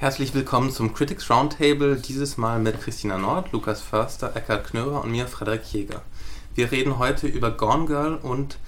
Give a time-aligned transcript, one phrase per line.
[0.00, 5.10] Herzlich willkommen zum Critics Roundtable, dieses Mal mit Christina Nord, Lukas Förster, Eckhard Knörer und
[5.10, 6.02] mir, Frederik Jäger.
[6.54, 8.60] Wir reden heute über Gone Girl und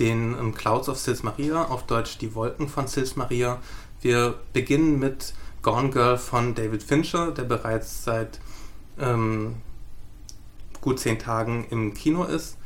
[0.00, 3.62] den um, Clouds of Sils Maria, auf Deutsch Die Wolken von Sils Maria.
[4.00, 8.40] Wir beginnen mit Gone Girl von David Fincher, der bereits seit
[8.98, 9.54] ähm,
[10.80, 12.56] gut zehn Tagen im Kino ist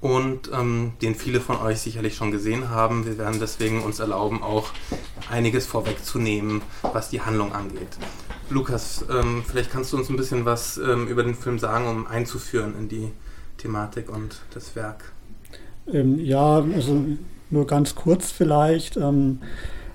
[0.00, 3.04] und ähm, den viele von euch sicherlich schon gesehen haben.
[3.04, 4.70] Wir werden deswegen uns erlauben, auch
[5.30, 7.98] einiges vorwegzunehmen, was die Handlung angeht.
[8.50, 12.06] Lukas, ähm, vielleicht kannst du uns ein bisschen was ähm, über den Film sagen, um
[12.06, 13.10] einzuführen in die
[13.58, 15.12] Thematik und das Werk.
[15.92, 17.04] Ähm, ja, also
[17.50, 18.96] nur ganz kurz vielleicht.
[18.96, 19.40] Ähm,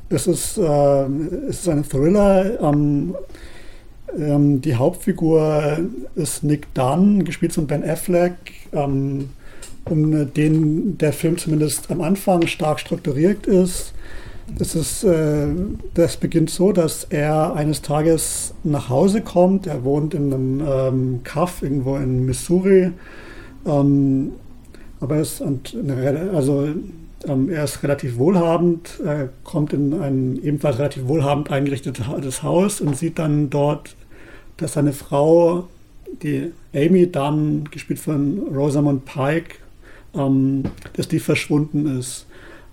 [0.10, 1.06] es, ist, äh,
[1.48, 2.60] es ist ein Thriller.
[2.62, 3.16] Ähm,
[4.16, 5.80] die Hauptfigur
[6.14, 8.34] ist Nick Dunn, gespielt von Ben Affleck
[9.86, 13.94] um den der Film zumindest am Anfang stark strukturiert ist.
[14.58, 15.48] Das, ist, äh,
[15.94, 19.68] das beginnt so, dass er eines Tages nach Hause kommt.
[19.68, 22.92] Er wohnt in einem ähm, Kaff irgendwo in Missouri.
[23.66, 24.34] Ähm,
[25.00, 26.68] aber er ist, also,
[27.26, 32.98] ähm, er ist relativ wohlhabend, er kommt in ein ebenfalls relativ wohlhabend eingerichtetes Haus und
[32.98, 33.96] sieht dann dort,
[34.58, 35.68] dass seine Frau,
[36.22, 39.56] die Amy dann, gespielt von Rosamund Pike,
[40.16, 42.26] ähm, dass die verschwunden ist.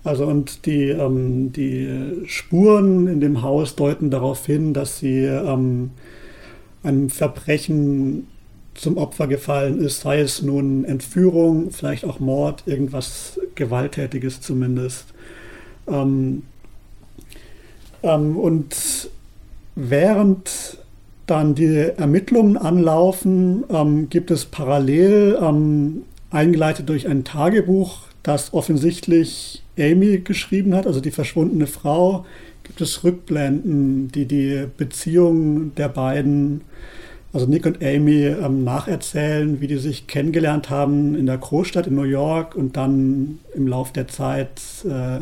[0.02, 5.90] Also und die, ähm, die Spuren in dem Haus deuten darauf hin, dass sie ähm,
[6.82, 8.26] einem Verbrechen
[8.74, 15.06] zum Opfer gefallen ist, sei es nun Entführung, vielleicht auch Mord, irgendwas Gewalttätiges zumindest.
[15.86, 16.44] Ähm,
[18.02, 19.10] ähm, und
[19.74, 20.78] während
[21.26, 29.62] dann die Ermittlungen anlaufen, ähm, gibt es parallel ähm, eingeleitet durch ein Tagebuch, das offensichtlich
[29.78, 32.24] Amy geschrieben hat, also die verschwundene Frau,
[32.64, 36.60] gibt es Rückblenden, die die Beziehung der beiden,
[37.32, 41.94] also Nick und Amy, ähm, nacherzählen, wie die sich kennengelernt haben in der Großstadt in
[41.96, 45.20] New York und dann im Lauf der Zeit äh,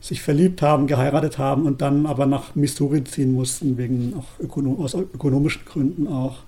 [0.00, 4.78] sich verliebt haben, geheiratet haben und dann aber nach Missouri ziehen mussten, wegen auch ökonom
[4.80, 6.40] aus ökonomischen Gründen auch.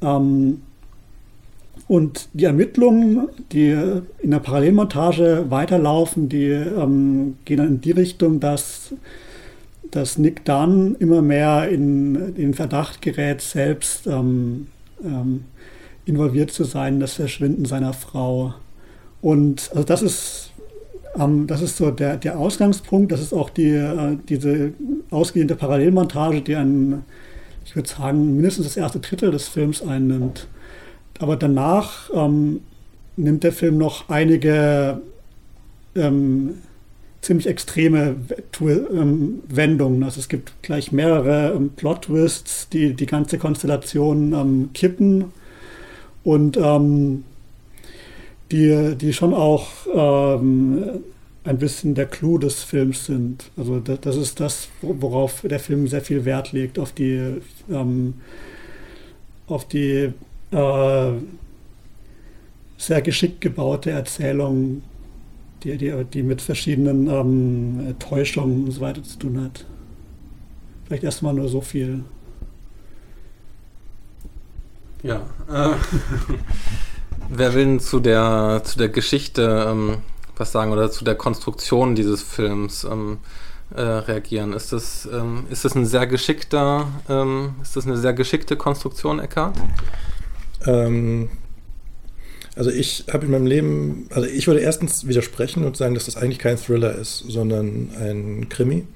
[0.00, 0.62] Ähm,
[1.88, 3.76] und die Ermittlungen, die
[4.20, 8.94] in der Parallelmontage weiterlaufen, die ähm, gehen dann in die Richtung, dass,
[9.90, 14.68] dass Nick Dunn immer mehr in den Verdacht gerät, selbst ähm,
[15.04, 15.44] ähm,
[16.04, 18.54] involviert zu sein in das Verschwinden seiner Frau.
[19.20, 20.52] Und also das ist,
[21.18, 24.72] ähm, das ist so der, der Ausgangspunkt, das ist auch die, äh, diese
[25.10, 27.04] ausgehende Parallelmontage, die ein,
[27.64, 30.48] ich würde sagen, mindestens das erste Drittel des Films einnimmt.
[31.22, 32.62] Aber danach ähm,
[33.16, 35.00] nimmt der Film noch einige
[35.94, 36.54] ähm,
[37.20, 38.16] ziemlich extreme
[38.60, 40.02] ähm, Wendungen.
[40.02, 45.26] Also es gibt gleich mehrere ähm, Plot-Twists, die die ganze Konstellation ähm, kippen
[46.24, 47.22] und ähm,
[48.50, 51.02] die, die schon auch ein
[51.58, 53.50] bisschen der Clou des Films sind.
[53.56, 57.40] Also das, das, ist das, worauf der Film sehr viel Wert legt, auf die,
[59.46, 60.12] auf die
[60.52, 61.12] äh,
[62.76, 64.82] sehr geschickt gebaute Erzählung,
[65.62, 69.64] die, die, die mit verschiedenen ähm, Täuschungen und so weiter zu tun hat.
[70.84, 72.04] Vielleicht erstmal nur so viel.
[75.02, 75.22] Ja.
[75.48, 75.70] Äh,
[77.28, 79.98] wer will zu der, zu der Geschichte ähm,
[80.36, 82.84] was sagen oder zu der Konstruktion dieses Films?
[82.84, 83.18] Ähm,
[83.74, 84.52] äh, reagieren.
[84.52, 89.18] Ist das, ähm, ist das ein sehr geschickter, ähm, ist das eine sehr geschickte Konstruktion,
[89.18, 89.56] Eckhart?
[90.66, 91.28] Ähm,
[92.54, 96.16] also ich habe in meinem Leben, also ich würde erstens widersprechen und sagen, dass das
[96.16, 98.86] eigentlich kein Thriller ist, sondern ein Krimi,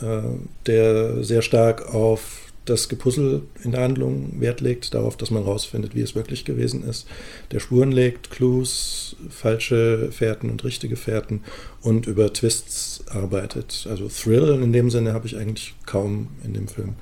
[0.00, 0.22] äh,
[0.66, 5.94] der sehr stark auf das Gepuzzle in der Handlung Wert legt, darauf, dass man rausfindet,
[5.94, 7.06] wie es wirklich gewesen ist,
[7.50, 11.42] der Spuren legt, Clues, falsche Fährten und richtige Fährten
[11.82, 13.86] und über Twists arbeitet.
[13.90, 16.94] Also Thrill in dem Sinne habe ich eigentlich kaum in dem Film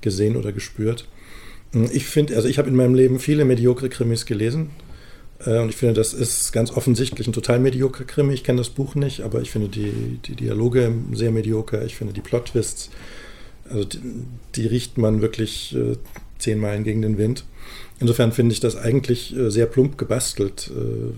[0.00, 1.06] gesehen oder gespürt.
[1.92, 4.70] Ich finde, also ich habe in meinem Leben viele mediokre Krimis gelesen.
[5.44, 8.34] Äh, und ich finde, das ist ganz offensichtlich ein total mediokrer Krimi.
[8.34, 11.84] Ich kenne das Buch nicht, aber ich finde die, die Dialoge sehr medioker.
[11.84, 12.90] Ich finde die Plot-Twists,
[13.68, 14.00] also die,
[14.54, 15.96] die, riecht man wirklich äh,
[16.38, 17.44] zehn Meilen gegen den Wind.
[18.00, 20.70] Insofern finde ich das eigentlich äh, sehr plump gebastelt.
[20.74, 21.14] Äh,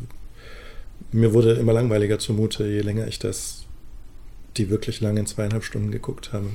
[1.12, 3.64] mir wurde immer langweiliger zumute, je länger ich das,
[4.56, 6.46] die wirklich langen zweieinhalb Stunden geguckt habe.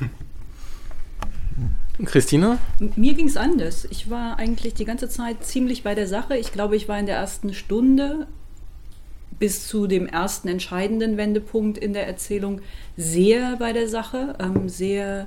[2.04, 2.58] Christina?
[2.96, 3.86] Mir ging es anders.
[3.90, 6.36] Ich war eigentlich die ganze Zeit ziemlich bei der Sache.
[6.36, 8.26] Ich glaube, ich war in der ersten Stunde
[9.38, 12.60] bis zu dem ersten entscheidenden Wendepunkt in der Erzählung
[12.96, 15.26] sehr bei der Sache, ähm, sehr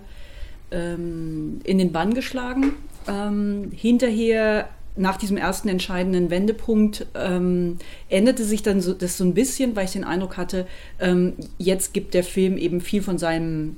[0.72, 2.74] ähm, in den Bann geschlagen.
[3.08, 7.78] Ähm, hinterher nach diesem ersten entscheidenden Wendepunkt ähm,
[8.10, 10.68] änderte sich dann so, das so ein bisschen, weil ich den Eindruck hatte,
[11.00, 13.78] ähm, jetzt gibt der Film eben viel von seinem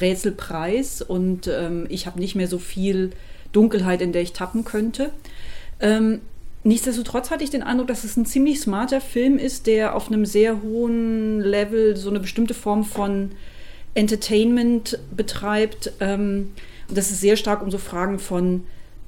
[0.00, 3.10] Rätsel preis und ähm, ich habe nicht mehr so viel
[3.52, 5.10] Dunkelheit, in der ich tappen könnte.
[5.80, 6.20] Ähm,
[6.64, 10.26] nichtsdestotrotz hatte ich den Eindruck, dass es ein ziemlich smarter Film ist, der auf einem
[10.26, 13.32] sehr hohen Level so eine bestimmte Form von
[13.94, 15.92] Entertainment betreibt.
[16.00, 16.52] Ähm,
[16.88, 18.64] das ist sehr stark um so Fragen von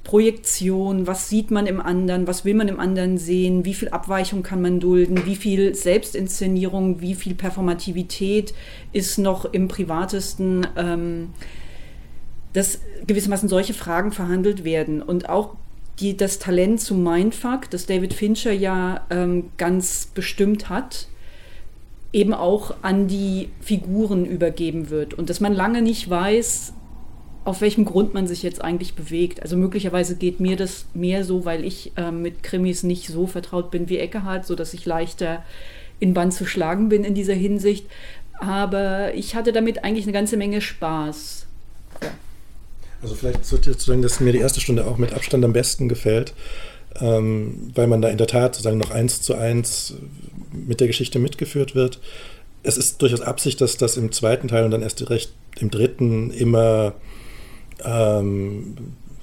[0.09, 4.41] Projektion, was sieht man im anderen, was will man im anderen sehen, wie viel Abweichung
[4.41, 8.55] kann man dulden, wie viel Selbstinszenierung, wie viel Performativität
[8.91, 11.29] ist noch im privatesten, ähm,
[12.53, 15.03] dass gewissermaßen solche Fragen verhandelt werden.
[15.03, 15.53] Und auch
[15.99, 21.07] die, das Talent zum Mindfuck, das David Fincher ja ähm, ganz bestimmt hat,
[22.11, 25.13] eben auch an die Figuren übergeben wird.
[25.13, 26.73] Und dass man lange nicht weiß,
[27.49, 29.41] auf welchem Grund man sich jetzt eigentlich bewegt.
[29.41, 33.71] Also möglicherweise geht mir das mehr so, weil ich äh, mit Krimis nicht so vertraut
[33.71, 35.43] bin wie Eckehard, sodass ich leichter
[35.99, 37.87] in Band zu schlagen bin in dieser Hinsicht.
[38.39, 41.47] Aber ich hatte damit eigentlich eine ganze Menge Spaß.
[42.03, 42.11] Ja.
[43.01, 45.89] Also vielleicht sollte ich sagen, dass mir die erste Stunde auch mit Abstand am besten
[45.89, 46.35] gefällt,
[47.01, 49.95] ähm, weil man da in der Tat sozusagen noch eins zu eins
[50.51, 51.99] mit der Geschichte mitgeführt wird.
[52.61, 56.29] Es ist durchaus Absicht, dass das im zweiten Teil und dann erst recht im dritten
[56.29, 56.93] immer
[57.83, 58.75] ähm,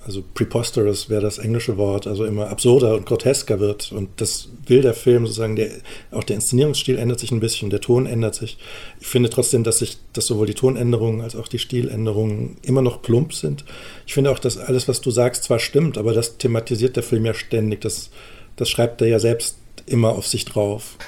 [0.06, 3.90] also preposterous wäre das englische Wort, also immer absurder und grotesker wird.
[3.90, 5.70] Und das will der Film sozusagen, der,
[6.12, 8.56] auch der Inszenierungsstil ändert sich ein bisschen, der Ton ändert sich.
[9.00, 13.02] Ich finde trotzdem, dass sich, dass sowohl die Tonänderungen als auch die Stiländerungen immer noch
[13.02, 13.64] plump sind.
[14.06, 17.24] Ich finde auch, dass alles, was du sagst, zwar stimmt, aber das thematisiert der Film
[17.24, 17.80] ja ständig.
[17.80, 18.10] Das,
[18.54, 19.56] das schreibt er ja selbst
[19.86, 20.98] immer auf sich drauf.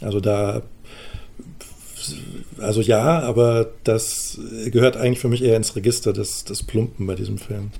[0.00, 0.62] Also da
[2.60, 7.14] also ja, aber das gehört eigentlich für mich eher ins Register des, des Plumpen bei
[7.14, 7.70] diesem Film.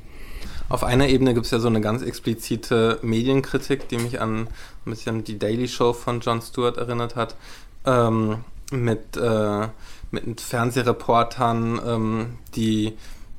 [0.68, 4.48] Auf einer Ebene gibt es ja so eine ganz explizite Medienkritik, die mich an
[4.84, 7.36] ein bisschen die Daily Show von Jon Stewart erinnert hat,
[7.86, 9.68] ähm, mit, äh,
[10.10, 12.92] mit Fernsehreportern, ähm, die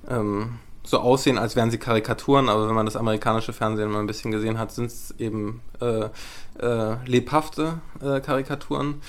[0.09, 4.07] ähm, so aussehen, als wären sie Karikaturen, aber wenn man das amerikanische Fernsehen mal ein
[4.07, 6.09] bisschen gesehen hat, sind es eben äh,
[6.59, 9.01] äh, lebhafte äh, Karikaturen.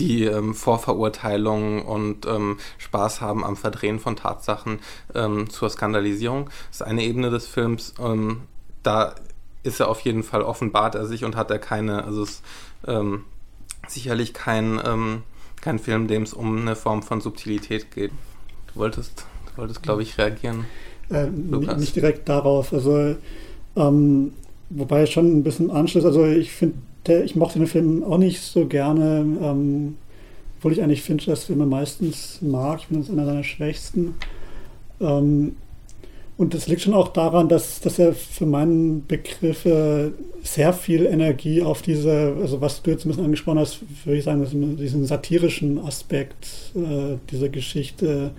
[0.00, 4.78] Die ähm, Vorverurteilung und ähm, Spaß haben am Verdrehen von Tatsachen
[5.14, 6.46] ähm, zur Skandalisierung.
[6.70, 7.94] Das ist eine Ebene des Films.
[8.00, 8.40] Ähm,
[8.82, 9.14] da
[9.62, 12.44] ist er auf jeden Fall offenbart er sich und hat er keine, also es ist
[12.86, 13.24] ähm,
[13.88, 15.22] sicherlich kein, ähm,
[15.60, 18.12] kein Film, dem es um eine Form von Subtilität geht.
[18.72, 20.64] Du wolltest, du wolltest, glaube ich, reagieren.
[21.10, 22.72] Äh, nicht direkt darauf.
[22.72, 23.16] Also
[23.74, 26.04] wobei schon ein bisschen Anschluss.
[26.04, 26.76] Also ich finde
[27.06, 29.96] der, ich mochte den Film auch nicht so gerne, ähm,
[30.58, 32.80] obwohl ich eigentlich Finchers Filme meistens mag.
[32.80, 34.14] Ich finde das einer seiner schwächsten.
[35.00, 35.56] Ähm,
[36.40, 41.60] und das liegt schon auch daran, dass, dass er für meinen Begriffe sehr viel Energie
[41.60, 45.78] auf diese, also was du jetzt ein bisschen angesprochen hast, würde ich sagen, diesen satirischen
[45.78, 48.30] Aspekt äh, dieser Geschichte,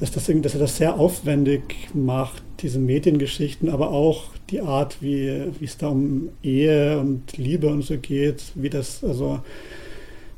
[0.00, 5.44] dass, das, dass er das sehr aufwendig macht, diese Mediengeschichten, aber auch die Art, wie,
[5.58, 9.40] wie es da um Ehe und Liebe und so geht, wie das, also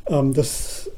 [0.08, 0.90] ähm, das,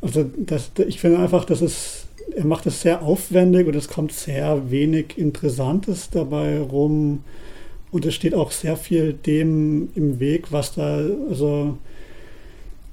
[0.00, 4.12] also das, ich finde einfach, dass es, er macht es sehr aufwendig und es kommt
[4.12, 7.24] sehr wenig Interessantes dabei rum.
[7.92, 11.78] Und es steht auch sehr viel dem im Weg, was da, also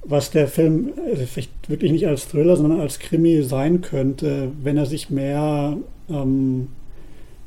[0.04, 4.76] was der Film also vielleicht wirklich nicht als Thriller, sondern als Krimi sein könnte, wenn
[4.76, 5.76] er sich mehr
[6.10, 6.68] ähm,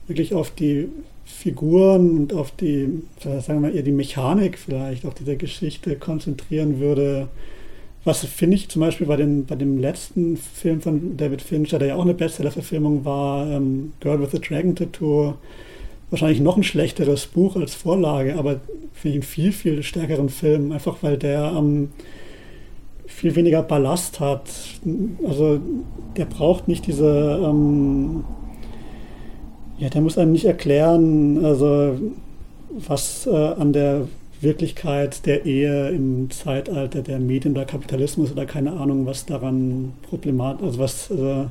[0.07, 0.89] wirklich auf die
[1.25, 7.27] Figuren und auf die, sagen wir eher die Mechanik vielleicht auch dieser Geschichte konzentrieren würde.
[8.05, 11.89] Was finde ich zum Beispiel bei, den, bei dem letzten Film von David Fincher, der
[11.89, 15.33] ja auch eine Bestseller-Verfilmung war, ähm, Girl with the Dragon Tattoo,
[16.09, 18.61] wahrscheinlich noch ein schlechteres Buch als Vorlage, aber
[18.93, 21.89] finde ich einen viel, viel stärkeren Film, einfach weil der ähm,
[23.07, 24.43] viel weniger Ballast hat.
[25.27, 25.59] Also
[26.15, 28.23] der braucht nicht diese ähm,
[29.77, 31.97] ja, der muss einem nicht erklären, also
[32.71, 34.07] was äh, an der
[34.41, 40.65] Wirklichkeit der Ehe im Zeitalter der Medien oder Kapitalismus oder keine Ahnung, was daran problematisch,
[40.65, 41.45] also was äh,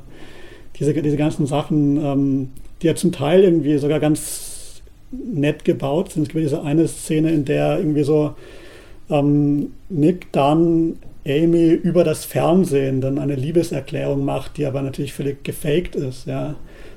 [0.79, 2.49] diese, diese ganzen Sachen, ähm,
[2.83, 6.25] die ja zum Teil irgendwie sogar ganz nett gebaut sind.
[6.25, 8.35] Es gibt diese eine Szene, in der irgendwie so
[9.09, 10.97] ähm, Nick dann
[11.27, 16.57] Amy über das Fernsehen dann eine Liebeserklärung macht, die aber natürlich völlig gefaked ist, ja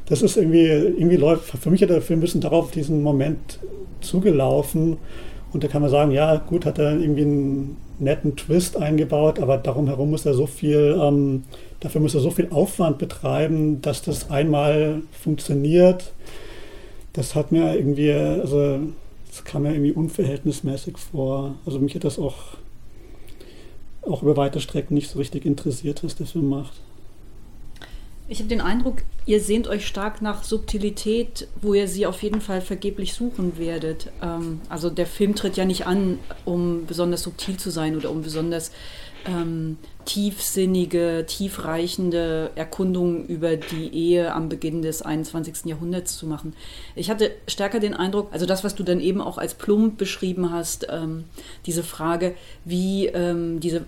[0.10, 3.60] das ist irgendwie, irgendwie läuft, für mich hat der Film ein bisschen darauf diesen Moment
[4.02, 4.98] zugelaufen
[5.54, 9.58] Und da kann man sagen, ja, gut, hat er irgendwie einen netten Twist eingebaut, aber
[9.58, 11.44] darum herum muss er so viel, ähm,
[11.80, 16.14] dafür muss er so viel Aufwand betreiben, dass das einmal funktioniert.
[17.14, 18.80] Das hat mir irgendwie, also
[19.28, 21.56] das kam mir irgendwie unverhältnismäßig vor.
[21.66, 22.36] Also mich hat das auch,
[24.02, 26.74] auch über weite Strecken nicht so richtig interessiert, was der Film macht.
[28.32, 32.42] Ich habe den Eindruck, ihr sehnt euch stark nach Subtilität, wo ihr sie auf jeden
[32.42, 34.12] Fall vergeblich suchen werdet.
[34.22, 38.22] Ähm, also der Film tritt ja nicht an, um besonders subtil zu sein oder um
[38.22, 38.72] besonders
[39.26, 45.66] ähm, tiefsinnige, tiefreichende Erkundungen über die Ehe am Beginn des 21.
[45.66, 46.54] Jahrhunderts zu machen.
[46.96, 50.52] Ich hatte stärker den Eindruck, also das, was du dann eben auch als plump beschrieben
[50.52, 51.26] hast, ähm,
[51.66, 52.36] diese Frage,
[52.66, 53.86] wie ähm, diese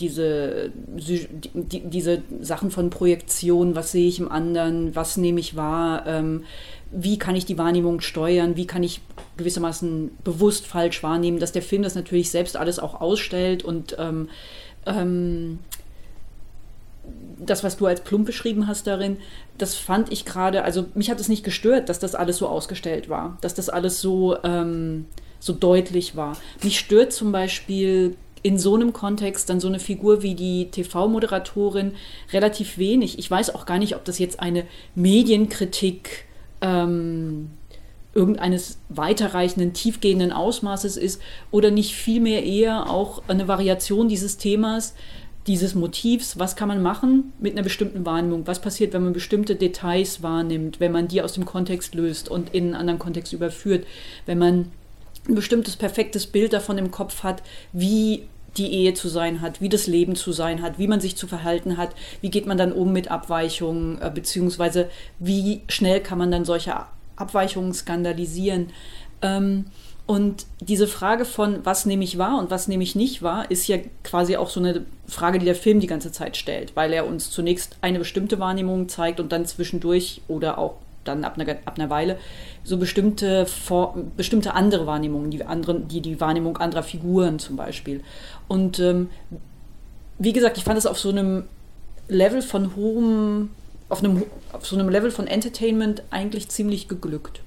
[0.00, 6.06] diese, die, diese Sachen von Projektion, was sehe ich im anderen, was nehme ich wahr,
[6.06, 6.44] ähm,
[6.90, 9.00] wie kann ich die Wahrnehmung steuern, wie kann ich
[9.36, 14.28] gewissermaßen bewusst falsch wahrnehmen, dass der Film das natürlich selbst alles auch ausstellt und ähm,
[14.86, 15.58] ähm,
[17.38, 19.18] das, was du als plump beschrieben hast darin,
[19.58, 23.08] das fand ich gerade, also mich hat es nicht gestört, dass das alles so ausgestellt
[23.08, 25.06] war, dass das alles so, ähm,
[25.40, 26.36] so deutlich war.
[26.62, 31.94] Mich stört zum Beispiel in so einem Kontext dann so eine Figur wie die TV-Moderatorin
[32.32, 33.18] relativ wenig.
[33.18, 36.26] Ich weiß auch gar nicht, ob das jetzt eine Medienkritik
[36.60, 37.50] ähm,
[38.14, 44.94] irgendeines weiterreichenden, tiefgehenden Ausmaßes ist oder nicht vielmehr eher auch eine Variation dieses Themas,
[45.46, 49.56] dieses Motivs, was kann man machen mit einer bestimmten Wahrnehmung, was passiert, wenn man bestimmte
[49.56, 53.86] Details wahrnimmt, wenn man die aus dem Kontext löst und in einen anderen Kontext überführt,
[54.26, 54.72] wenn man
[55.28, 57.42] ein bestimmtes perfektes Bild davon im Kopf hat,
[57.72, 58.24] wie
[58.56, 61.26] die Ehe zu sein hat, wie das Leben zu sein hat, wie man sich zu
[61.26, 61.90] verhalten hat,
[62.20, 66.76] wie geht man dann um mit Abweichungen, äh, beziehungsweise wie schnell kann man dann solche
[67.16, 68.70] Abweichungen skandalisieren.
[69.22, 69.66] Ähm,
[70.06, 73.66] und diese Frage von, was nehme ich wahr und was nehme ich nicht wahr, ist
[73.68, 77.06] ja quasi auch so eine Frage, die der Film die ganze Zeit stellt, weil er
[77.06, 81.78] uns zunächst eine bestimmte Wahrnehmung zeigt und dann zwischendurch oder auch dann ab einer, ab
[81.78, 82.18] einer Weile
[82.64, 83.46] so bestimmte,
[84.16, 88.02] bestimmte andere Wahrnehmungen, die, anderen, die, die Wahrnehmung anderer Figuren zum Beispiel.
[88.46, 89.08] Und ähm,
[90.18, 91.44] wie gesagt, ich fand es auf so einem
[92.08, 93.50] Level von hohem,
[93.94, 97.42] auf, einem, auf so einem Level von Entertainment eigentlich ziemlich geglückt.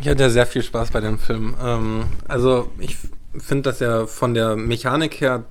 [0.00, 1.54] Ich hatte sehr viel Spaß bei dem Film.
[1.62, 2.96] Ähm, also ich
[3.36, 5.44] finde, dass er von der Mechanik her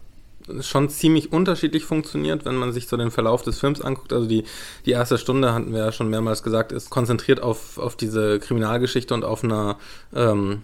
[0.62, 4.12] schon ziemlich unterschiedlich funktioniert, wenn man sich so den Verlauf des Films anguckt.
[4.12, 4.46] Also die,
[4.88, 9.14] die erste Stunde, hatten wir ja schon mehrmals gesagt, ist konzentriert auf, auf diese Kriminalgeschichte
[9.14, 9.78] und auf einer
[10.16, 10.64] ähm,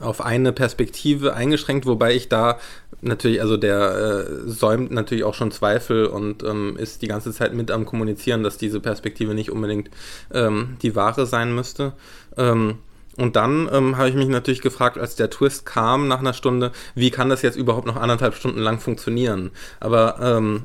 [0.00, 2.58] auf eine Perspektive eingeschränkt, wobei ich da
[3.00, 7.54] natürlich, also der äh, säumt natürlich auch schon Zweifel und ähm, ist die ganze Zeit
[7.54, 9.90] mit am Kommunizieren, dass diese Perspektive nicht unbedingt
[10.32, 11.92] ähm, die wahre sein müsste.
[12.36, 12.78] Ähm,
[13.16, 16.70] und dann ähm, habe ich mich natürlich gefragt, als der Twist kam nach einer Stunde,
[16.94, 19.50] wie kann das jetzt überhaupt noch anderthalb Stunden lang funktionieren?
[19.80, 20.62] Aber ähm,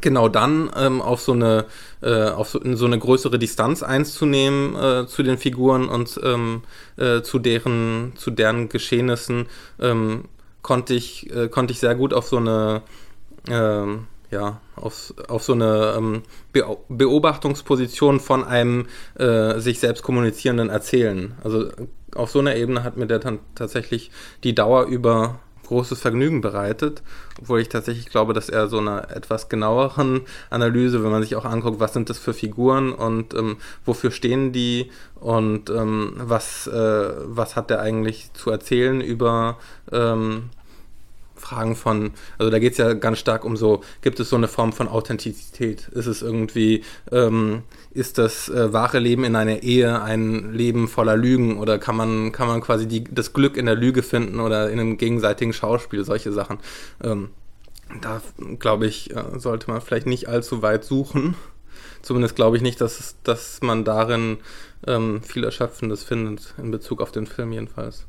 [0.00, 1.66] genau dann ähm, auf so eine
[2.02, 6.62] äh, auf so, so, eine größere Distanz einzunehmen äh, zu den Figuren und ähm,
[6.96, 9.46] äh, zu deren zu deren Geschehnissen
[9.78, 10.24] ähm,
[10.66, 12.82] konnte ich äh, konnte ich sehr gut auf so eine
[13.48, 20.68] ähm, ja, auf, auf so eine ähm, Be Beobachtungsposition von einem äh, sich selbst kommunizierenden
[20.68, 21.34] Erzählen.
[21.44, 21.70] Also
[22.16, 24.10] auf so einer Ebene hat mir der dann tatsächlich
[24.42, 27.02] die Dauer über großes Vergnügen bereitet,
[27.40, 31.44] obwohl ich tatsächlich glaube, dass er so einer etwas genaueren Analyse, wenn man sich auch
[31.44, 37.10] anguckt, was sind das für Figuren und ähm, wofür stehen die und ähm, was, äh,
[37.24, 39.58] was hat der eigentlich zu erzählen über
[39.92, 40.50] ähm,
[41.46, 44.48] Fragen von, also da geht es ja ganz stark um so, gibt es so eine
[44.48, 45.88] Form von Authentizität?
[45.88, 47.62] Ist es irgendwie, ähm,
[47.92, 52.32] ist das äh, wahre Leben in einer Ehe ein Leben voller Lügen oder kann man,
[52.32, 56.04] kann man quasi die, das Glück in der Lüge finden oder in einem gegenseitigen Schauspiel,
[56.04, 56.58] solche Sachen.
[57.02, 57.30] Ähm,
[58.02, 58.20] da
[58.58, 61.36] glaube ich, äh, sollte man vielleicht nicht allzu weit suchen.
[62.02, 64.38] Zumindest glaube ich nicht, dass, dass man darin
[64.86, 68.06] ähm, viel Erschöpfendes findet, in Bezug auf den Film jedenfalls.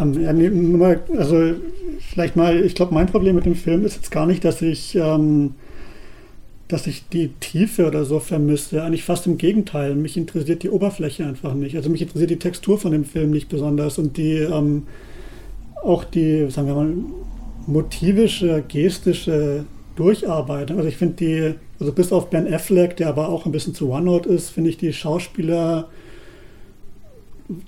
[0.00, 1.54] Ähm, also
[2.00, 4.94] vielleicht mal, ich glaube, mein Problem mit dem Film ist jetzt gar nicht, dass ich,
[4.96, 5.54] ähm,
[6.68, 8.82] dass ich die Tiefe oder so vermisse.
[8.82, 9.94] Eigentlich fast im Gegenteil.
[9.94, 11.76] Mich interessiert die Oberfläche einfach nicht.
[11.76, 14.84] Also mich interessiert die Textur von dem Film nicht besonders und die ähm,
[15.82, 16.92] auch die, sagen wir mal,
[17.66, 19.64] motivische, gestische
[19.96, 20.78] Durcharbeitung.
[20.78, 23.90] Also ich finde die, also bis auf Ben Affleck, der aber auch ein bisschen zu
[23.90, 25.88] OneNote ist, finde ich die Schauspieler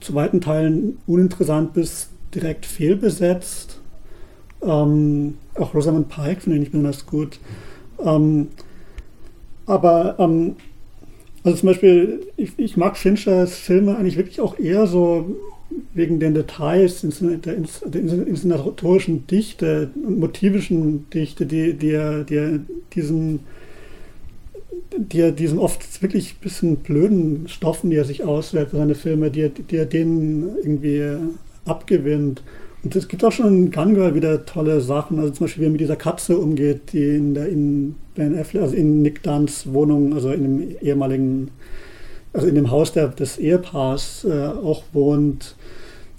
[0.00, 3.80] zu weiten Teilen uninteressant bis direkt fehlbesetzt.
[4.62, 7.38] Ähm, auch Rosamund Pike finde ich nicht besonders gut.
[8.04, 8.48] Ähm,
[9.66, 10.56] aber ähm,
[11.44, 15.36] also zum Beispiel, ich, ich, mag Finchers Filme eigentlich wirklich auch eher so
[15.94, 22.60] wegen den Details, der inszenatorischen Dichte und motivischen Dichte, die, die, er, die
[22.94, 23.40] diesen
[24.96, 29.30] die diesen oft wirklich ein bisschen blöden Stoffen, die er sich auswählt für seine Filme,
[29.30, 31.16] die die er denen irgendwie
[31.64, 32.42] abgewinnt.
[32.84, 35.66] Und es gibt auch schon in Gun Girl wieder tolle Sachen, also zum Beispiel wie
[35.68, 39.72] er mit dieser Katze umgeht, die in der in Ben Affleck, also in Nick Dunns
[39.72, 41.50] Wohnung, also in dem ehemaligen,
[42.32, 45.54] also in dem Haus der, des Ehepaars äh, auch wohnt.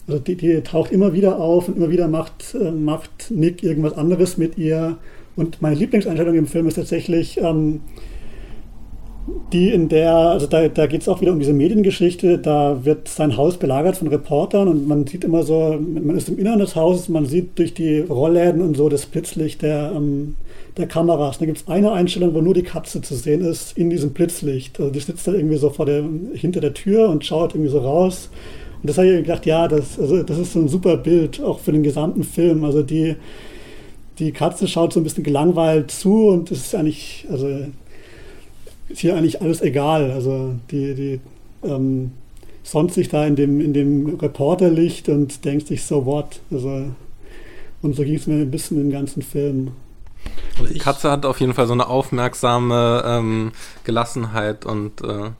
[0.08, 3.94] Also die, die, taucht immer wieder auf und immer wieder macht, äh, macht Nick irgendwas
[3.94, 4.98] anderes mit ihr.
[5.36, 7.82] Und meine Lieblingseinstellung im Film ist tatsächlich, ähm,
[9.53, 13.08] die in der, also da, da geht es auch wieder um diese Mediengeschichte, da wird
[13.08, 16.75] sein Haus belagert von Reportern und man sieht immer so, man ist im Inneren des
[16.75, 20.36] Hauses, man sieht durch die Rollläden und so das Blitzlicht der, ähm,
[20.75, 21.38] der Kameras.
[21.38, 24.80] Da gibt es eine Einstellung, wo nur die Katze zu sehen ist in diesem Blitzlicht.
[24.80, 26.03] Also die sitzt da irgendwie so vor der,
[26.34, 28.30] hinter der Tür und schaut irgendwie so raus.
[28.82, 31.60] Und das habe ich gedacht, ja, das, also das ist so ein super Bild, auch
[31.60, 32.65] für den gesamten Film.
[32.65, 33.15] Also die,
[34.20, 37.48] die Katze schaut so ein bisschen gelangweilt zu und es ist eigentlich, also
[38.90, 40.12] ist hier eigentlich alles egal.
[40.12, 41.22] Also die, die
[41.63, 42.12] ähm,
[42.63, 46.42] sonst sich da in dem, in dem Reporterlicht und denkst sich so what.
[46.52, 46.92] Also,
[47.82, 49.72] und so ging es mir ein bisschen den ganzen Film.
[50.58, 53.52] Also die Katze hat auf jeden Fall so eine aufmerksame ähm,
[53.84, 55.32] Gelassenheit und äh,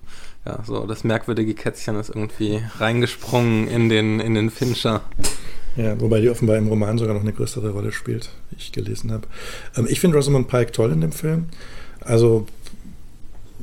[0.45, 5.01] ja, so das merkwürdige Kätzchen ist irgendwie reingesprungen in den, in den Fincher.
[5.77, 9.12] Ja, wobei die offenbar im Roman sogar noch eine größere Rolle spielt, wie ich gelesen
[9.12, 9.27] habe.
[9.77, 11.45] Ähm, ich finde Rosamund Pike toll in dem Film.
[12.01, 12.45] Also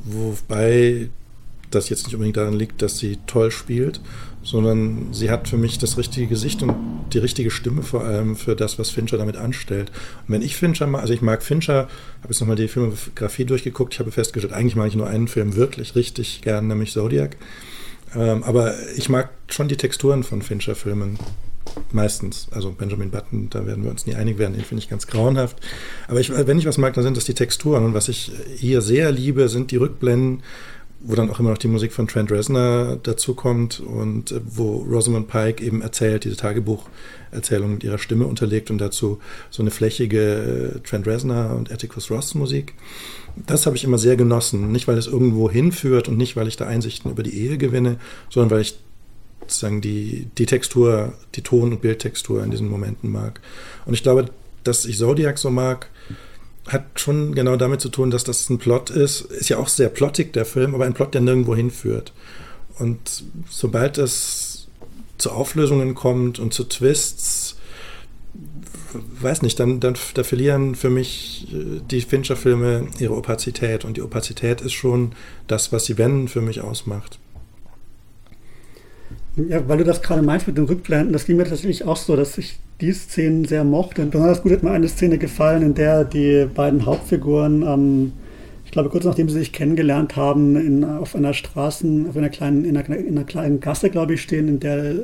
[0.03, 1.09] Wobei
[1.69, 4.01] das jetzt nicht unbedingt daran liegt, dass sie toll spielt,
[4.43, 6.75] sondern sie hat für mich das richtige Gesicht und
[7.13, 9.91] die richtige Stimme vor allem für das, was Fincher damit anstellt.
[10.27, 11.87] Und wenn ich Fincher mag, also ich mag Fincher,
[12.21, 15.55] habe jetzt nochmal die Filmografie durchgeguckt, ich habe festgestellt, eigentlich mag ich nur einen Film
[15.55, 17.37] wirklich richtig gern, nämlich Zodiac.
[18.15, 21.17] Ähm, aber ich mag schon die Texturen von Fincher-Filmen
[21.91, 22.47] Meistens.
[22.51, 25.57] Also Benjamin Button, da werden wir uns nie einig werden, den finde ich ganz grauenhaft.
[26.07, 27.83] Aber ich, wenn ich was mag, dann sind das die Texturen.
[27.83, 30.43] Und was ich hier sehr liebe, sind die Rückblenden,
[31.03, 35.63] wo dann auch immer noch die Musik von Trent Reznor dazukommt und wo Rosamund Pike
[35.63, 39.19] eben erzählt, diese Tagebucherzählung mit ihrer Stimme unterlegt und dazu
[39.49, 42.75] so eine flächige äh, Trent Reznor und Atticus Ross Musik.
[43.47, 44.71] Das habe ich immer sehr genossen.
[44.71, 47.97] Nicht, weil es irgendwo hinführt und nicht, weil ich da Einsichten über die Ehe gewinne,
[48.29, 48.77] sondern weil ich
[49.51, 53.41] sozusagen die, die Textur, die Ton- und Bildtextur in diesen Momenten mag.
[53.85, 54.25] Und ich glaube,
[54.63, 55.89] dass ich Zodiac so mag,
[56.67, 59.21] hat schon genau damit zu tun, dass das ein Plot ist.
[59.21, 62.13] Ist ja auch sehr plottig, der Film, aber ein Plot, der nirgendwo hinführt.
[62.77, 64.67] Und sobald es
[65.17, 67.57] zu Auflösungen kommt und zu Twists,
[68.93, 73.85] weiß nicht, dann, dann da verlieren für mich äh, die Fincher-Filme ihre Opazität.
[73.85, 75.13] Und die Opazität ist schon
[75.47, 77.19] das, was sie wenn für mich ausmacht.
[79.35, 82.15] Ja, weil du das gerade meinst mit den Rückblenden, das ging mir tatsächlich auch so,
[82.17, 84.01] dass ich die Szenen sehr mochte.
[84.01, 88.13] Und besonders gut hat mir eine Szene gefallen, in der die beiden Hauptfiguren, ähm,
[88.65, 92.65] ich glaube kurz nachdem sie sich kennengelernt haben, in, auf einer Straßen, auf einer kleinen,
[92.65, 94.95] in einer, in einer kleinen Gasse, glaube ich, stehen, in der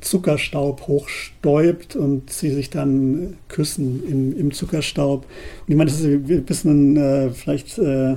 [0.00, 5.24] Zuckerstaub hochstäubt und sie sich dann küssen im, im Zuckerstaub.
[5.24, 8.16] Und ich meine, das ist ein bisschen äh, vielleicht äh,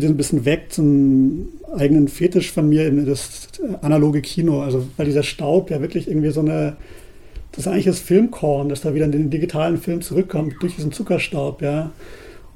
[0.00, 3.48] führt ein bisschen weg zum eigenen Fetisch von mir in das
[3.82, 4.62] analoge Kino.
[4.62, 6.76] Also, weil dieser Staub ja wirklich irgendwie so eine,
[7.52, 10.92] das ist eigentlich das Filmkorn, das da wieder in den digitalen Film zurückkommt, durch diesen
[10.92, 11.90] Zuckerstaub, ja.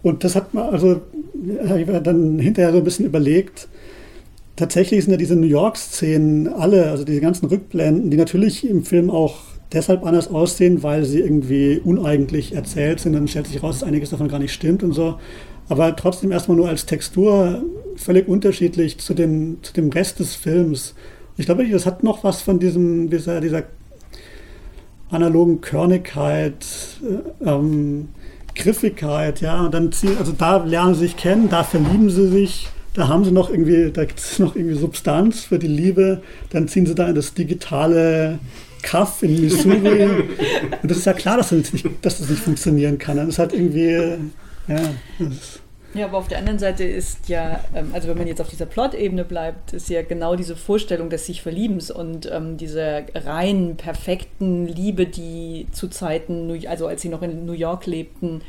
[0.02, 1.00] Und das hat man, also,
[1.44, 3.68] ich habe dann hinterher so ein bisschen überlegt,
[4.56, 9.10] tatsächlich sind ja diese New York-Szenen alle, also diese ganzen Rückblenden, die natürlich im Film
[9.10, 9.38] auch
[9.72, 13.14] deshalb anders aussehen, weil sie irgendwie uneigentlich erzählt sind.
[13.14, 15.18] Dann stellt sich raus, dass einiges davon gar nicht stimmt und so
[15.68, 17.62] aber trotzdem erstmal nur als Textur
[17.96, 20.94] völlig unterschiedlich zu dem, zu dem Rest des Films.
[21.36, 23.64] Ich glaube, das hat noch was von diesem, dieser, dieser
[25.10, 26.66] analogen Körnigkeit,
[27.02, 28.08] äh, ähm,
[28.54, 29.64] Griffigkeit, ja.
[29.64, 33.24] Und dann ziehen, also da lernen sie sich kennen, da verlieben sie sich, da haben
[33.24, 36.94] sie noch irgendwie, da gibt es noch irgendwie Substanz für die Liebe, dann ziehen sie
[36.94, 38.38] da in das digitale
[38.82, 40.04] Kaff in Missouri.
[40.82, 43.16] Und das ist ja klar, dass das nicht, dass das nicht funktionieren kann.
[43.16, 44.18] Das ist halt irgendwie
[44.68, 44.80] ja,
[45.94, 48.64] ja, aber auf der anderen Seite ist ja, ähm, also wenn man jetzt auf dieser
[48.64, 54.66] Plot-Ebene bleibt, ist ja genau diese Vorstellung des sich Verliebens und ähm, dieser rein perfekten
[54.66, 58.40] Liebe, die zu Zeiten, also als sie noch in New York lebten,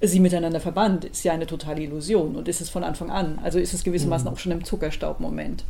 [0.00, 3.38] sie miteinander verband, ist ja eine totale Illusion und ist es von Anfang an.
[3.44, 4.34] Also ist es gewissermaßen mhm.
[4.34, 5.64] auch schon im Zuckerstaub-Moment.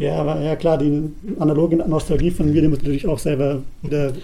[0.00, 3.62] Ja, aber ja klar, die analoge Nostalgie von mir, die muss ich natürlich auch selber
[3.82, 4.14] wieder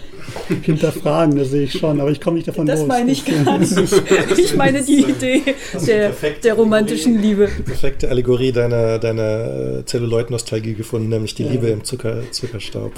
[0.63, 2.87] hinterfragen, das sehe ich schon, aber ich komme nicht davon das los.
[2.87, 4.39] Das meine ich gar nicht.
[4.39, 5.43] Ich meine die Idee
[5.85, 6.13] der,
[6.43, 7.47] der romantischen Liebe.
[7.59, 11.51] Die perfekte Allegorie deiner, deiner Zelluloid-Nostalgie gefunden, nämlich die ja.
[11.51, 12.93] Liebe im Zucker, Zuckerstaub.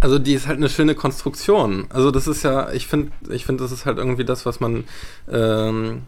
[0.00, 1.88] Also die ist halt eine schöne Konstruktion.
[1.90, 4.84] Also das ist ja, ich finde, ich finde, das ist halt irgendwie das, was man
[5.30, 6.04] ähm,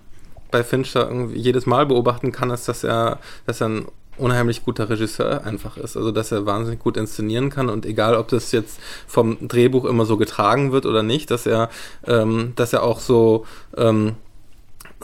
[0.50, 4.88] bei Fincher irgendwie jedes Mal beobachten kann, ist, dass er, dass er ein unheimlich guter
[4.88, 5.96] Regisseur einfach ist.
[5.96, 10.04] Also, dass er wahnsinnig gut inszenieren kann und egal, ob das jetzt vom Drehbuch immer
[10.04, 11.70] so getragen wird oder nicht, dass er,
[12.06, 13.46] ähm, dass er auch so,
[13.76, 14.16] ähm,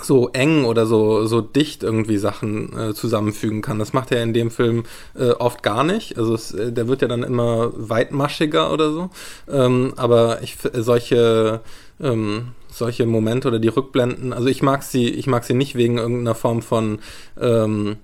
[0.01, 3.79] so eng oder so, so dicht irgendwie Sachen äh, zusammenfügen kann.
[3.79, 4.85] Das macht er in dem Film
[5.19, 6.19] äh, oft gar nicht.
[6.19, 9.11] Also es, äh, der wird ja dann immer weitmaschiger oder so.
[9.51, 11.61] Ähm, aber ich solche
[11.99, 15.97] ähm, solche Momente oder die Rückblenden, also ich mag sie, ich mag sie nicht wegen
[15.97, 16.99] irgendeiner Form von
[17.41, 17.97] ähm,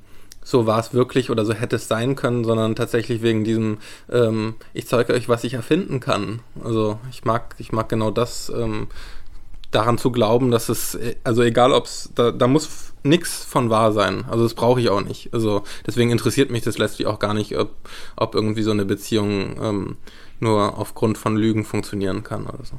[0.44, 3.78] so war es wirklich oder so hätte es sein können, sondern tatsächlich wegen diesem,
[4.10, 6.40] ähm, ich zeige euch, was ich erfinden kann.
[6.62, 8.88] Also ich mag, ich mag genau das, ähm,
[9.70, 13.92] daran zu glauben, dass es, also egal ob es, da, da muss nichts von wahr
[13.92, 14.24] sein.
[14.28, 15.32] Also das brauche ich auch nicht.
[15.32, 17.70] Also deswegen interessiert mich das letztlich auch gar nicht, ob,
[18.16, 19.96] ob irgendwie so eine Beziehung ähm,
[20.40, 22.76] nur aufgrund von Lügen funktionieren kann oder so.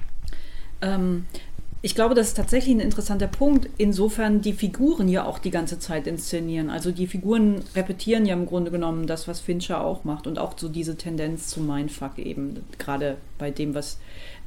[1.86, 5.80] Ich glaube, das ist tatsächlich ein interessanter Punkt, insofern die Figuren ja auch die ganze
[5.80, 6.69] Zeit inszenieren.
[6.69, 10.58] Also die Figuren repetieren ja im Grunde genommen das, was Fincher auch macht und auch
[10.58, 14.00] so diese Tendenz zu Mindfuck eben, gerade bei dem, was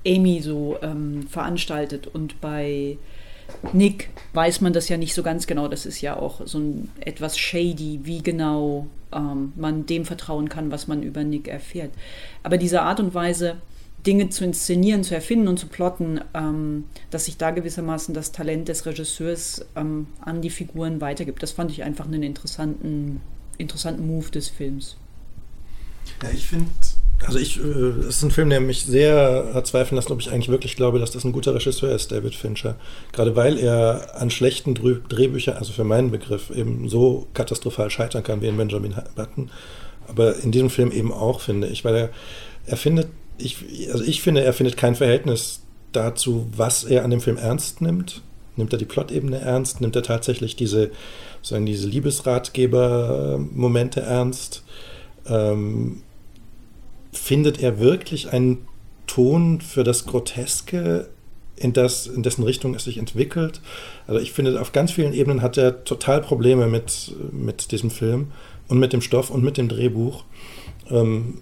[0.07, 2.97] Amy so ähm, veranstaltet und bei
[3.75, 5.69] Nick weiß man das ja nicht so ganz genau.
[5.69, 10.71] Das ist ja auch so ein etwas shady, wie genau ähm, man dem vertrauen kann,
[10.71, 11.91] was man über Nick erfährt.
[12.43, 13.57] Aber diese Art und Weise,
[14.07, 18.69] Dinge zu inszenieren, zu erfinden und zu plotten, ähm, dass sich da gewissermaßen das Talent
[18.69, 21.43] des Regisseurs ähm, an die Figuren weitergibt.
[21.43, 23.21] Das fand ich einfach einen interessanten,
[23.59, 24.97] interessanten Move des Films.
[26.23, 26.71] Ja, ich finde,
[27.25, 30.31] also ich, äh, es ist ein Film, der mich sehr hat zweifeln lassen, ob ich
[30.31, 32.77] eigentlich wirklich glaube, dass das ein guter Regisseur ist, David Fincher.
[33.13, 38.41] Gerade weil er an schlechten Drehbüchern, also für meinen Begriff, eben so katastrophal scheitern kann
[38.41, 39.51] wie in Benjamin Button.
[40.07, 42.11] Aber in diesem Film eben auch, finde ich, weil er,
[42.67, 47.21] er findet ich, also ich finde, er findet kein Verhältnis dazu, was er an dem
[47.21, 48.23] Film ernst nimmt.
[48.57, 49.81] Nimmt er die Plot-Ebene ernst?
[49.81, 50.91] Nimmt er tatsächlich diese,
[51.43, 54.65] sagen, diese Liebesratgeber-Momente ernst?
[55.27, 56.03] Ähm,
[57.13, 58.67] findet er wirklich einen
[59.07, 61.09] Ton für das Groteske,
[61.57, 63.61] in, das, in dessen Richtung es sich entwickelt?
[64.07, 68.33] Also ich finde, auf ganz vielen Ebenen hat er total Probleme mit, mit diesem Film
[68.69, 70.25] und mit dem Stoff und mit dem Drehbuch.
[70.91, 71.39] Ähm,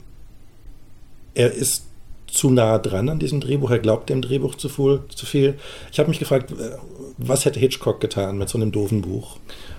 [1.35, 1.85] er ist
[2.27, 5.01] zu nah dran an diesem Drehbuch, er glaubt dem Drehbuch zu viel.
[5.14, 5.55] Zu viel.
[5.92, 6.77] Ich habe mich gefragt, äh,
[7.16, 9.37] was hätte Hitchcock getan mit so einem doofen Buch?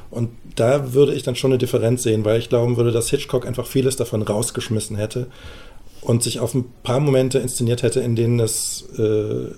[0.10, 3.46] Und da würde ich dann schon eine Differenz sehen, weil ich glauben würde, dass Hitchcock
[3.46, 5.28] einfach vieles davon rausgeschmissen hätte
[6.02, 9.50] und sich auf ein paar Momente inszeniert hätte, in denen es äh,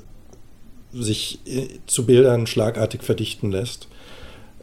[0.94, 3.88] sich äh, zu Bildern schlagartig verdichten lässt.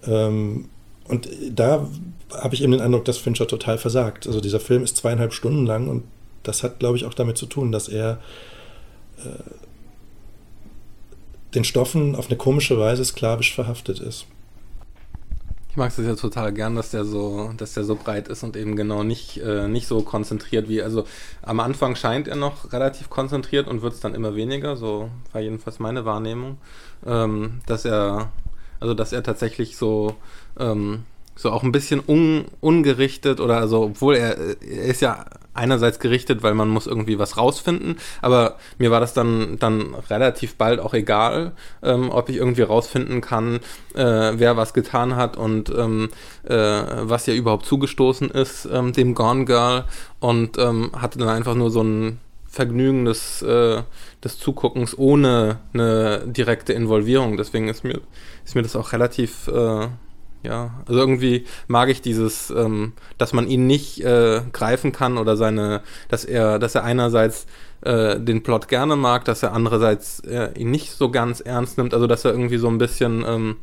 [0.07, 0.69] Ähm,
[1.07, 1.87] und da
[2.33, 4.27] habe ich eben den Eindruck, dass Fincher total versagt.
[4.27, 6.05] Also dieser Film ist zweieinhalb Stunden lang und
[6.45, 8.21] das hat, glaube ich, auch damit zu tun, dass er
[9.19, 9.29] äh,
[11.55, 14.27] den Stoffen auf eine komische Weise sklavisch verhaftet ist.
[15.71, 18.57] Ich mag es ja total gern, dass der so, dass der so breit ist und
[18.57, 21.05] eben genau nicht, äh, nicht so konzentriert wie, also
[21.43, 25.41] am Anfang scheint er noch relativ konzentriert und wird es dann immer weniger, so war
[25.41, 26.59] jedenfalls meine Wahrnehmung,
[27.05, 28.31] ähm, dass er,
[28.79, 30.15] also dass er tatsächlich so,
[30.61, 36.01] ähm, so auch ein bisschen un, ungerichtet oder also, obwohl er, er ist ja einerseits
[36.01, 40.81] gerichtet, weil man muss irgendwie was rausfinden, aber mir war das dann, dann relativ bald
[40.81, 43.61] auch egal, ähm, ob ich irgendwie rausfinden kann,
[43.95, 46.11] äh, wer was getan hat und ähm,
[46.43, 49.85] äh, was ja überhaupt zugestoßen ist, ähm, dem Gone Girl
[50.19, 52.19] und ähm, hatte dann einfach nur so ein
[52.55, 53.83] Vergnügen des, äh,
[54.23, 57.37] des Zuguckens ohne eine direkte Involvierung.
[57.37, 58.01] Deswegen ist mir,
[58.45, 59.89] ist mir das auch relativ äh,
[60.45, 65.37] ja, also irgendwie mag ich dieses, ähm, dass man ihn nicht äh, greifen kann oder
[65.37, 67.47] seine, dass er, dass er einerseits
[67.81, 71.95] äh, den Plot gerne mag, dass er andererseits äh, ihn nicht so ganz ernst nimmt,
[71.95, 73.57] also dass er irgendwie so ein bisschen ähm,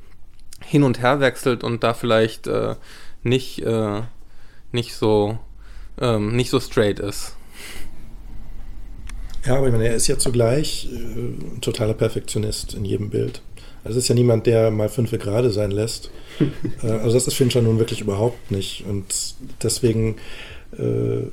[0.63, 2.76] hin und her wechselt und da vielleicht äh,
[3.24, 4.02] nicht, äh,
[4.72, 5.38] nicht so,
[6.00, 7.36] ähm, nicht so straight ist.
[9.46, 13.41] Ja, aber ich meine, er ist ja zugleich äh, ein totaler Perfektionist in jedem Bild.
[13.84, 16.12] Also es ist ja niemand, der mal fünf gerade sein lässt.
[16.84, 18.84] Äh, also das ist Fincher nun wirklich überhaupt nicht.
[18.89, 20.15] Und deswegen
[20.78, 21.28] äh,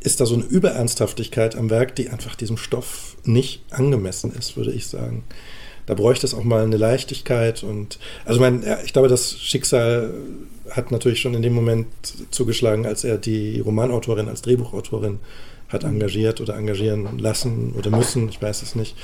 [0.00, 4.72] ist da so eine Überernsthaftigkeit am Werk, die einfach diesem Stoff nicht angemessen ist, würde
[4.72, 5.24] ich sagen.
[5.86, 10.14] da bräuchte es auch mal eine Leichtigkeit und also mein, ich glaube, das Schicksal
[10.70, 11.86] hat natürlich schon in dem Moment
[12.30, 15.18] zugeschlagen, als er die Romanautorin als Drehbuchautorin
[15.68, 18.96] hat engagiert oder engagieren lassen oder müssen, ich weiß es nicht.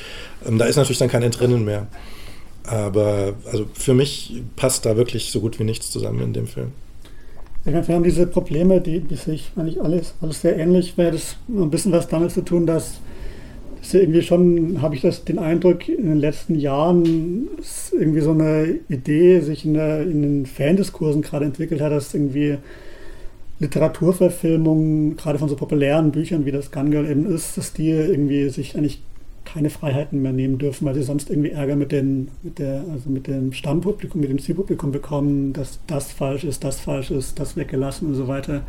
[0.47, 1.87] Ähm, da ist natürlich dann kein Entrinnen mehr.
[2.65, 6.73] Aber also für mich passt da wirklich so gut wie nichts zusammen in dem Film.
[7.65, 11.71] wir haben diese Probleme, die, die sich eigentlich alles, alles sehr ähnlich, weil das ein
[11.71, 13.01] bisschen was damit zu tun, dass
[13.85, 17.49] ist ja irgendwie schon, habe ich das den Eindruck, in den letzten Jahren
[17.93, 22.57] irgendwie so eine Idee sich in, der, in den Fandiskursen gerade entwickelt hat, dass irgendwie
[23.59, 28.49] Literaturverfilmungen, gerade von so populären Büchern wie das Gun Girl eben ist, dass die irgendwie
[28.49, 29.03] sich eigentlich
[29.45, 33.11] keine Freiheiten mehr nehmen dürfen, weil sie sonst irgendwie Ärger mit, den, mit, der, also
[33.11, 37.57] mit dem Stammpublikum, mit dem Zielpublikum bekommen, dass das falsch ist, das falsch ist, das
[37.57, 38.63] weggelassen und so weiter.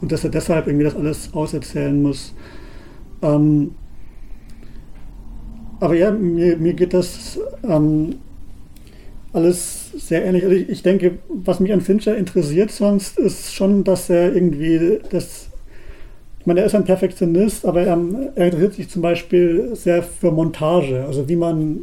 [0.00, 2.34] Und dass er deshalb irgendwie das alles auserzählen muss.
[3.22, 3.72] Ähm,
[5.80, 8.16] aber ja, mir, mir geht das ähm,
[9.32, 10.44] alles sehr ähnlich.
[10.44, 14.98] Also ich, ich, denke, was mich an Fincher interessiert sonst, ist schon, dass er irgendwie
[15.10, 15.47] das.
[16.48, 17.98] Meine, er ist ein Perfektionist, aber er,
[18.34, 21.04] er interessiert sich zum Beispiel sehr für Montage.
[21.06, 21.80] Also wie man,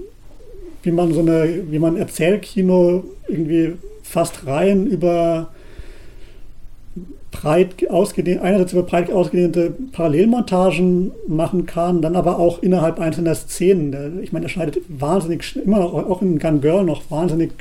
[0.82, 5.50] wie man so eine, wie man Erzählkino irgendwie fast rein über
[7.30, 14.20] breit ausgedehnte, einerseits über breit ausgedehnte Parallelmontagen machen kann, dann aber auch innerhalb einzelner Szenen.
[14.24, 17.52] Ich meine, er schneidet wahnsinnig, immer noch, auch in Gun Girl noch wahnsinnig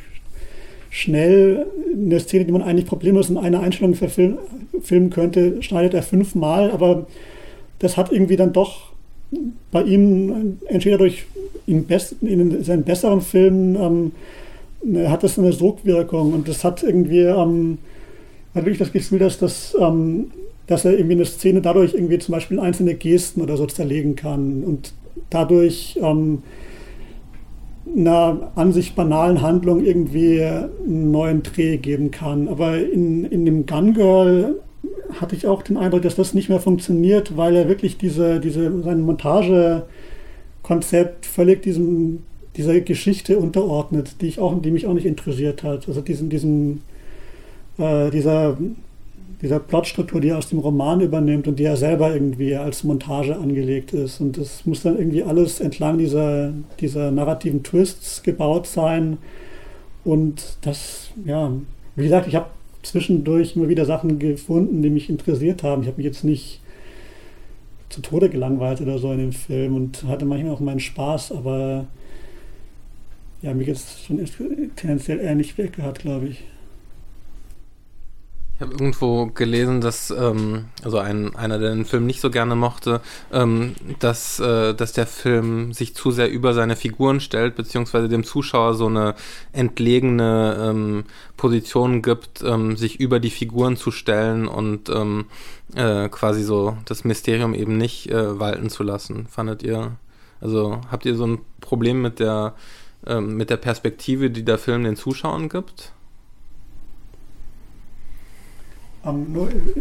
[0.95, 6.71] schnell eine Szene, die man eigentlich problemlos in einer Einstellung verfilmen könnte, schneidet er fünfmal,
[6.71, 7.09] aber
[7.81, 8.93] das hat irgendwie dann doch
[9.73, 11.25] bei ihm entweder durch
[11.67, 14.13] in, besten, in seinen besseren Filmen
[14.87, 17.79] ähm, hat das eine Sogwirkung und das hat irgendwie ähm,
[18.55, 20.31] hat wirklich das Gefühl, dass, das, ähm,
[20.69, 24.63] dass er irgendwie eine Szene dadurch irgendwie zum Beispiel einzelne Gesten oder so zerlegen kann
[24.63, 24.93] und
[25.29, 26.45] dadurch ähm,
[27.87, 32.49] einer an sich banalen Handlung irgendwie einen neuen Dreh geben kann.
[32.49, 34.57] Aber in, in dem Gun Girl
[35.21, 38.83] hatte ich auch den Eindruck, dass das nicht mehr funktioniert, weil er wirklich diese, diese,
[38.83, 42.23] sein Montagekonzept völlig diesem,
[42.57, 45.87] dieser Geschichte unterordnet, die, ich auch, die mich auch nicht interessiert hat.
[45.89, 46.83] Also diesen, diesen
[47.79, 48.57] äh, dieser,
[49.45, 53.37] dieser Plotstruktur, die er aus dem Roman übernimmt und die er selber irgendwie als Montage
[53.37, 54.19] angelegt ist.
[54.19, 59.19] Und das muss dann irgendwie alles entlang dieser, dieser narrativen Twists gebaut sein.
[60.03, 61.53] Und das, ja,
[61.95, 62.47] wie gesagt, ich habe
[62.83, 65.83] zwischendurch immer wieder Sachen gefunden, die mich interessiert haben.
[65.83, 66.63] Ich habe mich jetzt nicht
[67.91, 71.87] zu Tode gelangweilt oder so in dem Film und hatte manchmal auch meinen Spaß, aber
[73.43, 74.25] ja, mir geht es schon
[74.75, 76.45] tendenziell nicht weg gehabt, glaube ich.
[78.57, 82.55] Ich habe irgendwo gelesen, dass, ähm, also ein, einer, der den Film nicht so gerne
[82.55, 83.01] mochte,
[83.33, 88.23] ähm, dass, äh, dass der Film sich zu sehr über seine Figuren stellt, beziehungsweise dem
[88.23, 89.17] Zuschauer so eine
[89.53, 91.05] entlegene ähm,
[91.37, 95.25] Position gibt, ähm, sich über die Figuren zu stellen und ähm,
[95.75, 99.27] äh, quasi so das Mysterium eben nicht äh, walten zu lassen.
[99.27, 99.97] Fandet ihr?
[100.41, 102.55] Also habt ihr so ein Problem mit der,
[103.05, 105.87] ähm, mit der Perspektive, die der Film den Zuschauern gibt?
[105.87, 105.95] Um,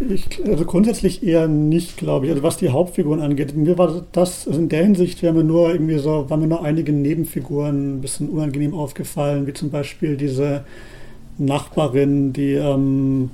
[0.09, 2.31] ich, also grundsätzlich eher nicht, glaube ich.
[2.31, 3.55] Also was die Hauptfiguren angeht.
[3.55, 6.63] Mir war das also in der Hinsicht wäre mir nur irgendwie so, waren mir nur
[6.63, 10.65] einige Nebenfiguren ein bisschen unangenehm aufgefallen, wie zum Beispiel diese
[11.38, 13.31] Nachbarin, die, ähm,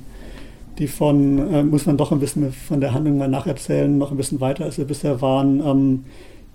[0.78, 4.16] die von, äh, muss man doch ein bisschen von der Handlung mal nacherzählen, noch ein
[4.16, 6.04] bisschen weiter als wir bisher waren, ähm,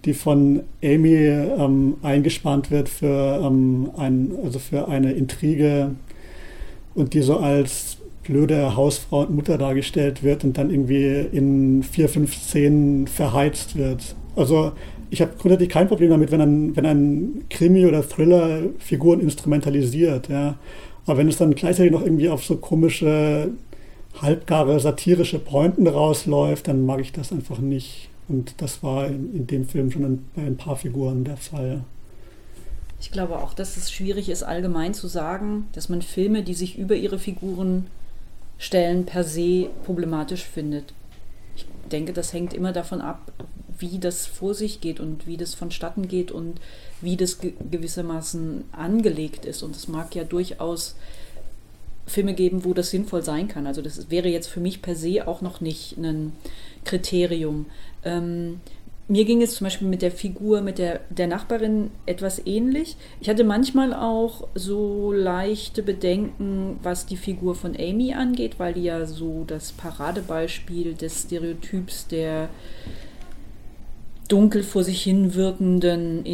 [0.05, 5.91] die von Amy ähm, eingespannt wird für, ähm, ein, also für eine Intrige
[6.93, 12.09] und die so als blöde Hausfrau und Mutter dargestellt wird und dann irgendwie in vier,
[12.09, 14.15] fünf Szenen verheizt wird.
[14.35, 14.73] Also
[15.09, 20.29] ich habe grundsätzlich kein Problem damit, wenn ein, wenn ein Krimi oder Thriller Figuren instrumentalisiert.
[20.29, 20.57] Ja.
[21.05, 23.51] Aber wenn es dann gleichzeitig noch irgendwie auf so komische,
[24.21, 28.09] halbgare, satirische Pointen rausläuft, dann mag ich das einfach nicht.
[28.27, 31.83] Und das war in, in dem Film schon bei ein paar Figuren der Fall.
[32.99, 36.77] Ich glaube auch, dass es schwierig ist, allgemein zu sagen, dass man Filme, die sich
[36.77, 37.85] über ihre Figuren
[38.57, 40.93] Stellen per se problematisch findet.
[41.55, 43.31] Ich denke, das hängt immer davon ab,
[43.77, 46.59] wie das vor sich geht und wie das vonstatten geht und
[47.01, 49.63] wie das gewissermaßen angelegt ist.
[49.63, 50.95] Und es mag ja durchaus
[52.07, 53.67] Filme geben, wo das sinnvoll sein kann.
[53.67, 56.33] Also das wäre jetzt für mich per se auch noch nicht ein
[56.83, 57.65] Kriterium.
[58.03, 58.61] Ähm,
[59.07, 62.97] mir ging es zum Beispiel mit der Figur, mit der, der Nachbarin etwas ähnlich.
[63.21, 68.83] Ich hatte manchmal auch so leichte Bedenken, was die Figur von Amy angeht, weil die
[68.83, 72.49] ja so das Paradebeispiel des Stereotyps der
[74.27, 76.25] dunkel vor sich hin wirkenden,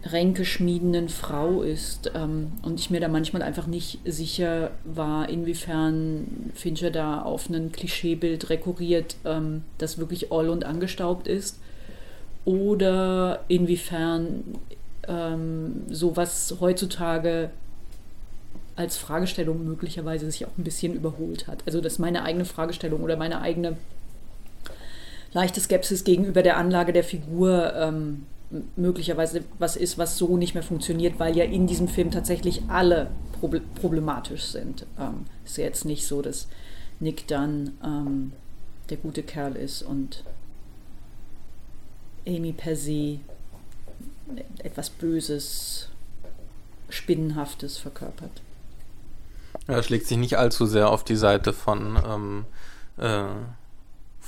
[0.00, 2.12] intriganten ränkeschmiedenden Frau ist.
[2.14, 7.72] Ähm, und ich mir da manchmal einfach nicht sicher war, inwiefern Fincher da auf ein
[7.72, 11.58] Klischeebild rekurriert, ähm, das wirklich oll und angestaubt ist.
[12.44, 14.44] Oder inwiefern
[15.06, 17.50] ähm, sowas heutzutage
[18.76, 21.64] als Fragestellung möglicherweise sich auch ein bisschen überholt hat.
[21.66, 23.76] Also dass meine eigene Fragestellung oder meine eigene
[25.32, 28.24] leichte Skepsis gegenüber der Anlage der Figur ähm,
[28.76, 33.10] möglicherweise was ist, was so nicht mehr funktioniert, weil ja in diesem Film tatsächlich alle
[33.74, 34.86] problematisch sind.
[34.98, 36.48] Ähm, ist ja jetzt nicht so, dass
[37.00, 38.32] Nick dann ähm,
[38.90, 40.24] der gute Kerl ist und
[42.26, 43.20] Amy per se
[44.58, 45.88] etwas Böses,
[46.90, 48.42] Spinnenhaftes verkörpert.
[49.66, 52.44] Er schlägt sich nicht allzu sehr auf die Seite von ähm,
[52.96, 53.24] äh,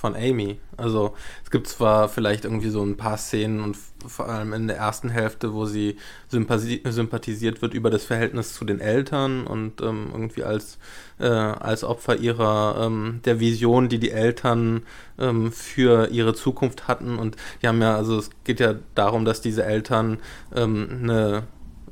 [0.01, 0.59] von Amy.
[0.79, 4.79] Also es gibt zwar vielleicht irgendwie so ein paar Szenen und vor allem in der
[4.79, 5.99] ersten Hälfte, wo sie
[6.31, 10.79] sympathisiert wird über das Verhältnis zu den Eltern und ähm, irgendwie als,
[11.19, 14.85] äh, als Opfer ihrer ähm, der Vision, die die Eltern
[15.19, 17.19] ähm, für ihre Zukunft hatten.
[17.19, 20.19] Und die haben ja, also es geht ja darum, dass diese Eltern
[20.57, 21.43] ähm, eine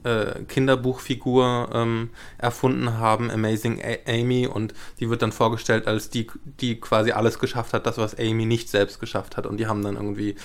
[0.05, 6.27] äh, Kinderbuchfigur ähm, erfunden haben, Amazing A Amy, und die wird dann vorgestellt als die,
[6.61, 9.47] die quasi alles geschafft hat, das, was Amy nicht selbst geschafft hat.
[9.47, 10.37] Und die haben dann irgendwie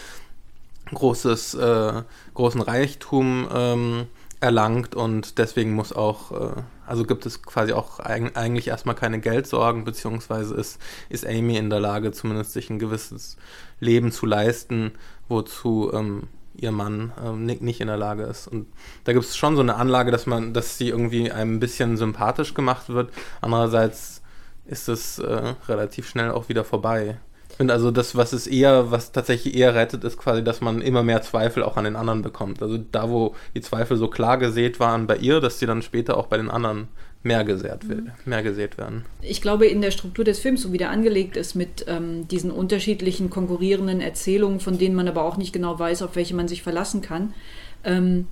[0.94, 4.08] großes, äh, großen Reichtum ähm,
[4.44, 9.20] erlangt und deswegen muss auch, äh, also gibt es quasi auch eig eigentlich erstmal keine
[9.20, 13.38] Geldsorgen, beziehungsweise ist, ist Amy in der Lage, zumindest sich ein gewisses
[13.80, 14.92] Leben zu leisten,
[15.30, 16.24] wozu ähm,
[16.56, 18.48] ihr Mann ähm, nicht in der Lage ist.
[18.48, 18.68] Und
[19.04, 21.98] da gibt es schon so eine Anlage, dass man, dass sie irgendwie einem ein bisschen
[21.98, 23.12] sympathisch gemacht wird.
[23.42, 24.22] Andererseits
[24.66, 27.18] ist es äh, relativ schnell auch wieder vorbei.
[27.50, 30.82] Ich finde also das, was es eher, was tatsächlich eher rettet, ist quasi, dass man
[30.82, 32.64] immer mehr Zweifel auch an den anderen bekommt.
[32.64, 36.18] Also da, wo die Zweifel so klar gesät waren bei ihr, dass sie dann später
[36.18, 36.88] auch bei den anderen
[37.24, 38.12] mehr gesät, mhm.
[38.26, 39.06] mehr gesät werden.
[39.22, 42.52] Ich glaube, in der Struktur des Films, so wie der angelegt ist, mit ähm, diesen
[42.52, 46.62] unterschiedlichen konkurrierenden Erzählungen, von denen man aber auch nicht genau weiß, auf welche man sich
[46.62, 47.34] verlassen kann,
[47.84, 48.28] ähm,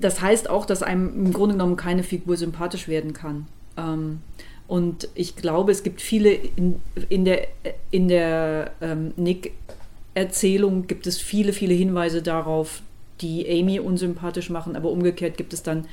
[0.00, 3.46] das heißt auch, dass einem im Grunde genommen keine Figur sympathisch werden kann.
[3.76, 4.20] Ähm,
[4.66, 7.48] und ich glaube, es gibt viele in, in der,
[7.90, 12.82] in der ähm, Nick-Erzählung gibt es viele, viele Hinweise darauf,
[13.20, 15.86] die Amy unsympathisch machen, aber umgekehrt gibt es dann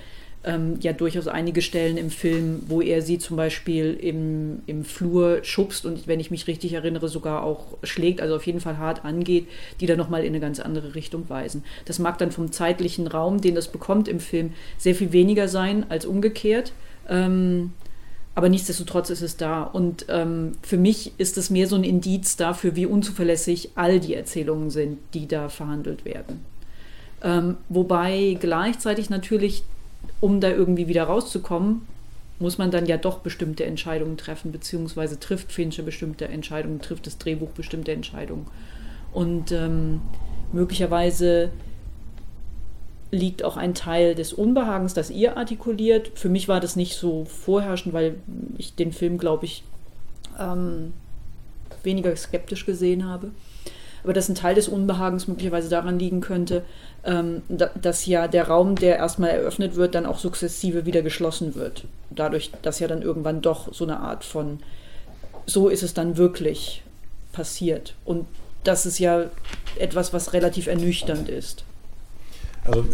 [0.44, 5.44] ähm, ja durchaus einige Stellen im Film, wo er sie zum Beispiel im, im Flur
[5.44, 9.06] schubst und wenn ich mich richtig erinnere, sogar auch schlägt, also auf jeden Fall hart
[9.06, 9.48] angeht,
[9.80, 11.64] die dann nochmal in eine ganz andere Richtung weisen.
[11.86, 15.86] Das mag dann vom zeitlichen Raum, den das bekommt im Film, sehr viel weniger sein
[15.90, 16.74] als umgekehrt.
[17.08, 17.74] Ähm,
[18.34, 19.64] aber nichtsdestotrotz ist es da.
[19.64, 24.16] Und ähm, für mich ist es mehr so ein Indiz dafür, wie unzuverlässig all die
[24.16, 26.46] Erzählungen sind, die da verhandelt werden.
[27.24, 29.64] Ähm, wobei gleichzeitig natürlich
[30.20, 31.88] um da irgendwie wieder rauszukommen,
[32.40, 37.18] muss man dann ja doch bestimmte Entscheidungen treffen, beziehungsweise trifft Fincher bestimmte Entscheidungen, trifft das
[37.18, 38.48] Drehbuch bestimmte Entscheidungen.
[39.14, 40.02] Und ähm,
[40.52, 41.52] möglicherweise
[43.12, 46.12] liegt auch ein Teil des Unbehagens, das ihr artikuliert.
[46.16, 48.16] Für mich war das nicht so vorherrschend, weil
[48.58, 49.64] ich den Film, glaube ich,
[50.40, 50.94] ähm,
[51.84, 53.32] weniger skeptisch gesehen habe
[54.04, 56.64] aber dass ein Teil des Unbehagens möglicherweise daran liegen könnte,
[57.04, 61.86] ähm, dass ja der Raum, der erstmal eröffnet wird, dann auch sukzessive wieder geschlossen wird.
[62.10, 64.60] Dadurch, dass ja dann irgendwann doch so eine Art von,
[65.46, 66.84] so ist es dann wirklich
[67.32, 67.96] passiert.
[68.06, 68.26] Und
[68.64, 69.26] das ist ja
[69.78, 71.64] etwas, was relativ ernüchternd ist.
[72.64, 72.86] Also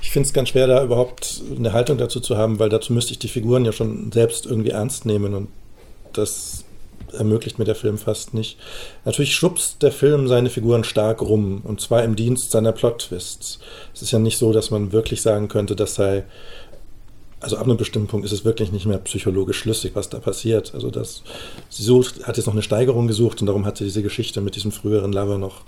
[0.00, 3.12] ich finde es ganz schwer, da überhaupt eine Haltung dazu zu haben, weil dazu müsste
[3.12, 5.48] ich die Figuren ja schon selbst irgendwie ernst nehmen und
[6.14, 6.64] das
[7.12, 8.58] ermöglicht mir der Film fast nicht.
[9.04, 13.58] Natürlich schubst der Film seine Figuren stark rum und zwar im Dienst seiner Plot-Twists.
[13.94, 16.24] Es ist ja nicht so, dass man wirklich sagen könnte, das sei
[17.40, 20.74] also ab einem bestimmten Punkt ist es wirklich nicht mehr psychologisch schlüssig, was da passiert.
[20.74, 21.22] Also das,
[21.68, 24.56] sie sucht, hat jetzt noch eine Steigerung gesucht und darum hat sie diese Geschichte mit
[24.56, 25.62] diesem früheren Lover noch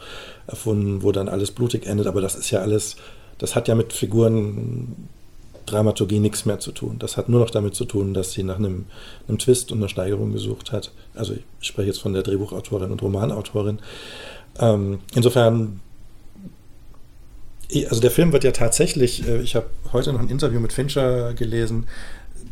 [0.47, 2.09] erfunden, wo dann alles blutig endet.
[2.09, 2.97] Aber das ist ja alles,
[3.39, 5.09] das hat ja mit Figuren
[5.67, 6.97] Dramaturgie nichts mehr zu tun.
[6.99, 8.87] Das hat nur noch damit zu tun, dass sie nach einem,
[9.29, 10.93] einem Twist und einer Steigerung gesucht hat.
[11.15, 13.79] Also ich spreche jetzt von der Drehbuchautorin und Romanautorin.
[14.59, 15.81] Ähm, insofern,
[17.89, 21.35] also der Film wird ja tatsächlich, äh, ich habe heute noch ein Interview mit Fincher
[21.35, 21.87] gelesen,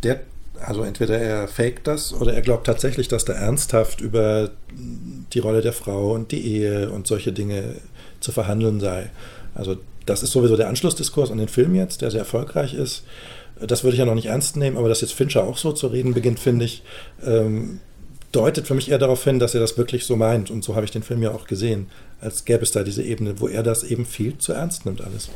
[0.02, 0.20] der
[0.60, 5.62] also entweder er faked das oder er glaubt tatsächlich, dass da ernsthaft über die Rolle
[5.62, 7.76] der Frau und die Ehe und solche Dinge
[8.20, 9.10] zu verhandeln sei.
[9.54, 9.76] Also
[10.08, 13.04] das ist sowieso der Anschlussdiskurs an den Film jetzt, der sehr erfolgreich ist.
[13.60, 15.88] Das würde ich ja noch nicht ernst nehmen, aber dass jetzt Fincher auch so zu
[15.88, 16.82] reden beginnt, finde ich,
[17.24, 17.80] ähm,
[18.32, 20.50] deutet für mich eher darauf hin, dass er das wirklich so meint.
[20.50, 21.88] Und so habe ich den Film ja auch gesehen,
[22.20, 25.30] als gäbe es da diese Ebene, wo er das eben viel zu ernst nimmt alles.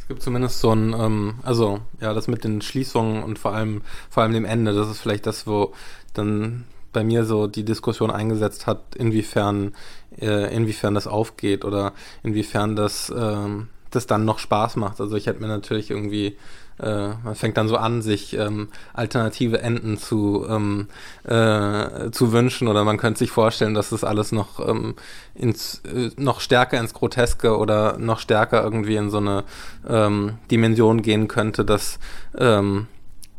[0.00, 3.82] Es gibt zumindest so ein, ähm, also ja, das mit den Schließungen und vor allem,
[4.10, 5.72] vor allem dem Ende, das ist vielleicht das, wo
[6.12, 9.74] dann bei mir so die Diskussion eingesetzt hat, inwiefern,
[10.18, 11.92] äh, inwiefern das aufgeht oder
[12.22, 15.00] inwiefern das, ähm, das dann noch Spaß macht.
[15.00, 16.38] Also ich hätte mir natürlich irgendwie
[16.78, 20.88] äh, man fängt dann so an, sich ähm, alternative Enden zu, ähm,
[21.22, 24.94] äh, zu wünschen oder man könnte sich vorstellen, dass das alles noch, ähm,
[25.34, 29.44] ins, äh, noch stärker ins Groteske oder noch stärker irgendwie in so eine
[29.88, 31.98] ähm, Dimension gehen könnte, dass,
[32.36, 32.88] ähm,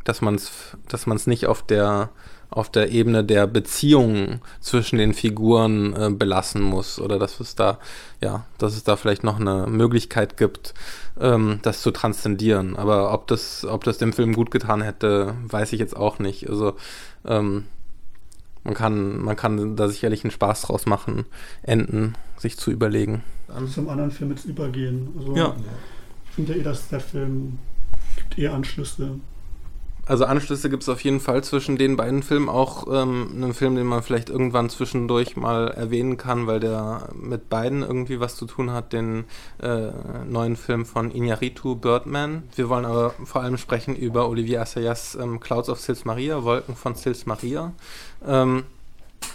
[0.06, 2.10] dass man es dass nicht auf der
[2.50, 7.80] auf der Ebene der Beziehungen zwischen den Figuren äh, belassen muss oder dass es da
[8.22, 10.74] ja dass es da vielleicht noch eine Möglichkeit gibt
[11.20, 12.76] ähm, das zu transzendieren.
[12.76, 16.50] Aber ob das ob das dem Film gut getan hätte weiß ich jetzt auch nicht.
[16.50, 16.76] Also
[17.26, 17.66] ähm,
[18.64, 21.26] man kann man kann da sicherlich einen Spaß draus machen
[21.64, 23.24] Enden sich zu überlegen.
[23.74, 25.10] Zum anderen Film jetzt übergehen.
[25.18, 25.56] Also ja.
[26.26, 27.60] ich finde eh dass der Film
[28.16, 29.20] gibt eher Anschlüsse
[30.06, 32.50] also Anschlüsse gibt es auf jeden Fall zwischen den beiden Filmen.
[32.50, 37.50] Auch ähm, einen Film, den man vielleicht irgendwann zwischendurch mal erwähnen kann, weil der mit
[37.50, 39.26] beiden irgendwie was zu tun hat, den
[39.62, 39.90] äh,
[40.28, 42.44] neuen Film von Iñárritu, Birdman.
[42.56, 46.76] Wir wollen aber vor allem sprechen über Olivier Assayas ähm, Clouds of Sils Maria, Wolken
[46.76, 47.74] von Sils Maria.
[48.26, 48.66] Ähm,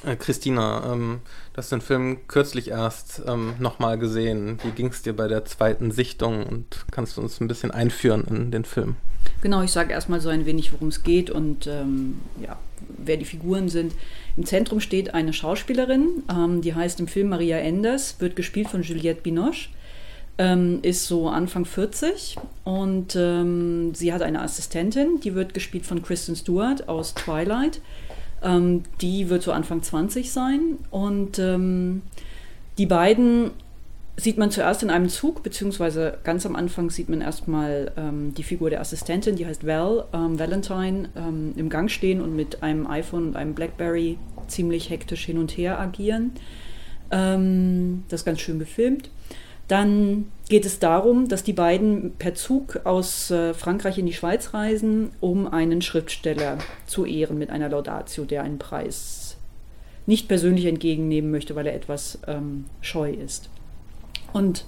[0.04, 1.20] äh, Christina, ähm,
[1.52, 4.58] du hast den Film kürzlich erst ähm, nochmal gesehen.
[4.62, 8.24] Wie ging es dir bei der zweiten Sichtung und kannst du uns ein bisschen einführen
[8.28, 8.96] in den Film?
[9.42, 12.58] Genau, ich sage erstmal so ein wenig, worum es geht und ähm, ja,
[12.98, 13.94] wer die Figuren sind.
[14.36, 18.82] Im Zentrum steht eine Schauspielerin, ähm, die heißt im Film Maria Enders, wird gespielt von
[18.82, 19.68] Juliette Binoche,
[20.38, 26.02] ähm, ist so Anfang 40 und ähm, sie hat eine Assistentin, die wird gespielt von
[26.02, 27.80] Kristen Stewart aus Twilight.
[28.42, 32.02] Ähm, die wird so Anfang 20 sein und ähm,
[32.78, 33.50] die beiden
[34.16, 38.42] sieht man zuerst in einem Zug, beziehungsweise ganz am Anfang sieht man erstmal ähm, die
[38.42, 42.86] Figur der Assistentin, die heißt Val, ähm, Valentine, ähm, im Gang stehen und mit einem
[42.86, 46.32] iPhone und einem Blackberry ziemlich hektisch hin und her agieren.
[47.10, 49.10] Ähm, das ist ganz schön gefilmt.
[49.70, 54.52] Dann geht es darum, dass die beiden per Zug aus äh, Frankreich in die Schweiz
[54.52, 59.36] reisen, um einen Schriftsteller zu ehren mit einer Laudatio, der einen Preis
[60.06, 63.48] nicht persönlich entgegennehmen möchte, weil er etwas ähm, scheu ist.
[64.32, 64.64] Und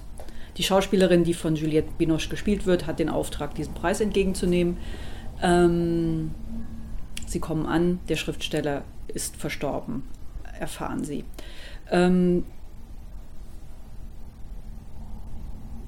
[0.55, 4.77] die Schauspielerin, die von Juliette Binoche gespielt wird, hat den Auftrag, diesen Preis entgegenzunehmen.
[5.41, 6.31] Ähm,
[7.27, 10.03] sie kommen an, der Schriftsteller ist verstorben,
[10.57, 11.25] erfahren sie.
[11.91, 12.45] Ähm,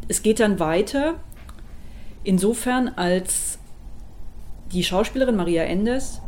[0.07, 1.15] es geht dann weiter,
[2.23, 3.59] insofern als
[4.71, 6.21] die Schauspielerin Maria Enders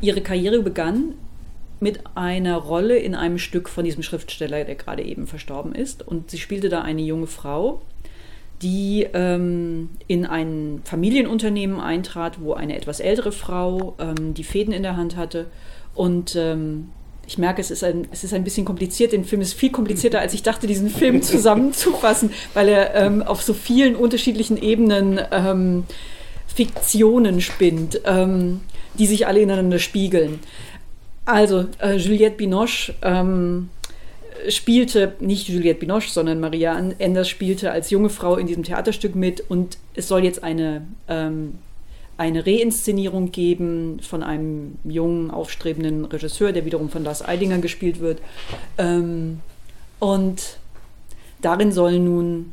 [0.00, 1.14] ihre Karriere begann
[1.80, 6.06] mit einer Rolle in einem Stück von diesem Schriftsteller, der gerade eben verstorben ist.
[6.06, 7.82] Und sie spielte da eine junge Frau,
[8.62, 14.82] die ähm, in ein Familienunternehmen eintrat, wo eine etwas ältere Frau ähm, die Fäden in
[14.82, 15.46] der Hand hatte.
[15.94, 16.90] Und ähm,
[17.26, 19.12] ich merke, es ist, ein, es ist ein bisschen kompliziert.
[19.12, 23.42] Der Film ist viel komplizierter, als ich dachte, diesen Film zusammenzufassen, weil er ähm, auf
[23.42, 25.84] so vielen unterschiedlichen Ebenen ähm,
[26.54, 28.60] Fiktionen spinnt, ähm,
[28.98, 30.40] die sich alle ineinander spiegeln.
[31.24, 33.70] Also, äh, Juliette Binoche ähm,
[34.48, 39.42] spielte, nicht Juliette Binoche, sondern Maria Enders spielte als junge Frau in diesem Theaterstück mit
[39.48, 41.58] und es soll jetzt eine, ähm,
[42.16, 48.20] eine Reinszenierung geben von einem jungen, aufstrebenden Regisseur, der wiederum von Lars Eidinger gespielt wird.
[48.78, 49.40] Ähm,
[49.98, 50.58] und
[51.40, 52.52] darin soll nun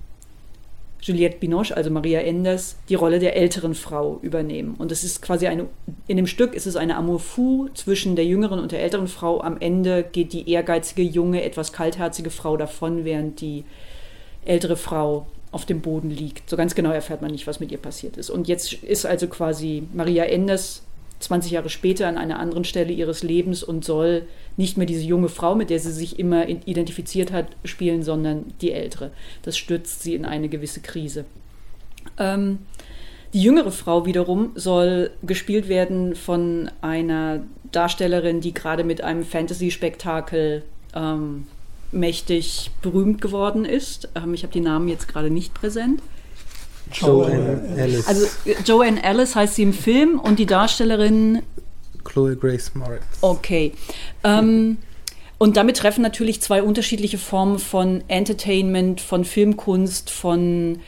[1.04, 4.76] Juliette Binoche, also Maria Enders, die Rolle der älteren Frau übernehmen.
[4.78, 5.66] Und es ist quasi eine,
[6.08, 9.42] in dem Stück ist es eine Amour fou zwischen der jüngeren und der älteren Frau.
[9.42, 13.64] Am Ende geht die ehrgeizige, junge, etwas kaltherzige Frau davon, während die
[14.46, 16.50] ältere Frau auf dem Boden liegt.
[16.50, 18.30] So ganz genau erfährt man nicht, was mit ihr passiert ist.
[18.30, 20.84] Und jetzt ist also quasi Maria Enders
[21.20, 24.24] 20 Jahre später an einer anderen Stelle ihres Lebens und soll
[24.58, 28.72] nicht mehr diese junge Frau, mit der sie sich immer identifiziert hat, spielen, sondern die
[28.72, 29.12] ältere.
[29.44, 31.26] Das stürzt sie in eine gewisse Krise.
[32.18, 32.60] Ähm,
[33.34, 40.64] die jüngere Frau wiederum soll gespielt werden von einer Darstellerin, die gerade mit einem Fantasy-Spektakel
[40.94, 41.48] ähm,
[41.92, 44.10] mächtig berühmt geworden ist.
[44.16, 46.02] Ähm, ich habe die Namen jetzt gerade nicht präsent.
[46.94, 48.08] Joanne Alice.
[48.08, 48.28] Also
[48.66, 51.42] Joanne Alice heißt sie im Film und die Darstellerin
[52.04, 53.04] Chloe Grace Moritz.
[53.22, 53.74] Okay.
[54.24, 54.78] Ähm,
[55.38, 60.80] und damit treffen natürlich zwei unterschiedliche Formen von Entertainment, von Filmkunst, von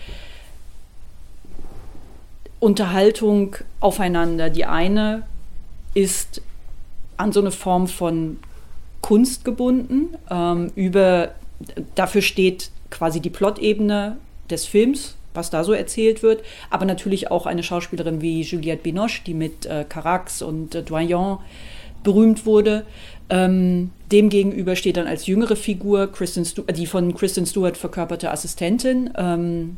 [2.59, 4.49] Unterhaltung aufeinander.
[4.49, 5.23] Die eine
[5.93, 6.41] ist
[7.17, 8.39] an so eine Form von
[9.03, 10.17] Kunst gebunden.
[10.31, 11.35] Ähm, über,
[11.93, 14.17] dafür steht quasi die Plotebene
[14.49, 16.43] des Films was da so erzählt wird.
[16.69, 21.39] Aber natürlich auch eine Schauspielerin wie Juliette Binoche, die mit äh, Carax und äh, Doyen
[22.03, 22.85] berühmt wurde.
[23.29, 26.45] Ähm, Demgegenüber steht dann als jüngere Figur Kristen
[26.75, 29.77] die von Kristen Stewart verkörperte Assistentin, ähm,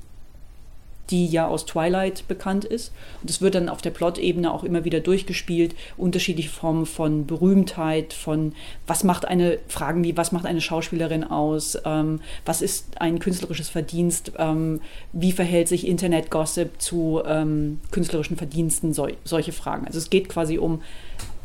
[1.10, 2.92] die ja aus Twilight bekannt ist.
[3.22, 8.14] Und es wird dann auf der Plot-Ebene auch immer wieder durchgespielt, unterschiedliche Formen von Berühmtheit,
[8.14, 8.54] von
[8.88, 13.70] was macht eine, Fragen wie, was macht eine Schauspielerin aus, ähm, was ist ein künstlerisches
[13.70, 14.82] Verdienst, ähm,
[15.14, 19.86] wie verhält sich Internet-Gossip zu ähm, künstlerischen Verdiensten, so, solche Fragen.
[19.86, 20.82] Also es geht quasi um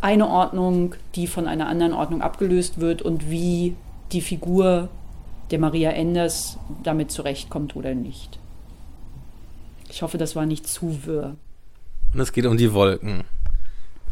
[0.01, 3.75] eine Ordnung, die von einer anderen Ordnung abgelöst wird und wie
[4.13, 4.89] die Figur
[5.51, 8.39] der Maria Enders damit zurechtkommt oder nicht.
[9.91, 11.36] Ich hoffe, das war nicht zu wirr.
[12.14, 13.22] Und es geht um die Wolken.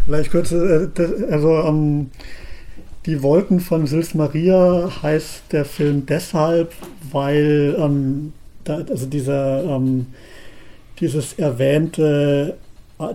[0.04, 0.88] Vielleicht kurz, äh,
[1.30, 2.10] also um,
[3.06, 6.72] die Wolken von Sils Maria heißt der Film deshalb,
[7.10, 8.32] weil um,
[8.64, 10.06] da, also dieser, um,
[11.00, 12.56] dieses erwähnte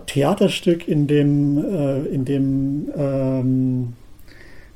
[0.06, 3.92] Theaterstück, in dem, äh, in dem ähm,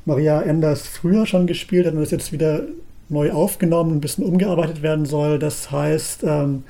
[0.05, 2.63] Maria Enders früher schon gespielt hat und das jetzt wieder
[3.09, 5.39] neu aufgenommen, ein bisschen umgearbeitet werden soll.
[5.39, 6.65] Das heißt ähm,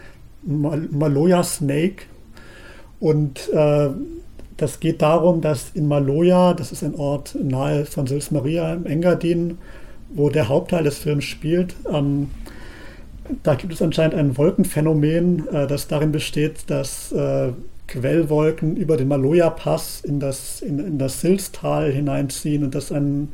[0.48, 2.04] Mal Maloya Snake.
[3.00, 3.90] Und äh,
[4.56, 8.86] das geht darum, dass in Maloja, das ist ein Ort nahe von Sils Maria im
[8.86, 9.58] Engadin,
[10.10, 12.30] wo der Hauptteil des Films spielt, ähm,
[13.42, 17.52] da gibt es anscheinend ein Wolkenphänomen, äh, das darin besteht, dass äh,
[17.86, 23.28] Quellwolken über den Maloja-Pass in das, in, in das Silstal hineinziehen und das ein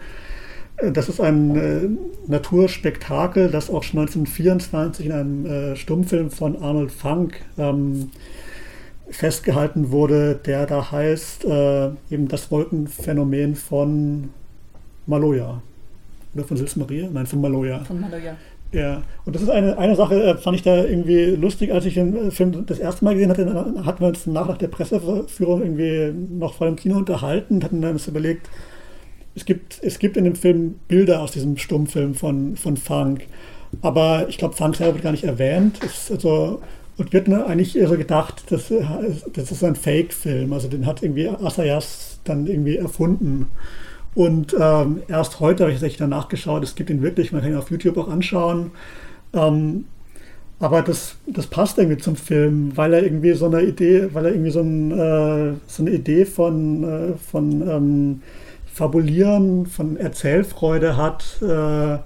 [0.82, 1.88] das ist ein äh,
[2.26, 8.10] Naturspektakel, das auch schon 1924 in einem äh, Stummfilm von Arnold Funk ähm,
[9.08, 14.30] festgehalten wurde, der da heißt äh, eben das Wolkenphänomen von
[15.06, 15.62] Maloja.
[16.34, 17.08] Oder von Sils Maria?
[17.12, 17.84] Nein, von Maloja.
[17.84, 18.36] Von Maloja.
[18.72, 21.94] Ja, und das ist eine, eine Sache, äh, fand ich da irgendwie lustig, als ich
[21.94, 23.46] den äh, Film das erste Mal gesehen hatte,
[23.84, 27.80] hatten wir uns nach, nach der Presseführung irgendwie noch vor dem Kino unterhalten und hatten
[27.80, 28.50] dann uns überlegt,
[29.34, 33.26] es gibt, es gibt in dem Film Bilder aus diesem Stummfilm von, von Funk,
[33.82, 35.80] aber ich glaube, Funk selber wird gar nicht erwähnt.
[35.84, 36.60] Es, also,
[36.96, 38.72] und wird eigentlich so gedacht, das,
[39.32, 43.48] das ist ein Fake-Film, also den hat irgendwie Asayas dann irgendwie erfunden.
[44.14, 47.50] Und ähm, erst heute habe ich tatsächlich danach geschaut, es gibt ihn wirklich, man kann
[47.50, 48.70] ihn auf YouTube auch anschauen.
[49.32, 49.86] Ähm,
[50.60, 54.32] aber das, das passt irgendwie zum Film, weil er irgendwie so eine Idee, weil er
[54.32, 58.22] irgendwie so, ein, äh, so eine Idee von, äh, von ähm,
[58.74, 61.40] Fabulieren, von Erzählfreude hat.
[61.40, 61.98] Äh,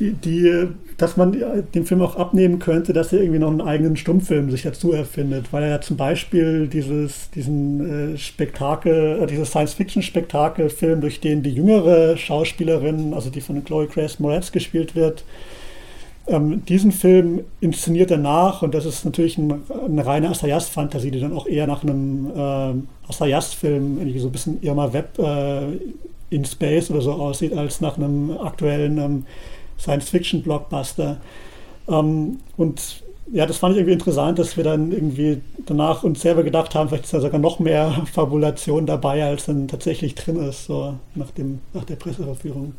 [0.00, 1.40] die, die, dass man
[1.72, 5.52] dem Film auch abnehmen könnte, dass er irgendwie noch einen eigenen Stummfilm sich dazu erfindet,
[5.52, 11.52] weil er ja zum Beispiel dieses, diesen äh, Spektakel, äh, dieses Science-Fiction-Spektakel-Film, durch den die
[11.52, 15.24] jüngere Schauspielerin, also die von Chloe Grace Moretz gespielt wird,
[16.26, 21.20] ähm, diesen Film inszeniert er nach und das ist natürlich ein, eine reine Assayas-Fantasie, die
[21.20, 25.78] dann auch eher nach einem äh, Assayas-Film, irgendwie so ein bisschen Irma Web äh,
[26.30, 29.26] in Space oder so aussieht, als nach einem aktuellen ähm,
[29.78, 31.18] Science-Fiction-Blockbuster.
[31.88, 33.02] Ähm, und
[33.32, 36.88] ja, das fand ich irgendwie interessant, dass wir dann irgendwie danach uns selber gedacht haben,
[36.88, 41.30] vielleicht ist da sogar noch mehr Fabulation dabei, als dann tatsächlich drin ist, so nach,
[41.32, 42.74] dem, nach der Presseverführung.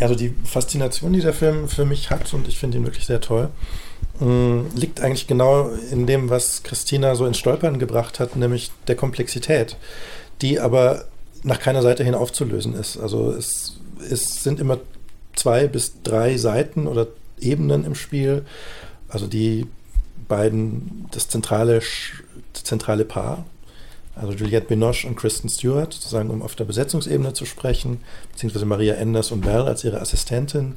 [0.00, 3.20] Also die Faszination, die der Film für mich hat, und ich finde ihn wirklich sehr
[3.20, 3.50] toll,
[4.20, 8.96] mm, liegt eigentlich genau in dem, was Christina so ins Stolpern gebracht hat, nämlich der
[8.96, 9.76] Komplexität,
[10.42, 11.04] die aber
[11.42, 12.96] nach keiner Seite hin aufzulösen ist.
[12.96, 13.78] Also es,
[14.10, 14.78] es sind immer
[15.36, 17.06] zwei bis drei Seiten oder
[17.38, 18.44] Ebenen im Spiel.
[19.08, 19.66] Also die
[20.26, 21.80] beiden, das zentrale,
[22.52, 23.44] zentrale Paar,
[24.16, 28.00] also Juliette Binoche und Kristen Stewart, sozusagen um auf der Besetzungsebene zu sprechen,
[28.32, 30.76] beziehungsweise Maria Enders und Val als ihre Assistentin.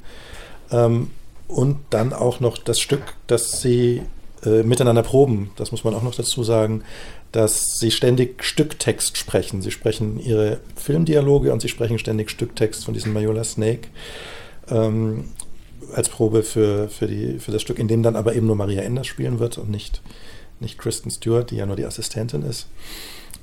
[0.71, 1.11] Ähm,
[1.47, 4.01] und dann auch noch das Stück, das sie
[4.43, 6.83] äh, miteinander proben, das muss man auch noch dazu sagen,
[7.31, 9.61] dass sie ständig Stücktext sprechen.
[9.61, 13.89] Sie sprechen ihre Filmdialoge und sie sprechen ständig Stücktext von diesem Mayola Snake
[14.69, 15.25] ähm,
[15.93, 18.81] als Probe für, für, die, für das Stück, in dem dann aber eben nur Maria
[18.81, 20.01] Enders spielen wird und nicht,
[20.59, 22.67] nicht Kristen Stewart, die ja nur die Assistentin ist.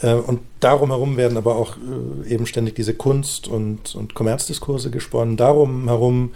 [0.01, 4.91] Äh, und darum herum werden aber auch äh, eben ständig diese Kunst- und, und Kommerzdiskurse
[4.91, 5.37] gesponnen.
[5.37, 6.31] Darum herum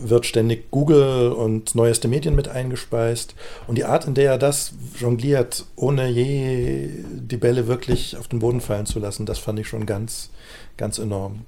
[0.00, 3.34] wird ständig Google und neueste Medien mit eingespeist.
[3.66, 8.38] Und die Art, in der er das jongliert, ohne je die Bälle wirklich auf den
[8.38, 10.30] Boden fallen zu lassen, das fand ich schon ganz,
[10.76, 11.40] ganz enorm.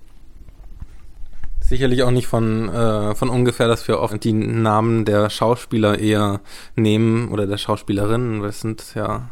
[1.60, 6.40] Sicherlich auch nicht von, äh, von ungefähr, dass wir oft die Namen der Schauspieler eher
[6.74, 8.42] nehmen oder der Schauspielerinnen.
[8.42, 9.30] Das sind ja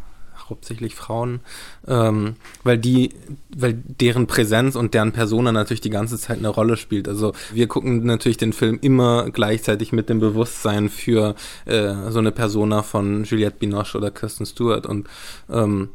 [0.49, 1.41] hauptsächlich Frauen,
[1.87, 3.11] ähm, weil die,
[3.57, 7.09] weil deren Präsenz und deren Persona natürlich die ganze Zeit eine Rolle spielt.
[7.09, 11.35] Also wir gucken natürlich den Film immer gleichzeitig mit dem Bewusstsein für
[11.65, 15.09] äh, so eine Persona von Juliette Binoche oder Kirsten Stewart und
[15.51, 15.91] ähm,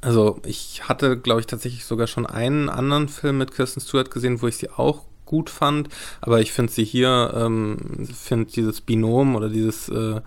[0.00, 4.40] also ich hatte, glaube ich, tatsächlich sogar schon einen anderen Film mit Kirsten Stewart gesehen,
[4.40, 5.88] wo ich sie auch gut fand,
[6.20, 7.76] aber ich finde sie hier, ähm,
[8.12, 10.20] finde dieses Binom oder dieses äh,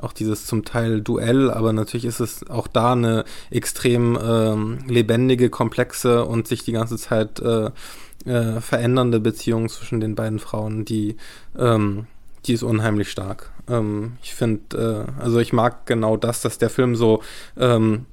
[0.00, 5.50] auch dieses zum Teil Duell, aber natürlich ist es auch da eine extrem ähm, lebendige,
[5.50, 7.70] komplexe und sich die ganze Zeit äh,
[8.24, 11.16] äh, verändernde Beziehung zwischen den beiden Frauen, die,
[11.58, 12.06] ähm,
[12.46, 13.50] die ist unheimlich stark.
[13.68, 17.22] Ähm, ich finde, äh, also ich mag genau das, dass der Film so
[17.56, 18.06] ähm,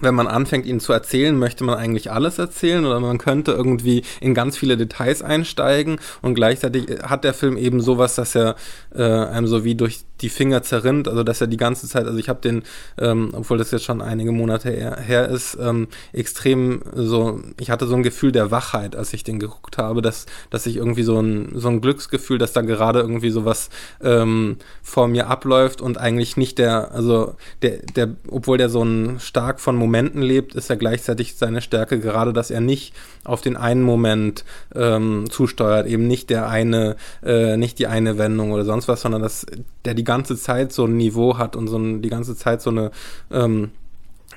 [0.00, 4.02] wenn man anfängt, ihn zu erzählen, möchte man eigentlich alles erzählen oder man könnte irgendwie
[4.20, 8.56] in ganz viele Details einsteigen und gleichzeitig hat der Film eben sowas, dass er
[8.94, 12.18] äh, einem so wie durch die Finger zerrinnt, also dass er die ganze Zeit, also
[12.18, 12.62] ich habe den,
[12.98, 17.86] ähm, obwohl das jetzt schon einige Monate her, her ist, ähm, extrem so, ich hatte
[17.86, 21.20] so ein Gefühl der Wachheit, als ich den geguckt habe, dass, dass ich irgendwie so
[21.20, 23.70] ein, so ein Glücksgefühl, dass da gerade irgendwie sowas
[24.02, 29.20] ähm, vor mir abläuft und eigentlich nicht der, also der, der, obwohl der so ein
[29.20, 32.92] stark von Momenten lebt, ist er gleichzeitig seine Stärke gerade, dass er nicht
[33.24, 38.52] auf den einen Moment ähm, zusteuert, eben nicht der eine, äh, nicht die eine Wendung
[38.52, 39.46] oder sonst was, sondern dass
[39.86, 42.68] der die ganze Zeit so ein Niveau hat und so ein, die ganze Zeit so
[42.68, 42.90] eine
[43.30, 43.70] ähm,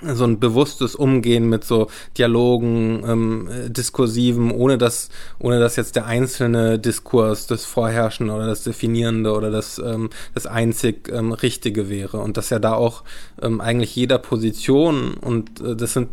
[0.01, 1.87] so ein bewusstes Umgehen mit so
[2.17, 8.63] Dialogen, ähm, Diskursiven, ohne dass, ohne dass jetzt der einzelne Diskurs das Vorherrschen oder das
[8.63, 12.17] Definierende oder das, ähm, das einzig ähm, Richtige wäre.
[12.19, 13.03] Und dass ja da auch
[13.41, 16.09] ähm, eigentlich jeder Position, und äh, das sind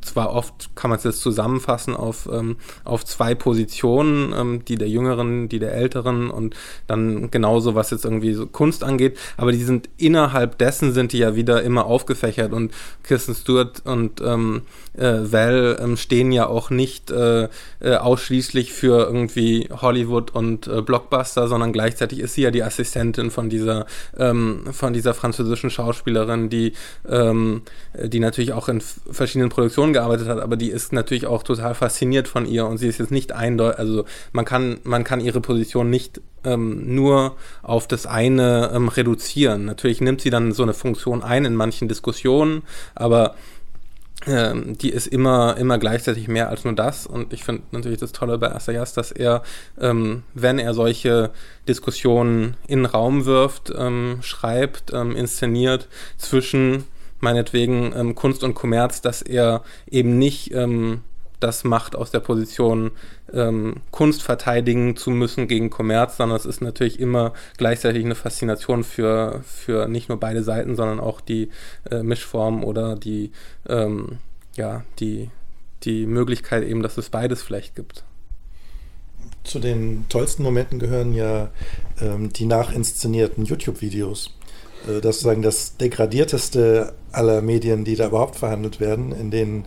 [0.00, 4.88] zwar oft kann man es jetzt zusammenfassen auf, ähm, auf zwei Positionen, ähm, die der
[4.88, 6.54] Jüngeren, die der Älteren und
[6.86, 11.18] dann genauso, was jetzt irgendwie so Kunst angeht, aber die sind innerhalb dessen sind die
[11.18, 12.72] ja wieder immer aufgefächert und
[13.02, 14.62] Kirsten Stewart und ähm,
[14.96, 17.48] äh, Val ähm, stehen ja auch nicht äh,
[17.80, 23.30] äh, ausschließlich für irgendwie Hollywood und äh, Blockbuster, sondern gleichzeitig ist sie ja die Assistentin
[23.30, 26.72] von dieser ähm, von dieser französischen Schauspielerin, die
[27.08, 27.62] ähm,
[28.02, 32.28] die natürlich auch in verschiedenen Produktionen gearbeitet hat, aber die ist natürlich auch total fasziniert
[32.28, 35.90] von ihr und sie ist jetzt nicht eindeutig, also man kann man kann ihre Position
[35.90, 39.64] nicht ähm, nur auf das eine ähm, reduzieren.
[39.64, 42.62] Natürlich nimmt sie dann so eine Funktion ein in manchen Diskussionen,
[42.94, 43.34] aber
[44.26, 47.06] ähm, die ist immer, immer gleichzeitig mehr als nur das.
[47.06, 49.42] Und ich finde natürlich das Tolle bei Assayas, dass er,
[49.78, 51.30] ähm, wenn er solche
[51.68, 56.84] Diskussionen in den Raum wirft, ähm, schreibt, ähm, inszeniert zwischen
[57.24, 61.00] meinetwegen ähm, Kunst und Kommerz, dass er eben nicht ähm,
[61.44, 62.92] das macht aus der Position,
[63.32, 68.82] ähm, Kunst verteidigen zu müssen gegen Kommerz, sondern es ist natürlich immer gleichzeitig eine Faszination
[68.82, 71.50] für, für nicht nur beide Seiten, sondern auch die
[71.90, 73.32] äh, Mischform oder die,
[73.68, 74.18] ähm,
[74.56, 75.28] ja, die,
[75.82, 78.04] die Möglichkeit eben, dass es beides vielleicht gibt.
[79.42, 81.50] Zu den tollsten Momenten gehören ja
[82.00, 84.34] ähm, die nachinszenierten YouTube-Videos.
[84.86, 89.66] Äh, das sozusagen das degradierteste aller Medien, die da überhaupt verhandelt werden, in denen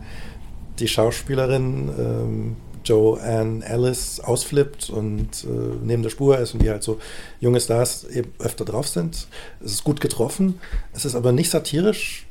[0.78, 6.82] die Schauspielerin ähm, Joanne Alice ausflippt und äh, neben der Spur ist und die halt
[6.82, 6.98] so
[7.40, 9.28] junge Stars eben öfter drauf sind.
[9.60, 10.60] Es ist gut getroffen,
[10.94, 12.26] es ist aber nicht satirisch,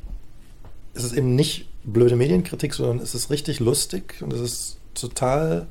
[0.93, 5.67] es ist eben nicht blöde Medienkritik, sondern es ist richtig lustig und es ist total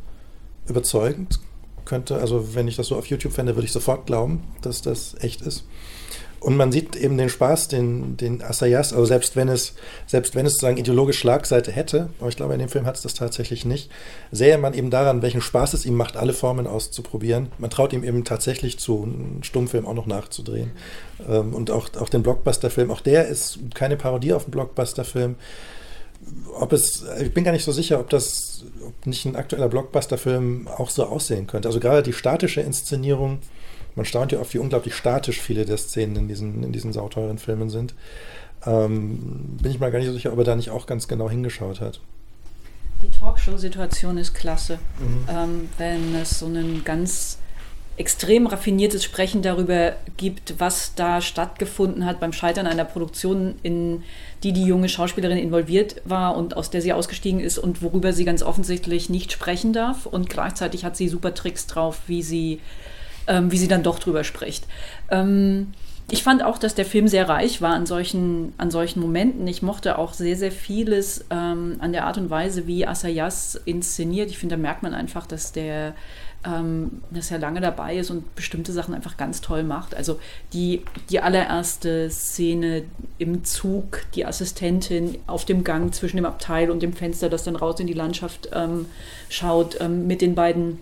[0.68, 1.40] überzeugend.
[1.84, 5.14] Könnte, also wenn ich das so auf YouTube fände, würde ich sofort glauben, dass das
[5.20, 5.64] echt ist.
[6.46, 9.74] Und man sieht eben den Spaß, den, den Assayas, also selbst wenn es,
[10.06, 13.02] selbst wenn es sozusagen ideologisch Schlagseite hätte, aber ich glaube, in dem Film hat es
[13.02, 13.90] das tatsächlich nicht,
[14.30, 17.48] sähe man eben daran, welchen Spaß es ihm macht, alle Formen auszuprobieren.
[17.58, 20.70] Man traut ihm eben tatsächlich zu, einen Stummfilm auch noch nachzudrehen.
[21.28, 25.34] Ähm, und auch, auch den Blockbuster-Film, auch der ist keine Parodie auf einen Blockbuster-Film.
[26.60, 30.68] Ob es, ich bin gar nicht so sicher, ob das ob nicht ein aktueller Blockbuster-Film
[30.68, 31.66] auch so aussehen könnte.
[31.66, 33.40] Also gerade die statische Inszenierung
[33.96, 37.38] man staunt ja oft, wie unglaublich statisch viele der Szenen in diesen, in diesen sauteuren
[37.38, 37.94] Filmen sind.
[38.64, 41.28] Ähm, bin ich mal gar nicht so sicher, ob er da nicht auch ganz genau
[41.28, 42.00] hingeschaut hat.
[43.02, 44.78] Die Talkshow-Situation ist klasse.
[44.98, 45.28] Mhm.
[45.28, 47.38] Ähm, wenn es so ein ganz
[47.98, 54.02] extrem raffiniertes Sprechen darüber gibt, was da stattgefunden hat beim Scheitern einer Produktion, in
[54.42, 58.26] die die junge Schauspielerin involviert war und aus der sie ausgestiegen ist und worüber sie
[58.26, 60.04] ganz offensichtlich nicht sprechen darf.
[60.04, 62.60] Und gleichzeitig hat sie super Tricks drauf, wie sie
[63.26, 64.66] ähm, wie sie dann doch drüber spricht.
[65.10, 65.72] Ähm,
[66.08, 69.46] ich fand auch, dass der Film sehr reich war an solchen, an solchen Momenten.
[69.48, 74.30] Ich mochte auch sehr, sehr vieles ähm, an der Art und Weise, wie Asayas inszeniert.
[74.30, 75.94] Ich finde, da merkt man einfach, dass der
[76.46, 79.96] ähm, dass er lange dabei ist und bestimmte Sachen einfach ganz toll macht.
[79.96, 80.20] Also
[80.52, 82.84] die, die allererste Szene
[83.18, 87.56] im Zug, die Assistentin auf dem Gang zwischen dem Abteil und dem Fenster, das dann
[87.56, 88.86] raus in die Landschaft ähm,
[89.28, 90.78] schaut, ähm, mit den beiden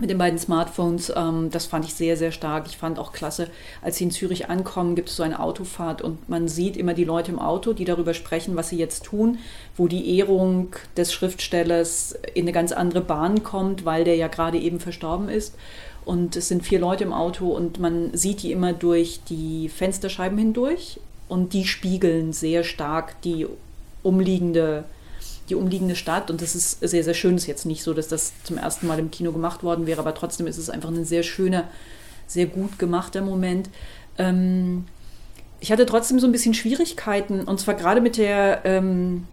[0.00, 2.66] mit den beiden Smartphones, ähm, das fand ich sehr, sehr stark.
[2.66, 3.48] Ich fand auch klasse,
[3.82, 7.04] als sie in Zürich ankommen, gibt es so eine Autofahrt und man sieht immer die
[7.04, 9.38] Leute im Auto, die darüber sprechen, was sie jetzt tun,
[9.76, 14.58] wo die Ehrung des Schriftstellers in eine ganz andere Bahn kommt, weil der ja gerade
[14.58, 15.54] eben verstorben ist.
[16.04, 20.38] Und es sind vier Leute im Auto und man sieht die immer durch die Fensterscheiben
[20.38, 20.98] hindurch
[21.28, 23.46] und die spiegeln sehr stark die
[24.02, 24.84] umliegende
[25.50, 26.30] die umliegende Stadt.
[26.30, 27.34] Und das ist sehr, sehr schön.
[27.34, 30.00] Es ist jetzt nicht so, dass das zum ersten Mal im Kino gemacht worden wäre,
[30.00, 31.68] aber trotzdem ist es einfach ein sehr schöner,
[32.26, 33.68] sehr gut gemachter Moment.
[34.18, 34.84] Ähm,
[35.60, 39.26] ich hatte trotzdem so ein bisschen Schwierigkeiten, und zwar gerade mit der, ähm,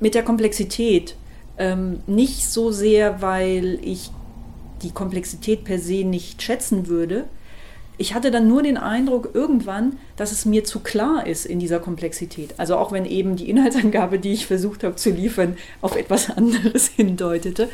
[0.00, 1.16] mit der Komplexität.
[1.56, 4.10] Ähm, nicht so sehr, weil ich
[4.82, 7.26] die Komplexität per se nicht schätzen würde,
[8.00, 11.80] ich hatte dann nur den Eindruck irgendwann, dass es mir zu klar ist in dieser
[11.80, 12.54] Komplexität.
[12.56, 16.88] Also auch wenn eben die Inhaltsangabe, die ich versucht habe zu liefern, auf etwas anderes
[16.88, 17.68] hindeutete,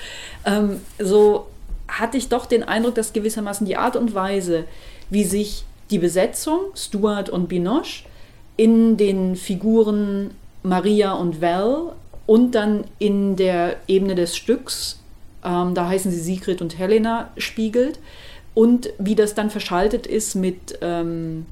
[0.45, 1.47] ähm, so
[1.87, 4.64] hatte ich doch den Eindruck, dass gewissermaßen die Art und Weise,
[5.11, 8.03] wie sich die Besetzung, Stuart und Binoche,
[8.57, 10.33] in den Figuren
[10.64, 11.93] Maria und Val
[12.27, 14.99] und dann in der Ebene des Stücks,
[15.45, 18.01] ähm, da heißen sie Sigrid und Helena, spiegelt
[18.57, 21.44] und wie das dann verschaltet ist mit ähm,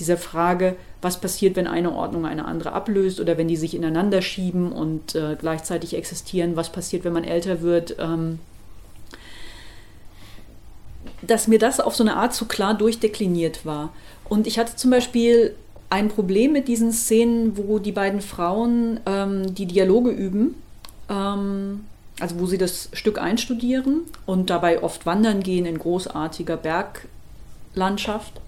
[0.00, 4.22] dieser Frage, was passiert, wenn eine Ordnung eine andere ablöst oder wenn die sich ineinander
[4.22, 7.94] schieben und äh, gleichzeitig existieren, was passiert, wenn man älter wird.
[8.00, 8.40] Ähm,
[11.24, 13.92] dass mir das auf so eine Art zu klar durchdekliniert war.
[14.28, 15.54] Und ich hatte zum Beispiel
[15.90, 20.56] ein Problem mit diesen Szenen, wo die beiden Frauen ähm, die Dialoge üben.
[21.08, 21.84] Ähm,
[22.22, 28.40] also wo sie das Stück einstudieren und dabei oft wandern gehen in großartiger Berglandschaft,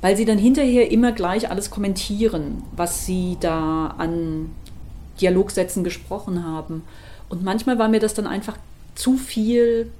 [0.00, 4.50] weil sie dann hinterher immer gleich alles kommentieren, was sie da an
[5.20, 6.84] Dialogsätzen gesprochen haben.
[7.28, 8.56] Und manchmal war mir das dann einfach
[8.94, 9.90] zu viel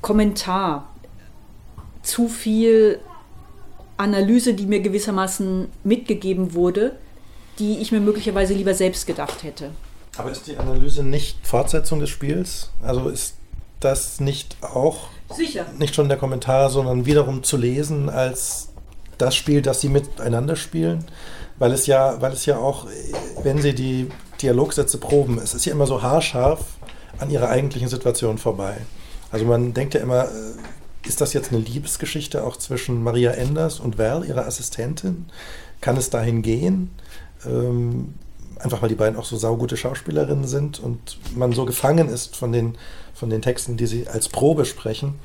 [0.00, 0.88] Kommentar,
[2.04, 3.00] zu viel
[3.96, 6.94] Analyse, die mir gewissermaßen mitgegeben wurde,
[7.58, 9.72] die ich mir möglicherweise lieber selbst gedacht hätte.
[10.16, 12.70] Aber ist die Analyse nicht Fortsetzung des Spiels?
[12.82, 13.34] Also ist
[13.80, 15.66] das nicht auch Sicher.
[15.78, 18.68] nicht schon der Kommentar, sondern wiederum zu lesen als
[19.18, 21.04] das Spiel, das sie miteinander spielen?
[21.58, 22.86] Weil es ja, weil es ja auch,
[23.42, 24.08] wenn sie die
[24.42, 26.60] Dialogsätze proben, es ist ja immer so haarscharf
[27.18, 28.76] an ihrer eigentlichen Situation vorbei.
[29.30, 33.78] Also man denkt ja immer, äh, ist das jetzt eine Liebesgeschichte auch zwischen Maria Enders
[33.80, 35.26] und Val, ihrer Assistentin?
[35.80, 36.90] Kann es dahin gehen?
[37.44, 38.14] Ähm,
[38.64, 42.50] einfach weil die beiden auch so saugute Schauspielerinnen sind und man so gefangen ist von
[42.50, 42.76] den,
[43.14, 45.20] von den Texten, die sie als Probe sprechen.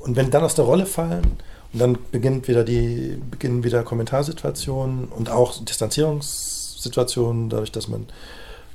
[0.00, 1.38] Und wenn dann aus der Rolle fallen
[1.72, 8.06] und dann beginnt wieder die, beginnen wieder Kommentarsituationen und auch Distanzierungssituationen, dadurch, dass man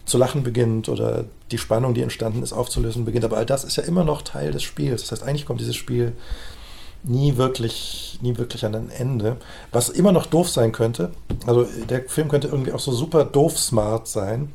[0.06, 3.26] zu lachen beginnt oder die Spannung, die entstanden ist, aufzulösen beginnt.
[3.26, 5.02] Aber all das ist ja immer noch Teil des Spiels.
[5.02, 6.14] Das heißt, eigentlich kommt dieses Spiel
[7.04, 9.38] nie wirklich, nie wirklich an ein Ende.
[9.72, 11.12] Was immer noch doof sein könnte,
[11.46, 14.52] also der Film könnte irgendwie auch so super doof smart sein,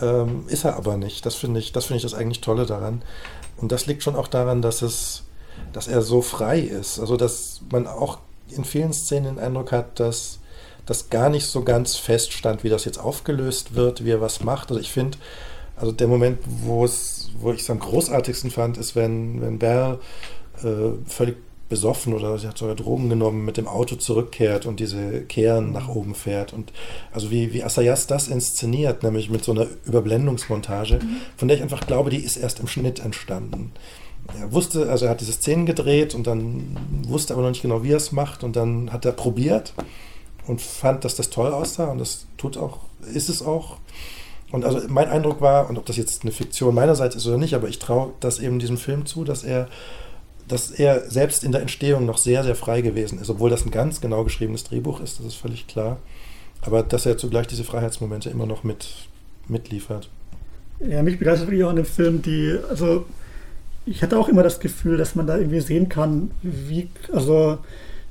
[0.00, 1.24] ähm, ist er aber nicht.
[1.26, 3.02] Das finde ich, das finde ich das eigentlich Tolle daran.
[3.56, 5.22] Und das liegt schon auch daran, dass es,
[5.72, 6.98] dass er so frei ist.
[6.98, 10.40] Also dass man auch in vielen Szenen den Eindruck hat, dass
[10.86, 14.70] das gar nicht so ganz feststand, wie das jetzt aufgelöst wird, wie er was macht.
[14.70, 15.18] Also ich finde,
[15.76, 19.98] also der Moment, wo es, wo ich es am großartigsten fand, ist, wenn, wenn Bell
[20.62, 21.36] äh, völlig
[21.72, 25.88] besoffen oder sie hat sogar Drogen genommen, mit dem Auto zurückkehrt und diese Kehren nach
[25.88, 26.52] oben fährt.
[26.52, 26.70] Und
[27.12, 31.16] also wie, wie Asayas das inszeniert, nämlich mit so einer Überblendungsmontage, mhm.
[31.34, 33.72] von der ich einfach glaube, die ist erst im Schnitt entstanden.
[34.38, 36.76] Er wusste, also er hat diese Szenen gedreht und dann
[37.08, 38.44] wusste aber noch nicht genau, wie er es macht.
[38.44, 39.72] Und dann hat er probiert
[40.46, 42.80] und fand, dass das toll aussah und das tut auch,
[43.14, 43.78] ist es auch.
[44.50, 47.54] Und also mein Eindruck war, und ob das jetzt eine Fiktion meinerseits ist oder nicht,
[47.54, 49.68] aber ich traue das eben diesem Film zu, dass er
[50.48, 53.70] dass er selbst in der Entstehung noch sehr, sehr frei gewesen ist, obwohl das ein
[53.70, 55.98] ganz genau geschriebenes Drehbuch ist, das ist völlig klar.
[56.62, 58.88] Aber dass er zugleich diese Freiheitsmomente immer noch mit,
[59.48, 60.08] mitliefert.
[60.80, 63.06] Ja, mich begeistert wirklich auch an dem Film, die, also
[63.86, 67.58] ich hatte auch immer das Gefühl, dass man da irgendwie sehen kann, wie, also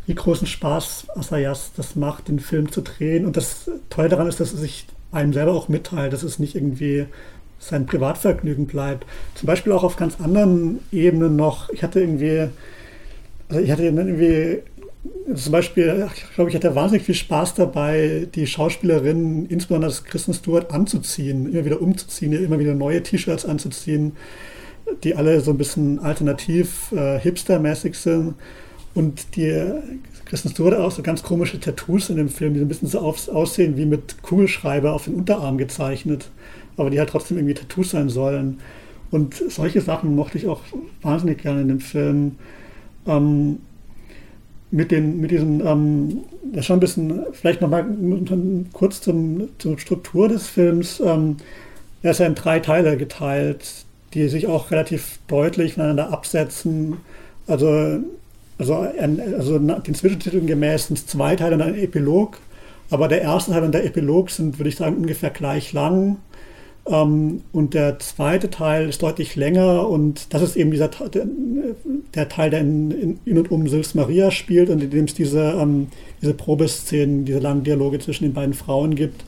[0.06, 3.26] wie großen Spaß Asayas das macht, den Film zu drehen.
[3.26, 6.14] Und das Tolle daran ist, dass er sich einem selber auch mitteilt.
[6.14, 7.06] Das ist nicht irgendwie
[7.62, 9.06] sein Privatvergnügen bleibt.
[9.36, 11.70] Zum Beispiel auch auf ganz anderen Ebenen noch.
[11.70, 12.50] Ich hatte irgendwie,
[13.48, 14.60] also ich hatte irgendwie
[15.34, 20.34] zum Beispiel, ich glaube, ich hatte wahnsinnig viel Spaß dabei, die Schauspielerin, insbesondere das Kristen
[20.34, 24.14] Stewart, anzuziehen, immer wieder umzuziehen, immer wieder neue T-Shirts anzuziehen,
[25.04, 28.36] die alle so ein bisschen alternativ, äh, hipstermäßig sind.
[28.94, 29.72] Und die
[30.26, 33.00] Kristen Stewart auch so ganz komische Tattoos in dem Film, die so ein bisschen so
[33.00, 36.30] auf, aussehen wie mit Kugelschreiber auf den Unterarm gezeichnet,
[36.78, 38.60] aber die halt trotzdem irgendwie Tattoos sein sollen.
[39.12, 40.62] Und solche Sachen mochte ich auch
[41.02, 42.36] wahnsinnig gerne in dem Film.
[43.06, 43.58] Ähm,
[44.72, 47.86] mit, den, mit diesen, ähm, das schon ein bisschen, vielleicht nochmal
[48.72, 51.02] kurz zum, zur Struktur des Films.
[51.06, 51.38] Ähm,
[52.02, 56.98] er ist ja in drei Teile geteilt, die sich auch relativ deutlich voneinander absetzen.
[57.48, 58.00] Also,
[58.58, 62.38] also, also den Zwischentiteln gemäß sind es zwei Teile und ein Epilog.
[62.90, 66.18] Aber der erste Teil und der Epilog sind, würde ich sagen, ungefähr gleich lang.
[66.88, 71.28] Ähm, und der zweite Teil ist deutlich länger und das ist eben dieser der,
[72.16, 75.42] der Teil, der in, in, und um Sils Maria spielt und in dem es diese,
[75.60, 75.88] ähm,
[76.22, 79.24] diese Probeszenen, diese langen Dialoge zwischen den beiden Frauen gibt.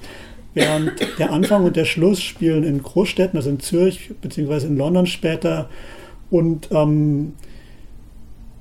[0.56, 5.08] Während der Anfang und der Schluss spielen in Großstädten, also in Zürich beziehungsweise in London
[5.08, 5.68] später.
[6.30, 7.34] Und ähm,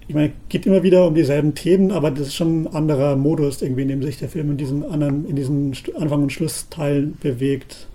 [0.09, 3.17] ich meine, es geht immer wieder um dieselben Themen, aber das ist schon ein anderer
[3.17, 7.17] Modus, irgendwie, in dem sich der Film in diesen anderen, in diesen Anfang- und Schlussteilen
[7.21, 7.89] bewegt.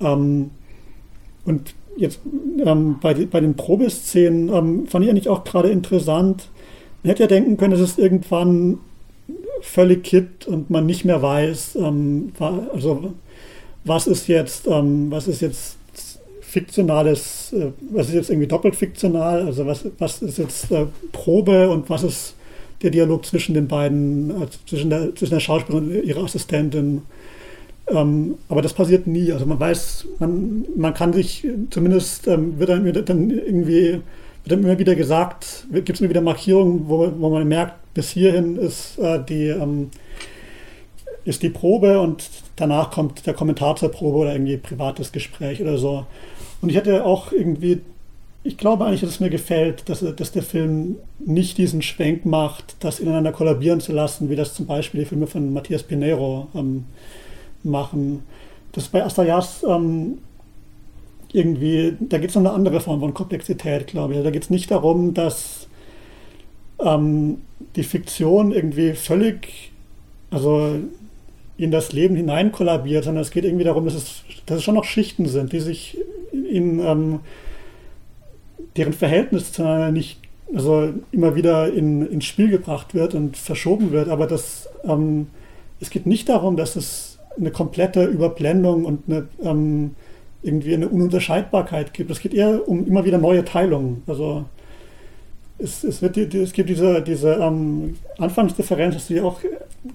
[0.00, 0.50] Ähm,
[1.44, 2.20] und jetzt
[2.64, 6.48] ähm, bei, bei, den Probeszenen ähm, fand ich eigentlich auch gerade interessant.
[7.02, 8.78] Man hätte ja denken können, dass es irgendwann
[9.60, 13.14] völlig kippt und man nicht mehr weiß, ähm, also
[13.84, 15.78] was ist jetzt, ähm, was ist jetzt
[16.40, 21.70] fiktionales, äh, was ist jetzt irgendwie doppelt fiktional, also was, was ist jetzt äh, Probe
[21.70, 22.34] und was ist
[22.82, 27.02] der Dialog zwischen den beiden, äh, zwischen, der, zwischen der Schauspielerin und ihrer Assistentin.
[27.90, 29.32] Ähm, aber das passiert nie.
[29.32, 34.02] Also man weiß, man, man kann sich zumindest, ähm, wird, dann, wird dann irgendwie, wird
[34.46, 38.56] dann immer wieder gesagt, gibt es immer wieder Markierungen, wo, wo man merkt, bis hierhin
[38.56, 39.90] ist äh, die, ähm,
[41.24, 45.78] ist die Probe und danach kommt der Kommentar zur Probe oder irgendwie privates Gespräch oder
[45.78, 46.06] so.
[46.60, 47.80] Und ich hatte auch irgendwie,
[48.44, 52.76] ich glaube eigentlich, dass es mir gefällt, dass, dass der Film nicht diesen Schwenk macht,
[52.80, 56.84] das ineinander kollabieren zu lassen, wie das zum Beispiel die Filme von Matthias Pinero ähm,
[57.62, 58.22] machen.
[58.72, 60.18] Das ist bei Astayas ähm,
[61.32, 64.22] irgendwie, da geht es um eine andere Form von Komplexität, glaube ich.
[64.22, 65.68] Da geht es nicht darum, dass
[66.80, 67.42] ähm,
[67.76, 69.72] die Fiktion irgendwie völlig,
[70.30, 70.76] also
[71.56, 74.76] in das Leben hinein kollabiert, sondern es geht irgendwie darum, dass es, dass es schon
[74.76, 75.98] noch Schichten sind, die sich
[76.32, 77.20] in ähm,
[78.76, 80.20] deren Verhältnis zueinander nicht,
[80.54, 85.26] also immer wieder in, ins Spiel gebracht wird und verschoben wird, aber das, ähm,
[85.80, 89.94] es geht nicht darum, dass es eine komplette Überblendung und eine, ähm,
[90.42, 92.10] irgendwie eine Ununterscheidbarkeit gibt.
[92.10, 94.02] Es geht eher um immer wieder neue Teilungen.
[94.06, 94.44] Also
[95.58, 99.40] es, es, wird, es gibt diese, diese ähm, Anfangsdifferenz, das sie auch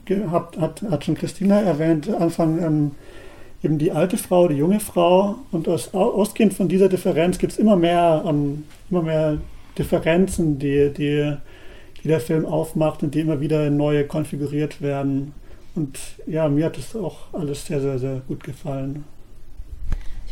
[0.05, 2.91] gehabt hat, hat schon Christina erwähnt, Anfang ähm,
[3.63, 7.59] eben die alte Frau, die junge Frau und aus, ausgehend von dieser Differenz gibt es
[7.59, 9.37] immer mehr, ähm, immer mehr
[9.77, 11.37] Differenzen, die, die,
[12.03, 15.33] die der Film aufmacht und die immer wieder neu konfiguriert werden.
[15.75, 19.05] Und ja, mir hat es auch alles sehr, sehr, sehr gut gefallen.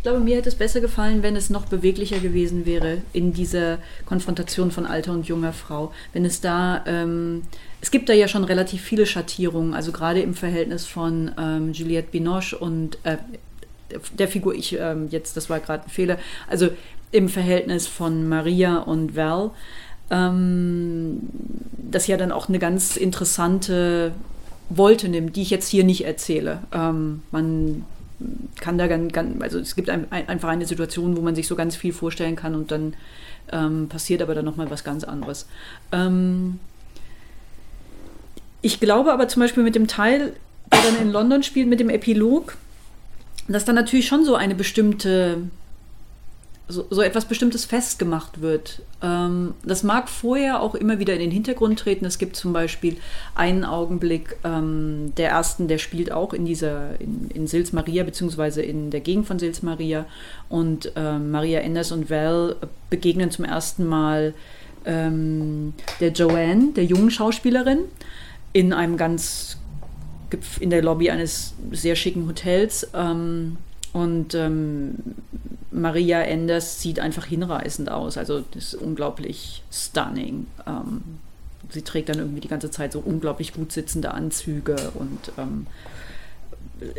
[0.02, 3.78] Ich glaube, mir hätte es besser gefallen, wenn es noch beweglicher gewesen wäre in dieser
[4.08, 5.92] Konfrontation von alter und junger Frau.
[6.12, 7.44] Wenn es da, ähm,
[7.82, 12.10] es gibt da ja schon relativ viele Schattierungen, also gerade im Verhältnis von ähm, Juliette
[12.10, 13.18] Binoche und äh,
[14.18, 16.18] der Figur, ich ähm, jetzt, das war gerade ein Fehler,
[16.50, 16.70] also
[17.12, 19.52] im Verhältnis von Maria und Val,
[20.10, 21.20] ähm,
[21.78, 24.14] das ja dann auch eine ganz interessante
[24.78, 26.60] wollte nimmt, die ich jetzt hier nicht erzähle.
[26.74, 27.86] Ähm, man
[28.60, 31.48] kann da ganz, ganz, also es gibt ein, ein, einfach eine Situation, wo man sich
[31.48, 32.94] so ganz viel vorstellen kann und dann
[33.52, 35.48] ähm, passiert aber dann nochmal was ganz anderes.
[35.92, 36.60] Ähm,
[38.62, 40.34] ich glaube aber zum Beispiel mit dem Teil,
[40.72, 42.58] der dann in London spielt, mit dem Epilog,
[43.48, 45.40] dass dann natürlich schon so eine bestimmte
[46.72, 48.82] so, so etwas Bestimmtes festgemacht wird.
[49.02, 52.06] Ähm, das mag vorher auch immer wieder in den Hintergrund treten.
[52.06, 52.98] Es gibt zum Beispiel
[53.36, 58.62] einen Augenblick, ähm, der ersten, der spielt auch in dieser, in, in Sils Maria, beziehungsweise
[58.62, 60.06] in der Gegend von Sils Maria.
[60.50, 62.56] Und ähm, Maria Enders und Val
[62.90, 64.34] begegnen zum ersten Mal
[64.86, 67.80] ähm, der Joanne, der jungen Schauspielerin,
[68.54, 69.58] in einem ganz,
[70.60, 72.90] in der Lobby eines sehr schicken Hotels.
[72.94, 73.58] Ähm,
[73.94, 74.96] und ähm,
[75.72, 78.18] Maria Enders sieht einfach hinreißend aus.
[78.18, 80.48] Also das ist unglaublich stunning.
[80.68, 81.02] Ähm,
[81.70, 85.68] sie trägt dann irgendwie die ganze Zeit so unglaublich gut sitzende Anzüge und ähm,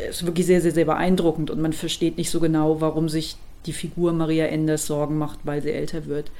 [0.09, 3.73] ist wirklich sehr, sehr, sehr beeindruckend und man versteht nicht so genau, warum sich die
[3.73, 6.31] Figur Maria Enders Sorgen macht, weil sie älter wird.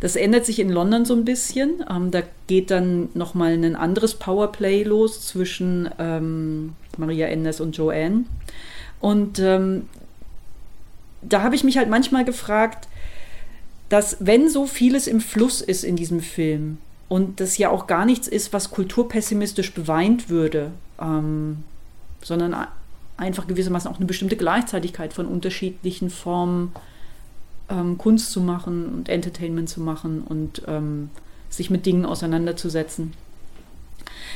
[0.00, 1.84] Das ändert sich in London so ein bisschen.
[1.90, 8.24] Ähm, da geht dann nochmal ein anderes Powerplay los zwischen ähm, Maria Enders und Joanne.
[9.00, 9.88] Und ähm,
[11.28, 12.88] da habe ich mich halt manchmal gefragt,
[13.88, 18.04] dass wenn so vieles im Fluss ist in diesem Film und das ja auch gar
[18.04, 21.58] nichts ist, was kulturpessimistisch beweint würde, ähm,
[22.22, 22.56] sondern
[23.16, 26.72] einfach gewissermaßen auch eine bestimmte Gleichzeitigkeit von unterschiedlichen Formen
[27.68, 31.10] ähm, Kunst zu machen und Entertainment zu machen und ähm,
[31.48, 33.12] sich mit Dingen auseinanderzusetzen.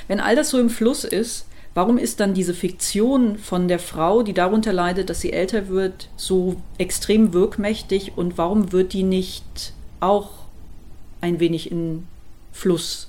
[0.09, 4.23] Wenn all das so im Fluss ist, warum ist dann diese Fiktion von der Frau,
[4.23, 9.73] die darunter leidet, dass sie älter wird, so extrem wirkmächtig und warum wird die nicht
[10.01, 10.31] auch
[11.21, 12.07] ein wenig in
[12.53, 13.09] Fluss,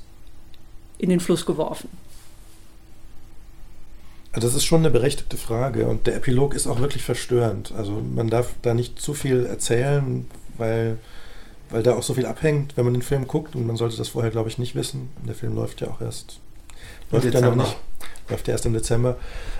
[0.97, 1.89] in den Fluss geworfen?
[4.34, 7.74] Das ist schon eine berechtigte Frage und der Epilog ist auch wirklich verstörend.
[7.74, 10.26] Also man darf da nicht zu viel erzählen,
[10.57, 10.97] weil,
[11.70, 14.07] weil da auch so viel abhängt, wenn man den Film guckt und man sollte das
[14.07, 15.09] vorher, glaube ich, nicht wissen.
[15.28, 16.39] Der Film läuft ja auch erst,
[17.12, 17.76] läuft ja noch nicht,
[18.32, 19.17] läuft ja erst im Dezember.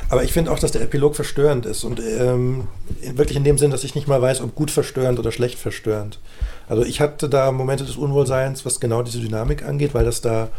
[0.10, 2.68] Aber ich finde auch, dass der Epilog verstörend ist und ähm,
[3.14, 6.20] wirklich in dem Sinn, dass ich nicht mal weiß, ob gut verstörend oder schlecht verstörend.
[6.68, 10.50] Also ich hatte da Momente des Unwohlseins, was genau diese Dynamik angeht, weil das da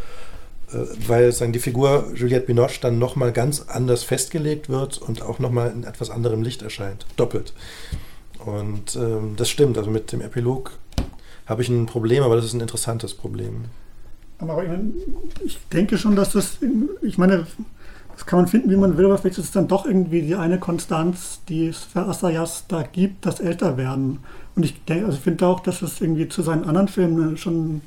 [0.73, 5.39] äh, weil sagen, die Figur Juliette Binoche dann nochmal ganz anders festgelegt wird und auch
[5.39, 7.07] nochmal in etwas anderem Licht erscheint.
[7.17, 7.53] Doppelt.
[8.45, 9.79] Und ähm, das stimmt.
[9.79, 10.73] Also mit dem Epilog
[11.47, 13.65] habe ich ein Problem, aber das ist ein interessantes Problem.
[14.39, 14.65] Aber
[15.45, 16.59] ich denke schon, dass das,
[17.01, 17.47] ich meine,
[18.23, 20.37] das kann man finden, wie man will, aber vielleicht ist es dann doch irgendwie die
[20.37, 24.21] eine Konstanz, die es für Assayas da gibt, das Älterwerden.
[24.55, 27.81] Und ich denke, also finde auch, dass es irgendwie zu seinen anderen Filmen schon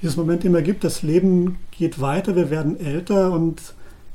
[0.00, 3.60] dieses Moment immer gibt, das Leben geht weiter, wir werden älter und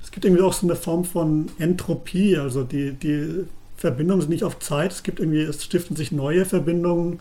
[0.03, 3.45] es gibt irgendwie auch so eine Form von Entropie, also die, die
[3.77, 7.19] Verbindungen sind nicht auf Zeit, es gibt irgendwie, es stiften sich neue Verbindungen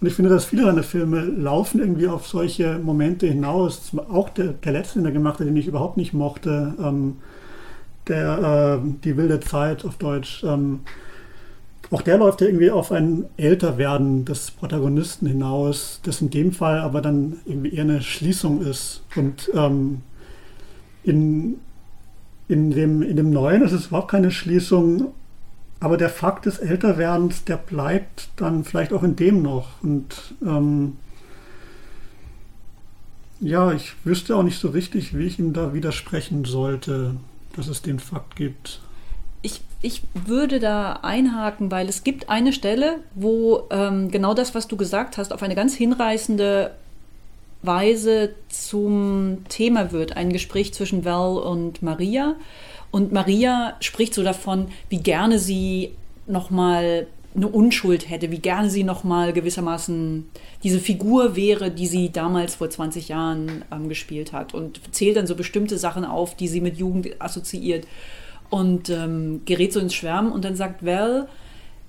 [0.00, 3.90] und ich finde, dass viele deiner Filme laufen irgendwie auf solche Momente hinaus.
[4.08, 7.16] Auch der, der letzte, den er gemacht hat, den ich überhaupt nicht mochte, ähm,
[8.08, 10.80] der äh, Die wilde Zeit auf Deutsch, ähm,
[11.90, 16.80] auch der läuft ja irgendwie auf ein Älterwerden des Protagonisten hinaus, das in dem Fall
[16.80, 19.04] aber dann irgendwie eher eine Schließung ist.
[19.14, 20.02] Und ähm,
[21.04, 21.60] in,
[22.48, 25.12] in, dem, in dem Neuen ist es überhaupt keine Schließung,
[25.78, 29.82] aber der Fakt des Älterwerdens, der bleibt dann vielleicht auch in dem noch.
[29.82, 30.96] Und ähm,
[33.40, 37.14] ja, ich wüsste auch nicht so richtig, wie ich ihm da widersprechen sollte,
[37.56, 38.80] dass es den Fakt gibt
[39.46, 44.68] ich, ich würde da einhaken, weil es gibt eine Stelle, wo ähm, genau das, was
[44.68, 46.72] du gesagt hast, auf eine ganz hinreißende
[47.62, 50.16] Weise zum Thema wird.
[50.16, 52.34] Ein Gespräch zwischen Val und Maria.
[52.90, 55.92] Und Maria spricht so davon, wie gerne sie
[56.26, 57.06] nochmal
[57.36, 60.28] eine Unschuld hätte, wie gerne sie nochmal gewissermaßen
[60.62, 64.54] diese Figur wäre, die sie damals vor 20 Jahren ähm, gespielt hat.
[64.54, 67.86] Und zählt dann so bestimmte Sachen auf, die sie mit Jugend assoziiert
[68.48, 71.28] und ähm, gerät so ins Schwärmen und dann sagt Val,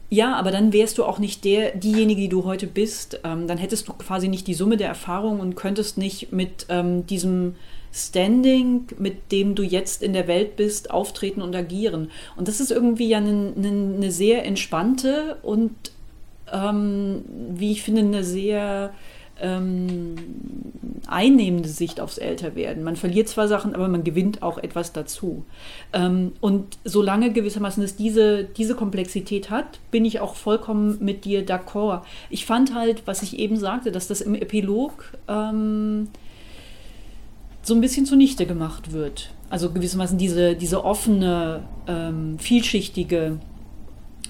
[0.10, 3.20] ja, aber dann wärst du auch nicht der, diejenige, die du heute bist.
[3.26, 7.06] Ähm, dann hättest du quasi nicht die Summe der Erfahrung und könntest nicht mit ähm,
[7.06, 7.56] diesem
[7.94, 12.12] Standing, mit dem du jetzt in der Welt bist, auftreten und agieren.
[12.36, 15.74] Und das ist irgendwie ja eine, eine, sehr entspannte und,
[16.52, 18.94] ähm, wie ich finde, eine sehr
[19.40, 20.16] ähm,
[21.08, 22.84] einnehmende Sicht aufs Älterwerden.
[22.84, 25.46] Man verliert zwar Sachen, aber man gewinnt auch etwas dazu.
[25.94, 31.46] Ähm, und solange gewissermaßen es diese, diese Komplexität hat, bin ich auch vollkommen mit dir
[31.46, 32.02] d'accord.
[32.30, 36.10] Ich fand halt, was ich eben sagte, dass das im Epilog ähm,
[37.68, 39.32] so ein bisschen zunichte gemacht wird.
[39.50, 43.40] Also gewissermaßen diese, diese offene, ähm, vielschichtige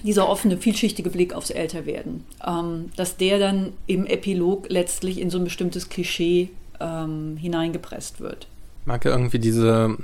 [0.04, 5.38] dieser offene, vielschichtige Blick aufs Älterwerden, ähm, dass der dann im Epilog letztlich in so
[5.38, 8.46] ein bestimmtes Klischee ähm, hineingepresst wird.
[8.82, 9.96] Ich mag ja irgendwie diese,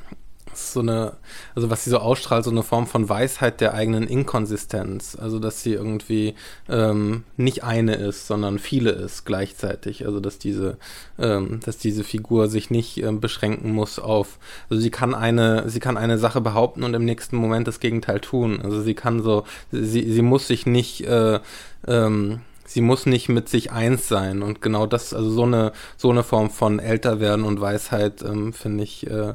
[0.56, 1.12] so eine,
[1.54, 5.16] also was sie so ausstrahlt, so eine Form von Weisheit der eigenen Inkonsistenz.
[5.20, 6.34] Also dass sie irgendwie
[6.68, 10.06] ähm, nicht eine ist, sondern viele ist gleichzeitig.
[10.06, 10.78] Also dass diese,
[11.18, 14.38] ähm, dass diese Figur sich nicht ähm, beschränken muss auf,
[14.70, 18.20] also sie kann eine, sie kann eine Sache behaupten und im nächsten Moment das Gegenteil
[18.20, 18.60] tun.
[18.62, 21.40] Also sie kann so, sie, sie muss sich nicht äh,
[21.86, 24.42] ähm, sie muss nicht mit sich eins sein.
[24.42, 28.84] Und genau das, also so eine, so eine Form von Älterwerden und Weisheit, ähm, finde
[28.84, 29.34] ich, äh,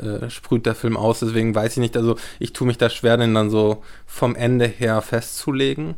[0.00, 1.20] äh, sprüht der Film aus.
[1.20, 4.66] Deswegen weiß ich nicht, also ich tue mich da schwer, den dann so vom Ende
[4.66, 5.94] her festzulegen.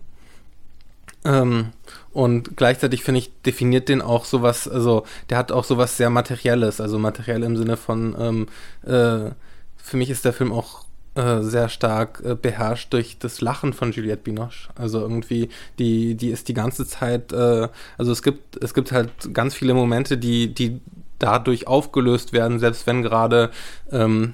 [1.24, 1.70] Ähm,
[2.12, 6.80] und gleichzeitig finde ich, definiert den auch sowas, also der hat auch sowas sehr Materielles,
[6.80, 8.47] also materiell im Sinne von, ähm,
[8.83, 9.30] äh,
[9.76, 13.92] für mich ist der Film auch äh, sehr stark äh, beherrscht durch das Lachen von
[13.92, 14.70] Juliette Binoche.
[14.74, 19.10] Also irgendwie, die, die ist die ganze Zeit, äh, also es gibt, es gibt halt
[19.34, 20.80] ganz viele Momente, die, die
[21.18, 23.50] dadurch aufgelöst werden, selbst wenn gerade
[23.90, 24.32] ähm,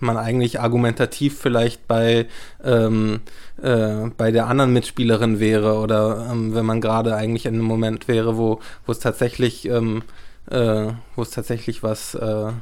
[0.00, 2.26] man eigentlich argumentativ vielleicht bei,
[2.62, 3.20] ähm,
[3.62, 8.08] äh, bei der anderen Mitspielerin wäre oder ähm, wenn man gerade eigentlich in einem Moment
[8.08, 10.02] wäre, wo, es tatsächlich, ähm,
[10.50, 12.52] äh, wo es tatsächlich was äh,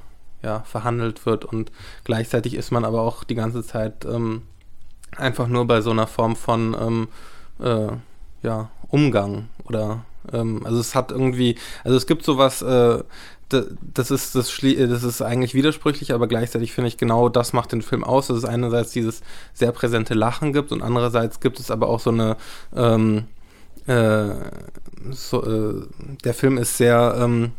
[0.47, 1.45] ja, verhandelt wird.
[1.45, 1.73] Und
[2.05, 4.43] gleichzeitig ist man aber auch die ganze Zeit ähm,
[5.17, 7.09] einfach nur bei so einer Form von ähm,
[7.61, 7.97] äh,
[8.43, 13.03] ja, Umgang oder ähm, also es hat irgendwie, also es gibt sowas, äh,
[13.49, 17.83] das ist, das, das ist eigentlich widersprüchlich, aber gleichzeitig finde ich genau das macht den
[17.83, 19.23] Film aus, dass es einerseits dieses
[19.53, 22.37] sehr präsente Lachen gibt und andererseits gibt es aber auch so eine,
[22.75, 23.25] ähm,
[23.87, 24.31] äh,
[25.11, 25.87] so, äh,
[26.25, 27.53] der Film ist sehr, ähm,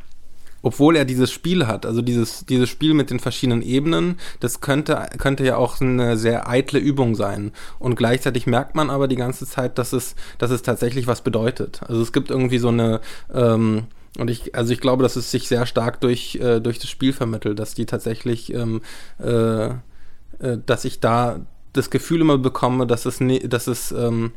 [0.62, 5.08] obwohl er dieses Spiel hat, also dieses, dieses Spiel mit den verschiedenen Ebenen, das könnte,
[5.18, 7.52] könnte ja auch eine sehr eitle Übung sein.
[7.80, 11.82] Und gleichzeitig merkt man aber die ganze Zeit, dass es, dass es tatsächlich was bedeutet.
[11.88, 13.02] Also es gibt irgendwie so eine,
[13.34, 13.86] ähm,
[14.18, 17.14] und ich, also ich glaube, dass es sich sehr stark durch, äh, durch das Spiel
[17.14, 18.82] vermittelt, dass die tatsächlich, ähm,
[19.20, 21.42] äh, äh, dass ich da
[21.74, 24.32] das Gefühl immer bekomme, dass es, ne, dass es, ähm,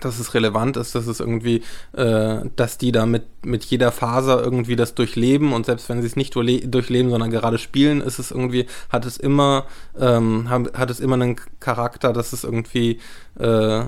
[0.00, 1.62] dass es relevant ist, dass es irgendwie,
[1.92, 6.06] äh, dass die da mit, mit jeder Faser irgendwie das durchleben und selbst wenn sie
[6.06, 9.66] es nicht durchleben, sondern gerade spielen, ist es irgendwie, hat es immer,
[9.98, 13.00] ähm, hat, hat es immer einen Charakter, dass es irgendwie
[13.38, 13.84] äh,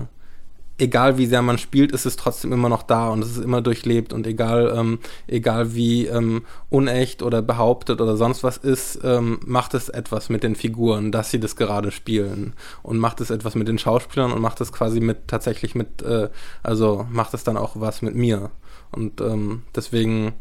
[0.77, 3.61] egal wie sehr man spielt, ist es trotzdem immer noch da und es ist immer
[3.61, 9.39] durchlebt und egal, ähm, egal wie ähm, unecht oder behauptet oder sonst was ist, ähm,
[9.45, 13.55] macht es etwas mit den Figuren, dass sie das gerade spielen und macht es etwas
[13.55, 16.29] mit den Schauspielern und macht es quasi mit tatsächlich mit, äh,
[16.63, 18.49] also macht es dann auch was mit mir
[18.91, 20.33] und ähm, deswegen,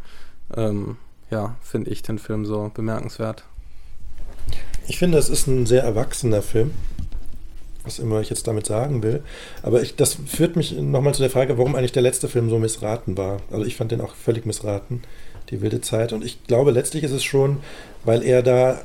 [0.56, 0.96] ähm,
[1.30, 3.44] ja, finde ich den Film so bemerkenswert.
[4.86, 6.72] Ich finde, es ist ein sehr erwachsener Film
[7.84, 9.22] was immer ich jetzt damit sagen will.
[9.62, 12.58] Aber ich, das führt mich nochmal zu der Frage, warum eigentlich der letzte Film so
[12.58, 13.40] missraten war.
[13.50, 15.02] Also ich fand den auch völlig missraten,
[15.50, 16.12] die wilde Zeit.
[16.12, 17.58] Und ich glaube, letztlich ist es schon,
[18.04, 18.80] weil er da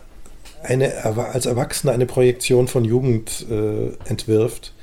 [0.64, 4.74] eine, als Erwachsener eine Projektion von Jugend äh, entwirft.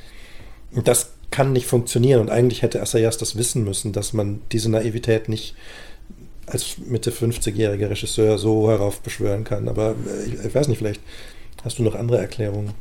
[0.73, 2.21] Und das kann nicht funktionieren.
[2.21, 5.57] Und eigentlich hätte Assayas das wissen müssen, dass man diese Naivität nicht
[6.47, 9.69] als Mitte 50-jähriger Regisseur so heraufbeschwören kann.
[9.69, 11.01] Aber äh, ich, ich weiß nicht, vielleicht
[11.65, 12.75] hast du noch andere Erklärungen.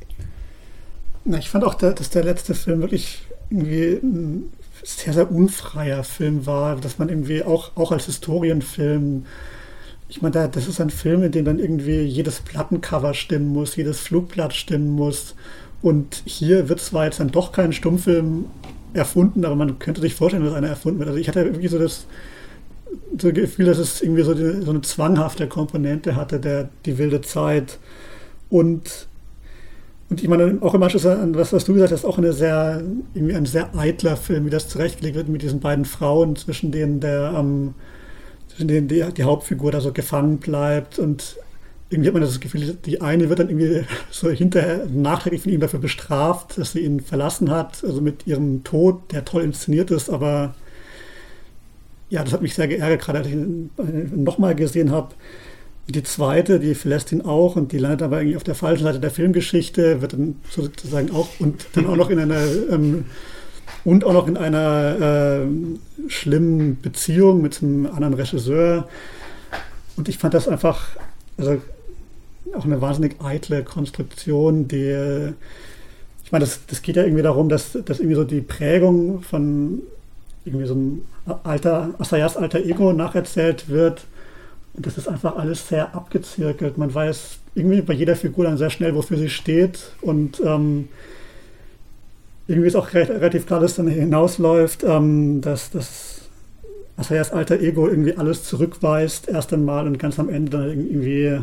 [1.26, 4.52] Na, ich fand auch, dass der letzte Film wirklich irgendwie ein
[4.84, 9.26] sehr, sehr unfreier Film war, dass man irgendwie auch, auch als Historienfilm,
[10.10, 14.00] ich meine, das ist ein Film, in dem dann irgendwie jedes Plattencover stimmen muss, jedes
[14.00, 15.36] Flugblatt stimmen muss.
[15.82, 18.46] Und hier wird zwar jetzt dann doch kein Stummfilm
[18.94, 21.10] erfunden, aber man könnte sich vorstellen, dass einer erfunden wird.
[21.10, 22.06] Also ich hatte irgendwie so das,
[23.18, 27.22] so Gefühl, dass es irgendwie so, die, so eine zwanghafte Komponente hatte, der, die wilde
[27.22, 27.80] Zeit.
[28.50, 29.08] Und
[30.14, 32.84] und ich meine, auch im Anschluss an was, was du gesagt hast, auch eine sehr,
[33.16, 37.00] irgendwie ein sehr eitler Film, wie das zurechtgelegt wird mit diesen beiden Frauen, zwischen denen
[37.00, 37.74] der, ähm,
[38.48, 41.00] zwischen denen die, die Hauptfigur da so gefangen bleibt.
[41.00, 41.38] Und
[41.90, 45.62] irgendwie hat man das Gefühl, die eine wird dann irgendwie so hinterher nachträglich von ihm
[45.62, 50.12] dafür bestraft, dass sie ihn verlassen hat, also mit ihrem Tod, der toll inszeniert ist,
[50.12, 50.54] aber
[52.12, 53.72] ja, das hat mich sehr geärgert, gerade als ich ihn
[54.16, 55.16] nochmal gesehen habe
[55.88, 59.00] die zweite, die verlässt ihn auch und die landet aber eigentlich auf der falschen Seite
[59.00, 63.06] der Filmgeschichte, wird dann sozusagen auch und dann auch noch in einer ähm,
[63.84, 68.88] und auch noch in einer äh, schlimmen Beziehung mit einem anderen Regisseur.
[69.98, 70.88] Und ich fand das einfach,
[71.38, 71.62] also
[72.56, 75.34] auch eine wahnsinnig eitle Konstruktion, die
[76.24, 79.82] ich meine, das, das geht ja irgendwie darum, dass, dass irgendwie so die Prägung von
[80.46, 81.02] irgendwie so einem
[81.44, 84.06] alter, Asayas alter Ego nacherzählt wird
[84.76, 86.78] das ist einfach alles sehr abgezirkelt.
[86.78, 89.92] Man weiß irgendwie bei jeder Figur dann sehr schnell, wofür sie steht.
[90.02, 90.90] Und ähm,
[92.48, 96.22] irgendwie ist auch relativ klar, dass dann hinausläuft, ähm, dass das
[96.98, 101.40] Asayas alter Ego irgendwie alles zurückweist, erst einmal und ganz am Ende dann irgendwie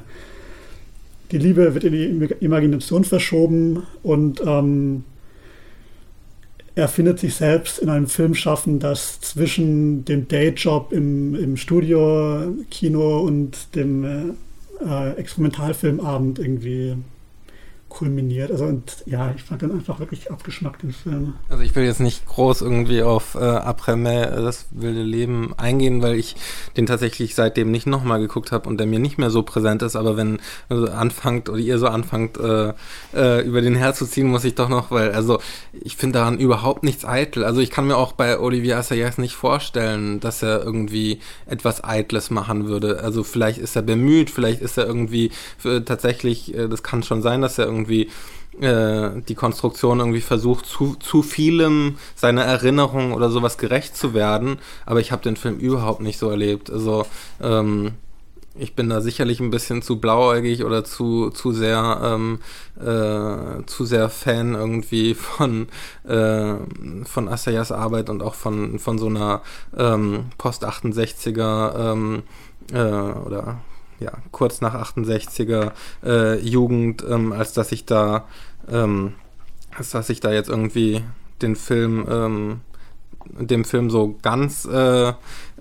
[1.30, 5.04] die Liebe wird in die Imagination verschoben und ähm,
[6.74, 12.54] er findet sich selbst in einem Film schaffen, das zwischen dem Dayjob im, im Studio,
[12.70, 14.36] Kino und dem
[14.84, 16.96] äh, Experimentalfilmabend irgendwie
[17.90, 18.50] kulminiert.
[18.50, 21.34] Also und ja, ich fand den einfach wirklich abgeschmackt, den Film.
[21.50, 26.00] Also ich will jetzt nicht groß irgendwie auf äh, Après-Mai, äh, das wilde Leben eingehen,
[26.00, 26.36] weil ich
[26.78, 29.96] den tatsächlich seitdem nicht nochmal geguckt habe und der mir nicht mehr so präsent ist,
[29.96, 30.38] aber wenn
[30.68, 32.72] also anfangt oder ihr so anfangt, äh,
[33.14, 35.40] äh, über den herzuziehen, muss ich doch noch, weil also
[35.72, 37.44] ich finde daran überhaupt nichts eitel.
[37.44, 42.30] Also ich kann mir auch bei Olivier Assayas nicht vorstellen, dass er irgendwie etwas Eitles
[42.30, 43.00] machen würde.
[43.02, 47.20] Also vielleicht ist er bemüht, vielleicht ist er irgendwie für, tatsächlich, äh, das kann schon
[47.20, 48.08] sein, dass er irgendwie irgendwie
[48.60, 54.58] äh, die Konstruktion irgendwie versucht, zu, zu vielem seiner Erinnerung oder sowas gerecht zu werden.
[54.86, 56.70] Aber ich habe den Film überhaupt nicht so erlebt.
[56.70, 57.06] Also
[57.40, 57.92] ähm,
[58.58, 62.40] ich bin da sicherlich ein bisschen zu blauäugig oder zu, zu sehr ähm,
[62.78, 65.68] äh, zu sehr Fan irgendwie von,
[66.06, 66.54] äh,
[67.04, 69.42] von Asayas Arbeit und auch von, von so einer
[69.76, 72.22] ähm, Post-68er ähm,
[72.72, 73.60] äh, oder
[74.00, 75.72] ja, kurz nach 68er
[76.04, 78.26] äh, Jugend, ähm, als dass ich da
[78.68, 79.14] ähm,
[79.76, 81.02] als dass ich da jetzt irgendwie
[81.42, 82.60] den Film ähm,
[83.38, 85.12] dem Film so ganz äh,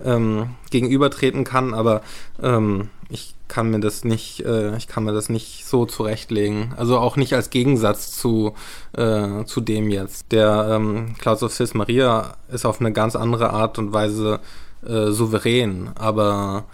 [0.04, 2.02] ähm, gegenübertreten kann, aber
[2.42, 6.72] ähm, ich kann mir das nicht, äh, ich kann mir das nicht so zurechtlegen.
[6.76, 8.54] Also auch nicht als Gegensatz zu,
[8.92, 10.32] äh, zu dem jetzt.
[10.32, 14.40] Der ähm, Klaus of Sis Maria ist auf eine ganz andere Art und Weise
[14.86, 16.64] äh, souverän, aber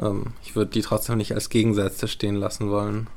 [0.00, 3.08] ähm, ich würde die trotzdem nicht als Gegensätze stehen lassen wollen.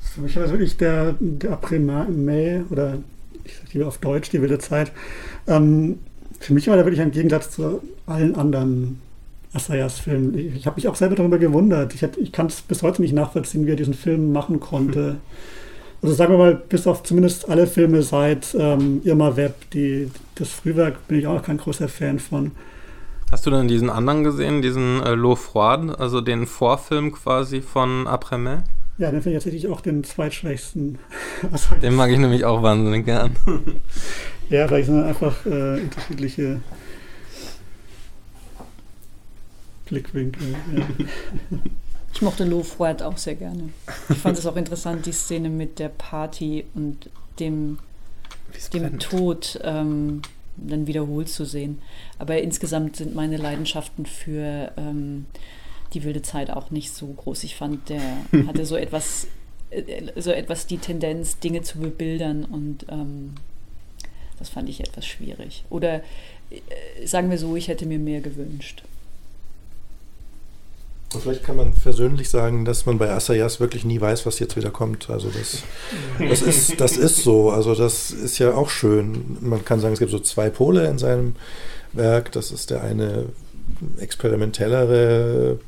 [0.00, 2.98] Für mich war das wirklich der, der April Mai oder
[3.44, 4.92] ich sage lieber auf Deutsch, die wilde Zeit.
[5.46, 5.98] Ähm,
[6.38, 9.00] für mich war der wirklich ein Gegensatz zu allen anderen
[9.52, 10.36] Asayas-Filmen.
[10.36, 11.94] Ich, ich habe mich auch selber darüber gewundert.
[11.94, 15.16] Ich, ich kann es bis heute nicht nachvollziehen, wie er diesen Film machen konnte.
[16.04, 20.48] Also sagen wir mal, bis auf zumindest alle Filme seit ähm, Irma Webb, die, das
[20.48, 22.50] Frühwerk, bin ich auch kein großer Fan von.
[23.32, 28.06] Hast du denn diesen anderen gesehen, diesen äh, L'eau froide, also den Vorfilm quasi von
[28.06, 28.62] Après-Mai?
[28.98, 30.98] Ja, den finde ich tatsächlich auch den zweitschwächsten.
[31.82, 33.34] den mag ich nämlich auch wahnsinnig gern.
[34.50, 36.60] Ja, vielleicht sind einfach äh, unterschiedliche
[39.86, 40.54] Blickwinkel.
[40.76, 41.58] Ja.
[42.12, 43.70] Ich mochte Lou Fouad auch sehr gerne.
[44.10, 47.78] Ich fand es auch interessant, die Szene mit der Party und dem,
[48.74, 50.20] dem Tod ähm,
[50.56, 51.80] dann wiederholt zu sehen.
[52.18, 55.26] Aber insgesamt sind meine Leidenschaften für ähm,
[55.94, 57.44] die wilde Zeit auch nicht so groß.
[57.44, 58.02] Ich fand, der
[58.46, 59.28] hatte so etwas,
[59.70, 63.34] äh, so etwas die Tendenz, Dinge zu bebildern und ähm,
[64.38, 65.64] das fand ich etwas schwierig.
[65.70, 66.02] Oder
[66.50, 68.82] äh, sagen wir so, ich hätte mir mehr gewünscht.
[71.14, 74.56] Und vielleicht kann man persönlich sagen, dass man bei Asayas wirklich nie weiß, was jetzt
[74.56, 75.10] wieder kommt.
[75.10, 75.62] Also das,
[76.18, 77.50] das, ist, das ist so.
[77.50, 79.38] Also das ist ja auch schön.
[79.40, 81.36] Man kann sagen, es gibt so zwei Pole in seinem
[81.92, 82.32] Werk.
[82.32, 83.26] Das ist der eine
[83.98, 85.58] experimentellere,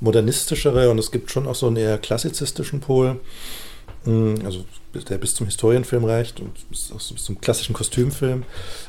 [0.00, 3.20] modernistischere und es gibt schon auch so einen eher klassizistischen Pol.
[4.04, 4.64] Hm, also
[4.94, 8.44] der bis zum Historienfilm reicht und bis, zum klassischen Kostümfilm.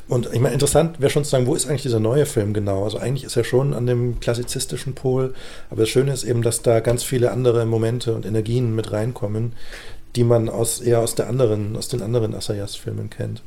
[0.07, 2.83] Und ich meine, interessant wäre schon zu sagen, wo ist eigentlich dieser neue Film genau?
[2.83, 5.33] Also eigentlich ist er schon an dem klassizistischen Pol,
[5.69, 9.53] aber das Schöne ist eben, dass da ganz viele andere Momente und Energien mit reinkommen,
[10.15, 13.41] die man aus, eher aus der anderen, aus den anderen Asayas-Filmen kennt.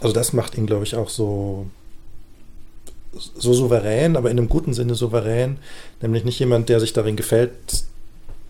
[0.00, 1.66] Also das macht ihn, glaube ich, auch so,
[3.12, 5.58] so souverän, aber in einem guten Sinne souverän,
[6.00, 7.52] nämlich nicht jemand, der sich darin gefällt,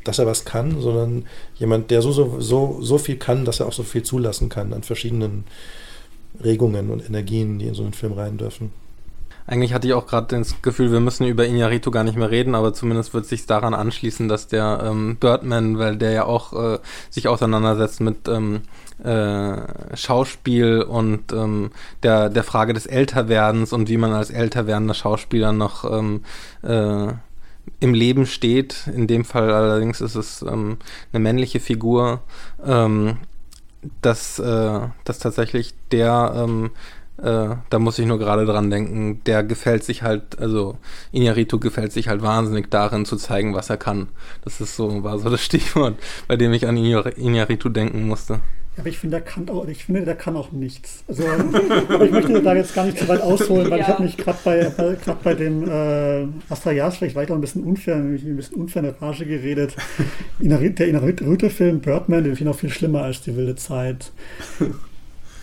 [0.04, 1.26] dass er was kann, sondern
[1.56, 4.72] jemand, der so, so, so, so viel kann, dass er auch so viel zulassen kann
[4.72, 5.44] an verschiedenen
[6.42, 8.72] Regungen und Energien, die in so einen Film rein dürfen.
[9.46, 12.54] Eigentlich hatte ich auch gerade das Gefühl, wir müssen über Iñárritu gar nicht mehr reden,
[12.54, 16.78] aber zumindest wird sich daran anschließen, dass der ähm, Birdman, weil der ja auch äh,
[17.10, 18.62] sich auseinandersetzt mit ähm,
[19.02, 21.72] äh, Schauspiel und ähm,
[22.04, 26.22] der, der Frage des Älterwerdens und wie man als älter werdender Schauspieler noch ähm,
[26.62, 27.08] äh,
[27.82, 28.86] im Leben steht.
[28.94, 30.78] In dem Fall allerdings ist es ähm,
[31.12, 32.22] eine männliche Figur,
[32.64, 33.18] ähm,
[34.00, 36.70] dass, äh, dass tatsächlich der, ähm,
[37.18, 40.78] äh, da muss ich nur gerade dran denken, der gefällt sich halt, also
[41.12, 44.08] Iñárritu gefällt sich halt wahnsinnig darin zu zeigen, was er kann.
[44.44, 45.96] Das ist so, war so das Stichwort,
[46.28, 48.40] bei dem ich an Iñárritu denken musste.
[48.78, 51.04] Aber ich finde, der kann auch, ich finde, der kann auch nichts.
[51.06, 51.24] Also,
[52.04, 53.84] ich möchte da jetzt gar nicht zu weit ausholen, weil ja.
[53.84, 57.96] ich habe mich gerade bei, bei, bei dem äh, Astrayas vielleicht weiter ein bisschen unfair,
[57.96, 59.76] ein bisschen unfair eine Rage geredet.
[60.38, 64.10] der Inarite-Film Birdman, den finde ich noch viel schlimmer als die wilde Zeit.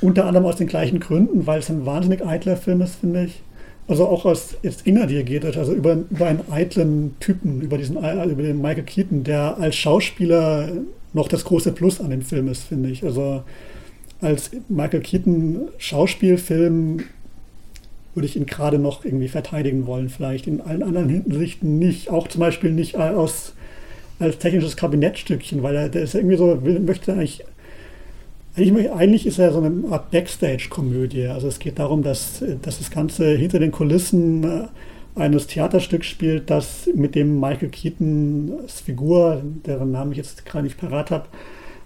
[0.01, 3.43] Unter anderem aus den gleichen Gründen, weil es ein wahnsinnig eitler Film ist, finde ich.
[3.87, 8.61] Also auch aus jetzt innerdirigiertet, also über, über einen eitlen Typen, über diesen über den
[8.61, 10.69] Michael Keaton, der als Schauspieler
[11.13, 13.03] noch das große Plus an dem Film ist, finde ich.
[13.03, 13.43] Also
[14.21, 17.03] als Michael Keaton Schauspielfilm
[18.13, 22.09] würde ich ihn gerade noch irgendwie verteidigen wollen, vielleicht in allen anderen Hinsichten nicht.
[22.09, 23.53] Auch zum Beispiel nicht aus,
[24.19, 27.45] als technisches Kabinettstückchen, weil er der ist irgendwie so, möchte eigentlich,
[28.55, 31.27] eigentlich, eigentlich ist er so eine Art Backstage-Komödie.
[31.27, 34.67] Also es geht darum, dass, dass das Ganze hinter den Kulissen äh,
[35.15, 40.77] eines Theaterstücks spielt, das mit dem Michael Keatons Figur, deren Namen ich jetzt gerade nicht
[40.77, 41.25] parat habe,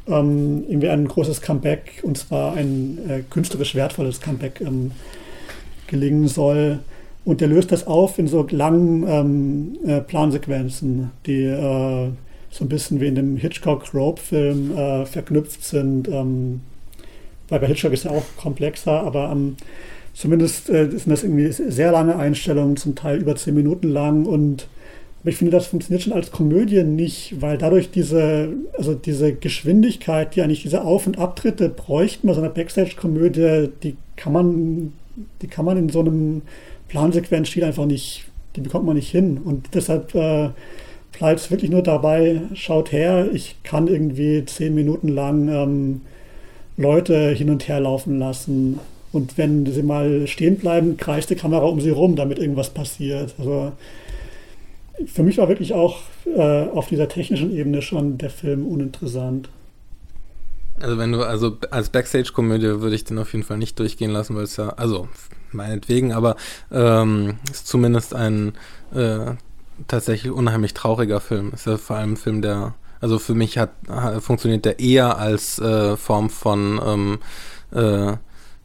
[0.08, 4.92] ähm, irgendwie ein großes Comeback, und zwar ein äh, künstlerisch wertvolles Comeback ähm,
[5.88, 6.80] gelingen soll.
[7.26, 12.10] Und der löst das auf in so langen ähm, äh, Plansequenzen, die äh,
[12.50, 16.10] so ein bisschen wie in dem Hitchcock-Rope-Film äh, verknüpft sind.
[16.10, 16.62] Ähm,
[17.48, 19.56] weil bei Hitchcock ist ja auch komplexer, aber ähm,
[20.14, 24.68] zumindest äh, sind das irgendwie sehr lange Einstellungen, zum Teil über zehn Minuten lang und
[25.26, 30.42] ich finde, das funktioniert schon als Komödie nicht, weil dadurch diese, also diese Geschwindigkeit, die
[30.42, 34.94] eigentlich diese Auf- und Abtritte bräuchten bei so einer Backstage-Komödie, die kann man,
[35.42, 36.42] die kann man in so einem
[36.90, 38.26] Plansequenzstil einfach nicht,
[38.58, 39.40] die bekommt man nicht hin.
[39.44, 40.50] Und deshalb äh,
[41.18, 46.02] bleibt es wirklich nur dabei, schaut her, ich kann irgendwie zehn Minuten lang ähm,
[46.76, 48.80] Leute hin und her laufen lassen.
[49.14, 53.36] Und wenn sie mal stehen bleiben, kreist die Kamera um sie rum, damit irgendwas passiert.
[53.38, 53.72] Also
[55.06, 59.50] für mich war wirklich auch äh, auf dieser technischen Ebene schon der Film uninteressant.
[60.80, 64.36] Also wenn du, also als Backstage-Komödie würde ich den auf jeden Fall nicht durchgehen lassen,
[64.36, 65.08] weil es ja, also
[65.52, 66.36] meinetwegen, aber
[66.72, 68.54] ähm, ist zumindest ein
[68.94, 69.36] äh,
[69.88, 71.52] tatsächlich unheimlich trauriger Film.
[71.54, 73.72] Ist ja vor allem ein Film, der, also für mich hat,
[74.20, 77.20] funktioniert der eher als äh, Form von ähm,
[77.72, 78.18] äh,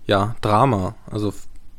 [0.09, 0.97] ja, Drama.
[1.11, 1.33] Also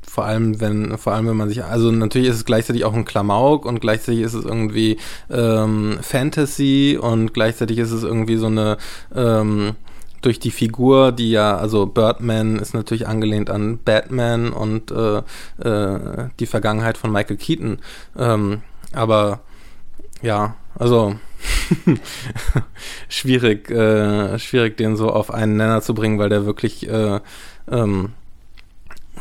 [0.08, 3.06] vor allem, wenn, vor allem, wenn man sich, also natürlich ist es gleichzeitig auch ein
[3.06, 4.98] Klamauk und gleichzeitig ist es irgendwie
[5.30, 8.78] ähm, Fantasy und gleichzeitig ist es irgendwie so eine
[9.14, 9.76] ähm,
[10.22, 15.20] durch die Figur, die ja, also Birdman ist natürlich angelehnt an Batman und äh,
[15.60, 17.78] äh, die Vergangenheit von Michael Keaton.
[18.18, 18.62] Ähm,
[18.92, 19.42] aber
[20.22, 21.16] ja, also
[23.10, 27.22] schwierig, äh, schwierig, den so auf einen Nenner zu bringen, weil der wirklich äh,
[27.70, 28.14] ähm,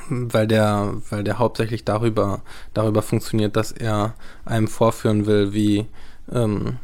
[0.08, 2.42] weil der, weil der hauptsächlich darüber,
[2.74, 4.14] darüber funktioniert, dass er
[4.44, 5.86] einem vorführen will, wie,
[6.32, 6.78] ähm,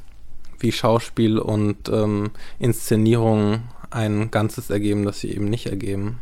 [0.59, 6.21] wie Schauspiel und ähm, Inszenierung ein Ganzes ergeben, das sie eben nicht ergeben.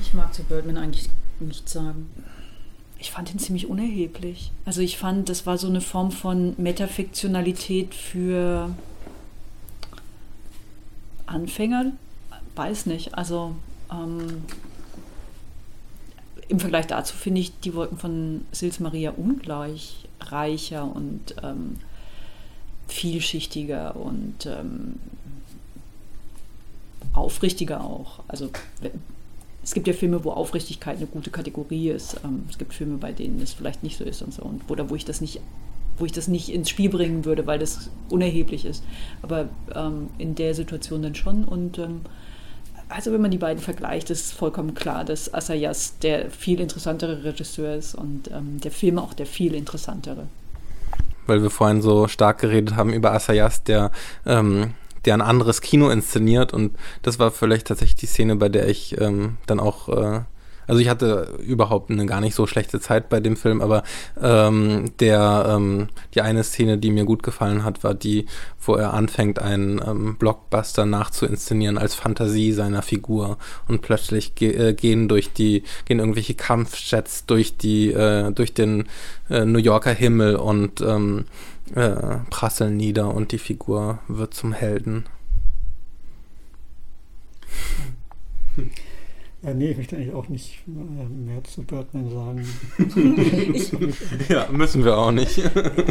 [0.00, 1.08] Ich mag zu Birdman eigentlich
[1.40, 2.10] nichts sagen.
[2.98, 4.50] Ich fand ihn ziemlich unerheblich.
[4.64, 8.74] Also ich fand, das war so eine Form von Metafiktionalität für
[11.26, 11.92] Anfänger.
[12.56, 13.14] Weiß nicht.
[13.14, 13.54] Also
[13.90, 14.44] ähm,
[16.48, 21.76] Im Vergleich dazu finde ich die Wolken von Sils Maria ungleich reicher und ähm,
[22.88, 24.98] vielschichtiger und ähm,
[27.12, 28.20] aufrichtiger auch.
[28.28, 28.50] Also
[29.62, 32.20] es gibt ja Filme, wo Aufrichtigkeit eine gute Kategorie ist.
[32.24, 34.42] Ähm, es gibt Filme, bei denen es vielleicht nicht so ist und so.
[34.42, 35.40] Und oder wo ich das nicht,
[35.98, 38.84] wo ich das nicht ins Spiel bringen würde, weil das unerheblich ist.
[39.22, 41.44] Aber ähm, in der Situation dann schon.
[41.44, 42.02] Und ähm,
[42.88, 47.74] also wenn man die beiden vergleicht, ist vollkommen klar, dass Asayas der viel interessantere Regisseur
[47.74, 50.26] ist und ähm, der Film auch der viel interessantere.
[51.26, 53.90] Weil wir vorhin so stark geredet haben über Asayas, der
[54.26, 54.74] ähm,
[55.04, 58.98] der ein anderes Kino inszeniert und das war vielleicht tatsächlich die Szene, bei der ich
[59.00, 60.20] ähm, dann auch äh,
[60.66, 63.82] also ich hatte überhaupt eine gar nicht so schlechte Zeit bei dem Film, aber
[64.20, 68.26] ähm, der ähm, die eine Szene, die mir gut gefallen hat, war die,
[68.60, 73.38] wo er anfängt, einen ähm, Blockbuster nachzuinszenieren als Fantasie seiner Figur
[73.68, 78.86] und plötzlich ge äh, gehen durch die gehen irgendwelche Kampfjets durch die äh, durch den
[79.30, 81.26] äh, New Yorker Himmel und ähm,
[81.74, 85.06] äh, prasseln nieder und die Figur wird zum Helden.
[89.44, 92.48] Ja, nee, ich möchte eigentlich auch nicht äh, mehr zu Birdman sagen.
[93.54, 93.72] ich,
[94.28, 95.38] ja, müssen wir auch nicht.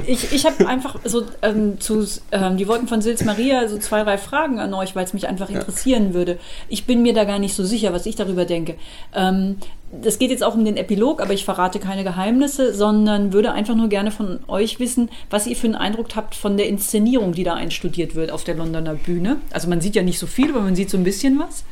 [0.08, 4.04] ich ich habe einfach so ähm, zu ähm, die Wolken von Sils Maria so zwei,
[4.04, 6.14] drei Fragen an euch, weil es mich einfach interessieren ja.
[6.16, 6.40] würde.
[6.68, 8.76] Ich bin mir da gar nicht so sicher, was ich darüber denke.
[9.14, 9.58] Ähm,
[10.02, 13.76] das geht jetzt auch um den Epilog, aber ich verrate keine Geheimnisse, sondern würde einfach
[13.76, 17.44] nur gerne von euch wissen, was ihr für einen Eindruck habt von der Inszenierung, die
[17.44, 19.38] da einstudiert wird auf der Londoner Bühne.
[19.52, 21.64] Also man sieht ja nicht so viel, aber man sieht so ein bisschen was.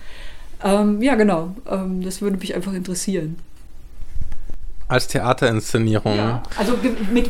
[0.64, 1.56] Ähm, ja, genau.
[1.68, 3.38] Ähm, das würde mich einfach interessieren.
[4.88, 6.16] Als Theaterinszenierung.
[6.16, 6.78] Ja, also
[7.12, 7.30] mit,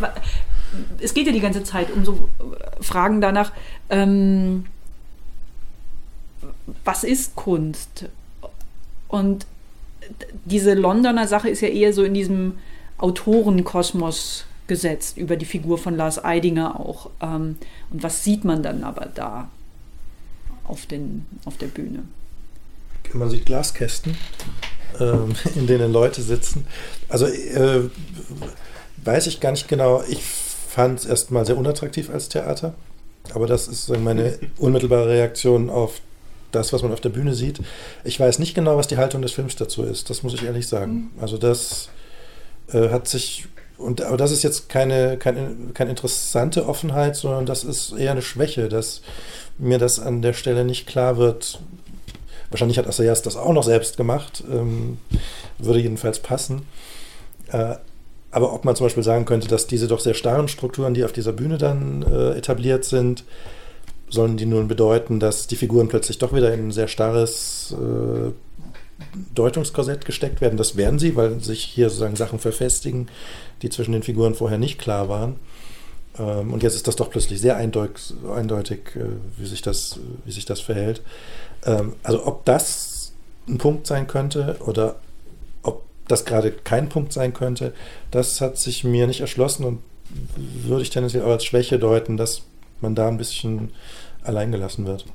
[0.99, 3.51] es geht ja die ganze Zeit um so äh, Fragen danach,
[3.89, 4.65] ähm,
[6.83, 8.05] was ist Kunst?
[9.07, 9.45] Und
[10.45, 12.57] diese Londoner Sache ist ja eher so in diesem
[12.97, 17.09] Autorenkosmos gesetzt, über die Figur von Lars Eidinger auch.
[17.21, 17.57] Ähm,
[17.89, 19.49] und was sieht man dann aber da
[20.63, 22.03] auf, den, auf der Bühne?
[23.13, 24.17] Man sieht Glaskästen,
[24.99, 26.65] ähm, in denen Leute sitzen.
[27.09, 27.89] Also äh,
[29.03, 30.03] weiß ich gar nicht genau.
[30.07, 32.73] Ich fand es erstmal sehr unattraktiv als Theater.
[33.33, 36.01] Aber das ist meine unmittelbare Reaktion auf
[36.51, 37.61] das, was man auf der Bühne sieht.
[38.03, 40.09] Ich weiß nicht genau, was die Haltung des Films dazu ist.
[40.09, 41.11] Das muss ich ehrlich sagen.
[41.19, 41.89] Also das
[42.73, 43.47] äh, hat sich
[43.81, 48.21] und aber das ist jetzt keine, keine, keine interessante Offenheit, sondern das ist eher eine
[48.21, 49.01] Schwäche, dass
[49.57, 51.59] mir das an der Stelle nicht klar wird,
[52.51, 54.43] Wahrscheinlich hat Assayas das auch noch selbst gemacht.
[54.51, 54.99] Ähm,
[55.57, 56.63] würde jedenfalls passen.
[57.51, 57.75] Äh,
[58.31, 61.11] aber ob man zum Beispiel sagen könnte, dass diese doch sehr starren Strukturen, die auf
[61.11, 63.25] dieser Bühne dann äh, etabliert sind,
[64.09, 68.31] sollen die nun bedeuten, dass die Figuren plötzlich doch wieder in ein sehr starres äh,
[69.33, 70.57] Deutungskorsett gesteckt werden.
[70.57, 73.07] Das werden sie, weil sich hier sozusagen Sachen verfestigen,
[73.61, 75.35] die zwischen den Figuren vorher nicht klar waren.
[76.19, 77.99] Ähm, und jetzt ist das doch plötzlich sehr eindeutig,
[78.95, 79.05] äh,
[79.37, 81.01] wie, sich das, wie sich das verhält.
[81.65, 83.13] Ähm, also ob das
[83.47, 84.95] ein Punkt sein könnte oder
[85.63, 87.73] ob das gerade kein Punkt sein könnte,
[88.11, 89.79] das hat sich mir nicht erschlossen und
[90.35, 92.43] würde ich tendenziell auch als Schwäche deuten, dass
[92.81, 93.71] man da ein bisschen
[94.23, 95.05] alleingelassen wird.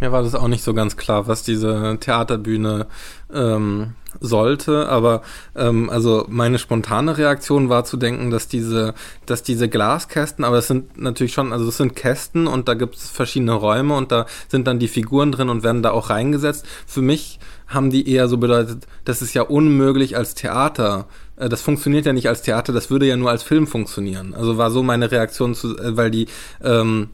[0.00, 2.86] Mir war das auch nicht so ganz klar, was diese Theaterbühne
[3.32, 5.22] ähm, sollte, aber
[5.54, 8.94] ähm, also meine spontane Reaktion war zu denken, dass diese,
[9.26, 12.96] dass diese Glaskästen, aber es sind natürlich schon, also es sind Kästen und da gibt
[12.96, 16.64] es verschiedene Räume und da sind dann die Figuren drin und werden da auch reingesetzt.
[16.86, 21.06] Für mich haben die eher so bedeutet, das ist ja unmöglich als Theater.
[21.36, 24.34] Äh, das funktioniert ja nicht als Theater, das würde ja nur als Film funktionieren.
[24.34, 26.26] Also war so meine Reaktion zu, äh, weil die
[26.62, 27.10] ähm,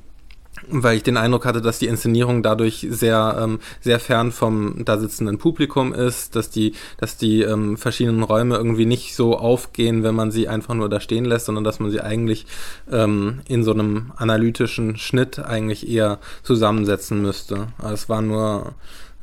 [0.69, 4.99] weil ich den Eindruck hatte, dass die Inszenierung dadurch sehr ähm, sehr fern vom da
[4.99, 10.15] sitzenden Publikum ist, dass die dass die ähm, verschiedenen Räume irgendwie nicht so aufgehen, wenn
[10.15, 12.47] man sie einfach nur da stehen lässt, sondern dass man sie eigentlich
[12.91, 17.69] ähm, in so einem analytischen Schnitt eigentlich eher zusammensetzen müsste.
[17.79, 18.75] Also es war nur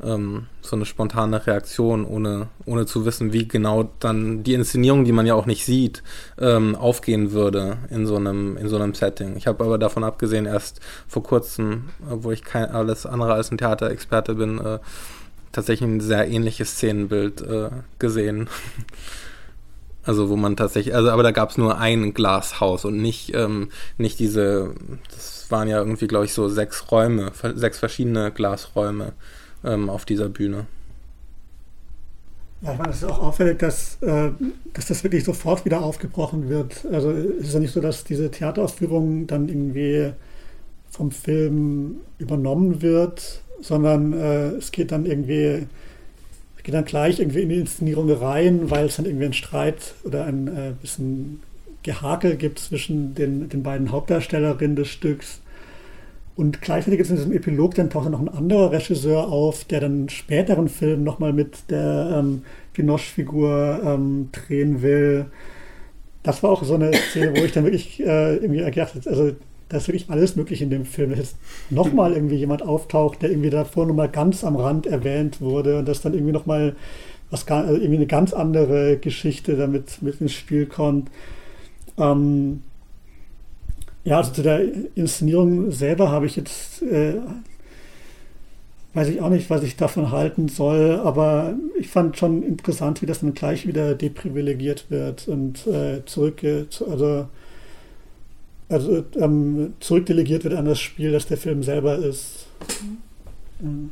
[0.06, 5.12] ähm, so eine spontane Reaktion, ohne, ohne zu wissen, wie genau dann die Inszenierung, die
[5.12, 6.04] man ja auch nicht sieht,
[6.40, 9.36] ähm, aufgehen würde in so einem, in so einem Setting.
[9.38, 13.58] Ich habe aber davon abgesehen, erst vor kurzem, wo ich kein alles andere als ein
[13.58, 14.80] Theaterexperte bin, äh,
[15.52, 17.70] tatsächlich ein sehr ähnliches Szenenbild äh,
[18.00, 18.48] gesehen.
[20.08, 23.70] Also wo man tatsächlich, also aber da gab es nur ein Glashaus und nicht, ähm,
[23.98, 24.76] nicht diese,
[25.10, 29.14] das waren ja irgendwie, glaube ich, so sechs Räume, sechs verschiedene Glasräume
[29.66, 30.68] ähm, auf dieser Bühne.
[32.62, 34.32] Ja, ich meine, es ist auch auffällig, dass, äh,
[34.74, 36.86] dass das wirklich sofort wieder aufgebrochen wird.
[36.92, 40.14] Also es ist ja nicht so, dass diese Theaterausführung dann irgendwie
[40.90, 45.68] vom Film übernommen wird, sondern äh, es geht dann irgendwie,
[46.58, 49.94] es geht dann gleich irgendwie in die Inszenierung rein, weil es dann irgendwie einen Streit
[50.04, 51.42] oder ein äh, bisschen
[51.84, 55.42] Gehakel gibt zwischen den, den beiden Hauptdarstellerinnen des Stücks.
[56.36, 60.10] Und gleichzeitig ist in diesem Epilog dann taucht noch ein anderer Regisseur auf, der dann
[60.10, 62.42] späteren Film nochmal mit der ähm,
[62.74, 65.28] Genosch-Figur ähm, drehen will.
[66.24, 69.32] Das war auch so eine Szene, wo ich dann wirklich äh, irgendwie gedacht habe, also
[69.70, 71.12] da ist wirklich alles möglich in dem Film.
[71.12, 71.38] Dass jetzt
[71.70, 76.02] nochmal irgendwie jemand auftaucht, der irgendwie davor nochmal ganz am Rand erwähnt wurde und das
[76.02, 76.76] dann irgendwie nochmal
[77.32, 81.10] was also irgendwie eine ganz andere Geschichte damit mit ins Spiel kommt.
[81.98, 82.62] Ähm,
[84.06, 84.62] ja, also zu der
[84.96, 87.16] Inszenierung selber habe ich jetzt, äh,
[88.94, 93.08] weiß ich auch nicht, was ich davon halten soll, aber ich fand schon interessant, wie
[93.08, 97.28] das dann gleich wieder deprivilegiert wird und äh, zurück, also,
[98.70, 102.46] also ähm, zurückdelegiert wird an das Spiel, das der Film selber ist.
[103.60, 103.92] Mhm.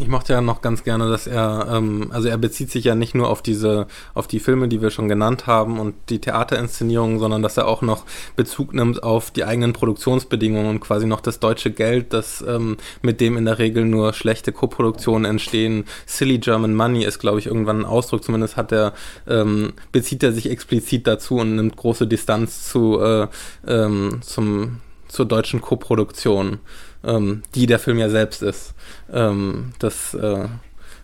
[0.00, 3.16] Ich mochte ja noch ganz gerne, dass er, ähm, also er bezieht sich ja nicht
[3.16, 7.42] nur auf diese, auf die Filme, die wir schon genannt haben und die Theaterinszenierungen, sondern
[7.42, 8.04] dass er auch noch
[8.36, 13.20] Bezug nimmt auf die eigenen Produktionsbedingungen und quasi noch das deutsche Geld, das ähm, mit
[13.20, 15.84] dem in der Regel nur schlechte Koproduktionen entstehen.
[16.06, 18.22] Silly German Money ist, glaube ich, irgendwann ein Ausdruck.
[18.22, 18.92] Zumindest hat er,
[19.26, 23.26] ähm, bezieht er sich explizit dazu und nimmt große Distanz zu, äh,
[23.66, 26.60] ähm, zum, zur deutschen Koproduktion
[27.04, 28.74] ähm, die der Film ja selbst ist.
[29.12, 30.48] Ähm, das äh,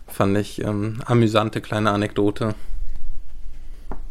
[0.07, 2.55] fand ich ähm, amüsante kleine Anekdote.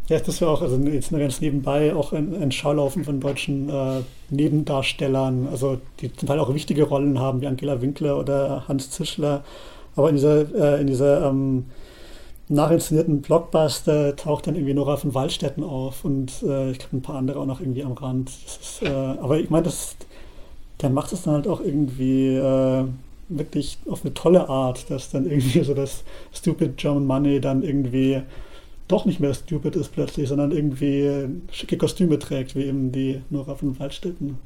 [0.09, 3.71] Ja, das war auch also jetzt nur ganz nebenbei auch ein, ein Schaulaufen von deutschen
[3.71, 8.91] äh, Nebendarstellern, also die zum Teil auch wichtige Rollen haben, wie Angela Winkler oder Hans
[8.91, 9.45] Zischler.
[9.97, 11.67] Aber in dieser, äh, in dieser ähm,
[12.49, 17.17] nachinszenierten Blockbuster taucht dann irgendwie Nora von Waldstätten auf und äh, ich glaube ein paar
[17.17, 18.29] andere auch noch irgendwie am Rand.
[18.29, 19.97] Ist, äh, aber ich meine, das
[20.85, 22.85] der macht es dann halt auch irgendwie äh,
[23.31, 28.21] wirklich auf eine tolle Art, dass dann irgendwie so das Stupid German Money dann irgendwie
[28.87, 33.55] doch nicht mehr stupid ist plötzlich, sondern irgendwie schicke Kostüme trägt, wie eben die Nora
[33.55, 34.37] von Waldstätten.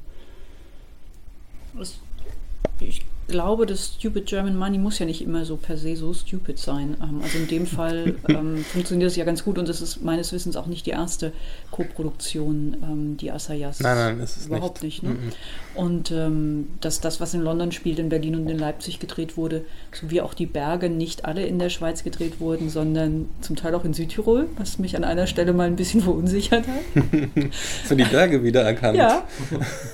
[2.79, 6.59] Ich glaube, das Stupid German Money muss ja nicht immer so per se so stupid
[6.59, 6.97] sein.
[7.01, 10.33] Ähm, also in dem Fall ähm, funktioniert es ja ganz gut und das ist meines
[10.33, 11.31] Wissens auch nicht die erste
[11.71, 13.79] Co-Produktion, ähm, die Asayas.
[13.79, 15.03] Nein, nein, ist es überhaupt nicht.
[15.03, 15.19] nicht ne?
[15.19, 15.33] mm -mm.
[15.75, 19.63] Und ähm, dass das, was in London spielt, in Berlin und in Leipzig gedreht wurde,
[19.93, 23.85] sowie auch die Berge nicht alle in der Schweiz gedreht wurden, sondern zum Teil auch
[23.85, 27.03] in Südtirol, was mich an einer Stelle mal ein bisschen verunsichert hat.
[27.87, 28.97] so die Berge wieder erkannt.
[28.97, 29.23] Ja,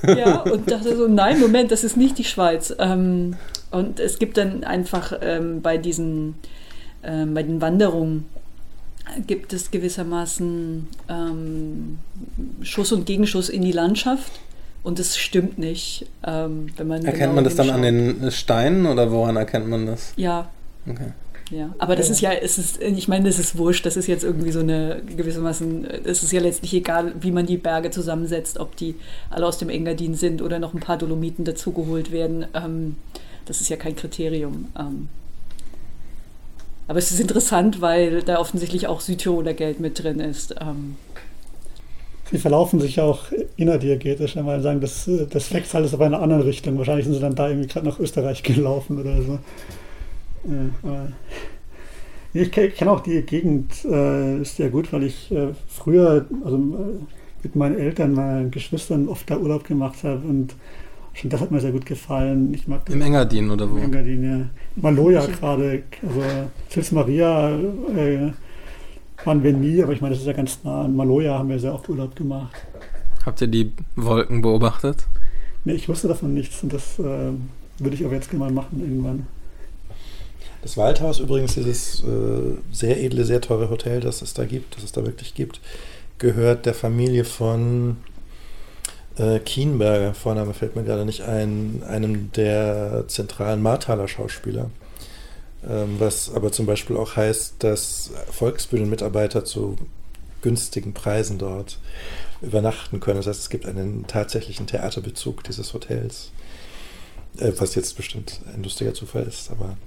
[0.07, 2.73] ja und dachte so, nein, Moment, das ist nicht die Schweiz.
[2.79, 3.24] Ähm,
[3.71, 6.35] und es gibt dann einfach ähm, bei diesen,
[7.03, 8.25] ähm, bei den Wanderungen
[9.27, 11.99] gibt es gewissermaßen ähm,
[12.61, 14.31] Schuss und Gegenschuss in die Landschaft.
[14.83, 17.05] Und es stimmt nicht, ähm, wenn man.
[17.05, 20.13] Erkennt man das dann an den Steinen oder woran erkennt man das?
[20.15, 20.47] Ja.
[20.87, 21.11] Okay.
[21.51, 24.23] Ja, aber das ist ja, es ist, ich meine, das ist wurscht, das ist jetzt
[24.23, 28.75] irgendwie so eine gewissermaßen, es ist ja letztlich egal, wie man die Berge zusammensetzt, ob
[28.75, 28.95] die
[29.29, 32.47] alle aus dem Engadin sind oder noch ein paar Dolomiten dazugeholt werden.
[32.55, 32.95] Ähm,
[33.45, 34.69] das ist ja kein Kriterium.
[34.77, 35.07] Ähm,
[36.87, 40.55] aber es ist interessant, weil da offensichtlich auch Südtiroler Geld mit drin ist.
[40.59, 40.95] Ähm,
[42.31, 46.43] sie verlaufen sich auch innerdiegetisch, wenn man sagen, das, das wächst alles auf einer anderen
[46.43, 46.77] Richtung.
[46.77, 49.39] Wahrscheinlich sind sie dann da irgendwie gerade nach Österreich gelaufen oder so.
[52.35, 57.05] Ja, ich kenne auch die Gegend äh, sehr gut, weil ich äh, früher also, äh,
[57.43, 60.53] mit meinen Eltern, meinen Geschwistern oft da Urlaub gemacht habe und
[61.13, 62.53] schon das hat mir sehr gut gefallen.
[62.53, 63.77] Ich mag Im Engadin oder wo?
[63.77, 64.49] Im Engadin, ja.
[64.75, 66.21] Maloja gerade, also
[66.69, 68.33] Sils Maria äh,
[69.23, 70.83] waren wir nie, aber ich meine, das ist ja ganz nah.
[70.85, 72.53] In Maloja haben wir sehr oft Urlaub gemacht.
[73.25, 75.07] Habt ihr die Wolken beobachtet?
[75.63, 77.31] Nee, ich wusste davon nichts und das äh,
[77.79, 79.25] würde ich aber jetzt mal machen irgendwann.
[80.65, 84.83] Das Waldhaus übrigens, dieses äh, sehr edle, sehr teure Hotel, das es da gibt, das
[84.83, 85.61] es da wirklich gibt,
[86.17, 87.97] gehört der Familie von
[89.19, 94.71] äh, Kienberger, Vorname fällt mir gerade nicht ein, einem der zentralen Martaler Schauspieler.
[95.69, 99.75] Ähm, was aber zum Beispiel auch heißt, dass Volksbühnenmitarbeiter zu
[100.41, 101.77] günstigen Preisen dort
[102.41, 103.17] übernachten können.
[103.17, 106.31] Das heißt, es gibt einen tatsächlichen Theaterbezug dieses Hotels.
[107.37, 109.77] Äh, was jetzt bestimmt ein lustiger Zufall ist, aber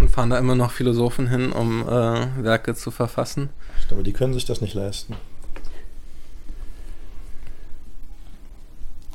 [0.00, 3.50] und fahren da immer noch Philosophen hin, um äh, Werke zu verfassen.
[3.90, 5.14] Aber die können sich das nicht leisten.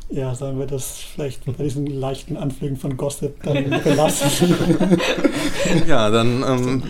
[0.10, 4.56] Ja, sollen wir das vielleicht bei diesen leichten Anflügen von Gossip dann belassen?
[5.88, 6.84] ja, dann ähm,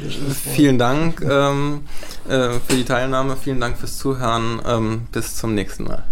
[0.54, 1.82] vielen Dank ähm,
[2.30, 4.62] äh, für die Teilnahme, vielen Dank fürs Zuhören.
[4.68, 6.04] Ähm, bis zum nächsten Mal.